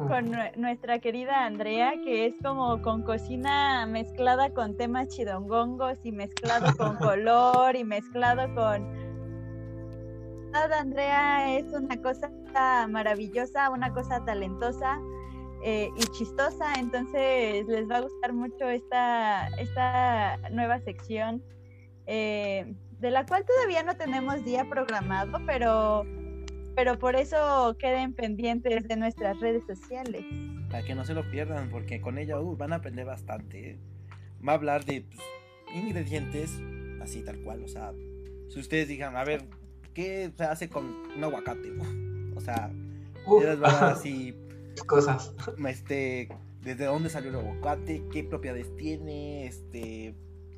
con 0.08 0.32
nuestra 0.56 0.98
querida 0.98 1.44
Andrea, 1.44 1.92
que 2.04 2.26
es 2.26 2.34
como 2.42 2.82
con 2.82 3.02
cocina 3.02 3.86
mezclada 3.86 4.50
con 4.50 4.76
temas 4.76 5.08
chidongongos 5.08 5.98
y 6.04 6.12
mezclado 6.12 6.76
con 6.76 6.96
color 6.98 7.76
y 7.76 7.84
mezclado 7.84 8.52
con... 8.54 9.07
Andrea 10.54 11.56
es 11.56 11.72
una 11.72 12.00
cosa 12.00 12.30
maravillosa, 12.88 13.70
una 13.70 13.92
cosa 13.92 14.24
talentosa. 14.24 15.00
Eh, 15.64 15.90
y 15.96 16.02
chistosa, 16.16 16.74
entonces 16.78 17.66
les 17.66 17.90
va 17.90 17.96
a 17.96 18.00
gustar 18.02 18.32
mucho 18.32 18.68
esta, 18.68 19.48
esta 19.58 20.38
nueva 20.52 20.78
sección 20.78 21.42
eh, 22.06 22.76
de 23.00 23.10
la 23.10 23.26
cual 23.26 23.44
todavía 23.44 23.82
no 23.82 23.96
tenemos 23.96 24.44
día 24.44 24.66
programado, 24.70 25.40
pero, 25.46 26.06
pero 26.76 26.98
por 26.98 27.16
eso 27.16 27.76
queden 27.78 28.14
pendientes 28.14 28.86
de 28.86 28.96
nuestras 28.96 29.40
redes 29.40 29.64
sociales. 29.66 30.24
Para 30.70 30.84
que 30.84 30.94
no 30.94 31.04
se 31.04 31.14
lo 31.14 31.28
pierdan, 31.28 31.70
porque 31.70 32.00
con 32.00 32.18
ella 32.18 32.40
uh, 32.40 32.56
van 32.56 32.72
a 32.72 32.76
aprender 32.76 33.04
bastante. 33.04 33.70
¿eh? 33.70 33.78
Va 34.46 34.52
a 34.52 34.54
hablar 34.54 34.84
de 34.84 35.02
pues, 35.02 35.20
ingredientes, 35.74 36.60
así 37.02 37.24
tal 37.24 37.40
cual, 37.40 37.64
o 37.64 37.68
sea, 37.68 37.92
si 38.48 38.60
ustedes 38.60 38.86
digan, 38.86 39.16
a 39.16 39.24
ver, 39.24 39.44
¿qué 39.98 40.30
se 40.36 40.44
hace 40.44 40.68
con 40.68 40.86
un 41.16 41.24
aguacate? 41.24 41.72
o 42.36 42.40
sea, 42.40 42.70
van 43.26 43.64
a 43.64 43.88
así 43.88 44.32
cosas. 44.86 45.34
Este, 45.66 46.28
desde 46.62 46.84
dónde 46.84 47.10
salió 47.10 47.30
el 47.30 47.36
aguacate, 47.36 48.04
qué 48.12 48.22
propiedades 48.22 48.74
tiene, 48.76 49.46
este, 49.46 50.14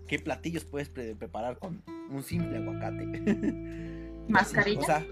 qué 0.07 0.19
platillos 0.19 0.65
puedes 0.65 0.91
preparar 0.91 1.59
con 1.59 1.83
un 2.11 2.23
simple 2.23 2.59
aguacate. 2.59 3.07
¿Mascarilla? 4.29 4.83
O 4.83 4.85
sea, 4.85 5.07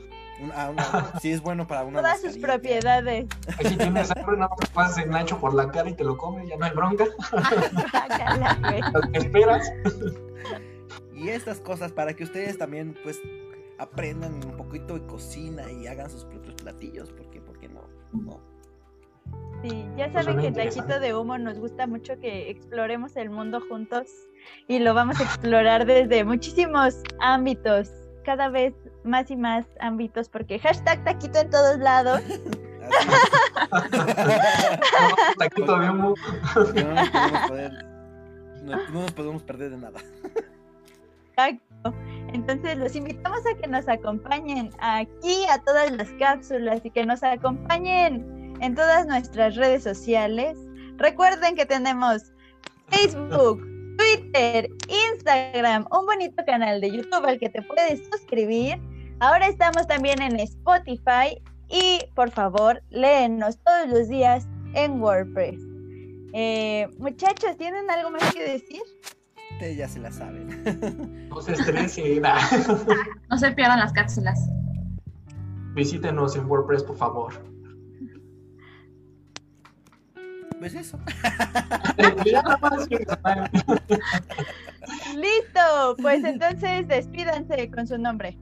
si 1.22 1.31
es 1.33 1.41
bueno 1.41 1.66
para 1.66 1.85
una 1.85 2.01
Todas 2.01 2.20
sus 2.20 2.37
propiedades. 2.37 3.26
Si 3.66 3.76
tienes 3.79 4.11
hambre, 4.11 4.37
no 4.37 4.51
te 4.61 4.66
pasas 4.74 4.99
el 4.99 5.11
nacho 5.11 5.41
por 5.41 5.55
la 5.55 5.70
cara 5.70 5.89
y 5.89 5.95
te 5.95 6.05
lo 6.05 6.18
comes, 6.18 6.47
ya 6.47 6.59
no 6.59 6.66
hay 6.66 6.72
bronca. 6.72 7.07
Lo 8.93 9.01
que 9.11 9.18
esperas. 9.18 9.72
Y 11.14 11.31
estas 11.31 11.61
cosas 11.61 11.93
para 11.93 12.12
que 12.12 12.24
ustedes 12.24 12.59
también, 12.59 12.95
pues, 13.03 13.18
aprendan 13.79 14.35
un 14.35 14.57
poquito 14.57 14.95
de 14.95 15.07
cocina 15.07 15.70
y 15.70 15.87
hagan 15.87 16.11
sus 16.11 16.24
propios 16.24 16.55
platillos, 16.57 17.12
porque, 17.12 17.41
porque 17.41 17.68
no, 17.68 17.83
no. 18.12 18.41
Sí, 19.62 19.85
ya 19.97 20.11
Pues 20.11 20.24
saben 20.24 20.41
que 20.41 20.47
en. 20.49 20.55
Taquito 20.55 21.01
de 21.01 21.14
Humo 21.14 21.37
nos 21.39 21.59
gusta 21.59 21.87
mucho 21.87 22.18
que 22.20 22.51
exploremos 22.51 23.16
el 23.16 23.31
mundo 23.31 23.61
juntos 23.68 24.09
y 24.68 24.79
lo 24.79 24.95
vamos 24.95 25.20
a 25.20 25.24
explorar 25.24 25.85
desde 25.85 26.24
muchísimos 26.24 27.03
ámbitos, 27.20 27.91
cada 28.24 28.49
vez 28.49 28.74
más 29.05 29.31
y 29.31 29.37
más 29.37 29.66
ámbitos, 29.81 30.29
porque 30.29 30.59
hashtag 30.59 31.03
Taquito 31.05 31.41
en 31.41 31.51
todos 31.51 31.79
lados. 31.79 32.20
No, 33.70 33.76
taquito 35.39 35.79
de 35.79 35.91
humo. 35.91 36.14
no, 38.64 38.76
no 38.91 39.01
nos 39.03 39.12
podemos 39.12 39.43
perder 39.43 39.70
de 39.70 39.76
nada. 39.76 40.01
Entonces 42.33 42.76
los 42.79 42.95
invitamos 42.95 43.41
a 43.47 43.57
que 43.61 43.66
nos 43.68 43.89
acompañen 43.89 44.70
aquí 44.81 45.45
a 45.51 45.59
todas 45.62 45.91
las 45.93 46.11
cápsulas 46.18 46.85
y 46.85 46.91
que 46.91 47.05
nos 47.05 47.22
acompañen 47.22 48.55
en 48.61 48.74
todas 48.74 49.07
nuestras 49.07 49.57
redes 49.57 49.83
sociales. 49.83 50.59
Recuerden 50.97 51.55
que 51.55 51.66
tenemos 51.66 52.33
Facebook, 52.89 53.61
Twitter, 53.97 54.68
Instagram, 55.12 55.87
un 55.91 56.07
bonito 56.07 56.43
canal 56.45 56.81
de 56.81 56.91
YouTube 56.91 57.24
al 57.24 57.39
que 57.39 57.49
te 57.49 57.62
puedes 57.62 58.01
suscribir. 58.11 58.81
Ahora 59.20 59.49
estamos 59.49 59.87
también 59.87 60.22
en 60.22 60.39
Spotify 60.41 61.41
y 61.68 62.01
por 62.14 62.31
favor 62.31 62.83
léenos 62.91 63.59
todos 63.64 63.89
los 63.89 64.09
días 64.09 64.47
en 64.74 65.01
WordPress. 65.03 65.61
Eh, 66.33 66.87
muchachos, 66.99 67.57
¿tienen 67.57 67.91
algo 67.91 68.11
más 68.11 68.35
que 68.35 68.43
decir? 68.43 68.83
Ustedes 69.59 69.77
ya 69.77 69.89
se 69.89 69.99
la 69.99 70.13
saben. 70.13 71.27
No 71.31 71.43
se 71.43 71.53
estrese. 71.53 72.21
nah. 72.21 72.39
No 73.29 73.37
se 73.39 73.51
pierdan 73.51 73.81
las 73.81 73.93
cápsulas. 73.93 74.39
Visítenos 75.75 76.37
en 76.37 76.47
WordPress, 76.47 76.85
por 76.85 76.97
favor. 76.97 77.33
Pues 80.61 80.75
eso. 80.75 81.01
Ya 81.97 82.15
Listo, 85.17 85.97
pues 86.03 86.23
entonces 86.23 86.87
despídanse 86.87 87.69
con 87.73 87.85
su 87.89 87.99
nombre. 87.99 88.39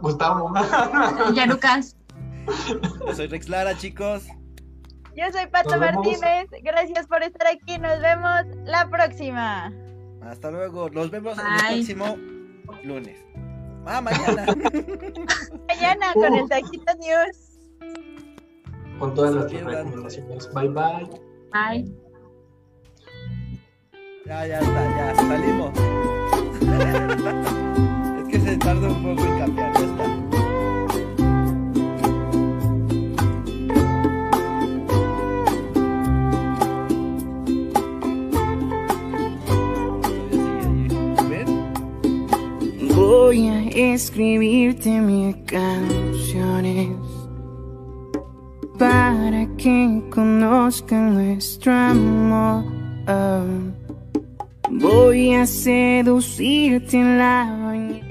Gustavo. 0.00 0.50
Yarucas. 1.34 1.94
Yo 3.06 3.14
soy 3.14 3.26
Rex 3.26 3.50
Lara, 3.50 3.76
chicos. 3.76 4.24
Yo 5.18 5.24
soy 5.32 5.46
Pato 5.48 5.70
Nos 5.70 5.80
vemos. 5.80 6.06
Martínez, 6.06 6.46
gracias 6.62 7.08
por 7.08 7.20
estar 7.24 7.48
aquí, 7.48 7.76
nos 7.78 8.00
vemos 8.00 8.42
la 8.64 8.88
próxima. 8.88 9.72
Hasta 10.22 10.50
luego. 10.52 10.88
Nos 10.90 11.10
vemos 11.10 11.36
el 11.36 11.44
próximo 11.66 12.16
lunes. 12.84 13.18
Ah, 13.84 14.00
mañana. 14.00 14.46
Mañana 15.68 16.12
con 16.14 16.32
Uh. 16.32 16.36
el 16.36 16.48
Taquito 16.48 16.92
News. 17.00 17.58
Con 19.00 19.12
todas 19.14 19.34
las 19.34 19.50
recomendaciones. 19.52 20.48
Bye 20.54 20.68
bye. 20.68 21.08
Bye. 21.52 21.84
ya, 24.26 24.46
ya 24.46 24.58
está, 24.60 24.96
ya. 24.96 25.14
Salimos. 25.16 25.72
es 28.20 28.28
que 28.28 28.38
se 28.40 28.56
tarda 28.58 28.86
un 28.88 29.02
poco 29.02 29.24
en 29.26 29.38
cambiar. 29.38 29.72
Voy 43.10 43.48
a 43.48 43.62
escribirte 43.94 45.00
mis 45.00 45.34
canciones 45.46 46.90
para 48.78 49.48
que 49.56 50.02
conozcan 50.10 51.14
nuestro 51.14 51.72
amor. 51.72 52.64
Voy 54.70 55.34
a 55.36 55.46
seducirte 55.46 56.98
en 56.98 57.16
la 57.16 57.46
mañana. 57.46 58.07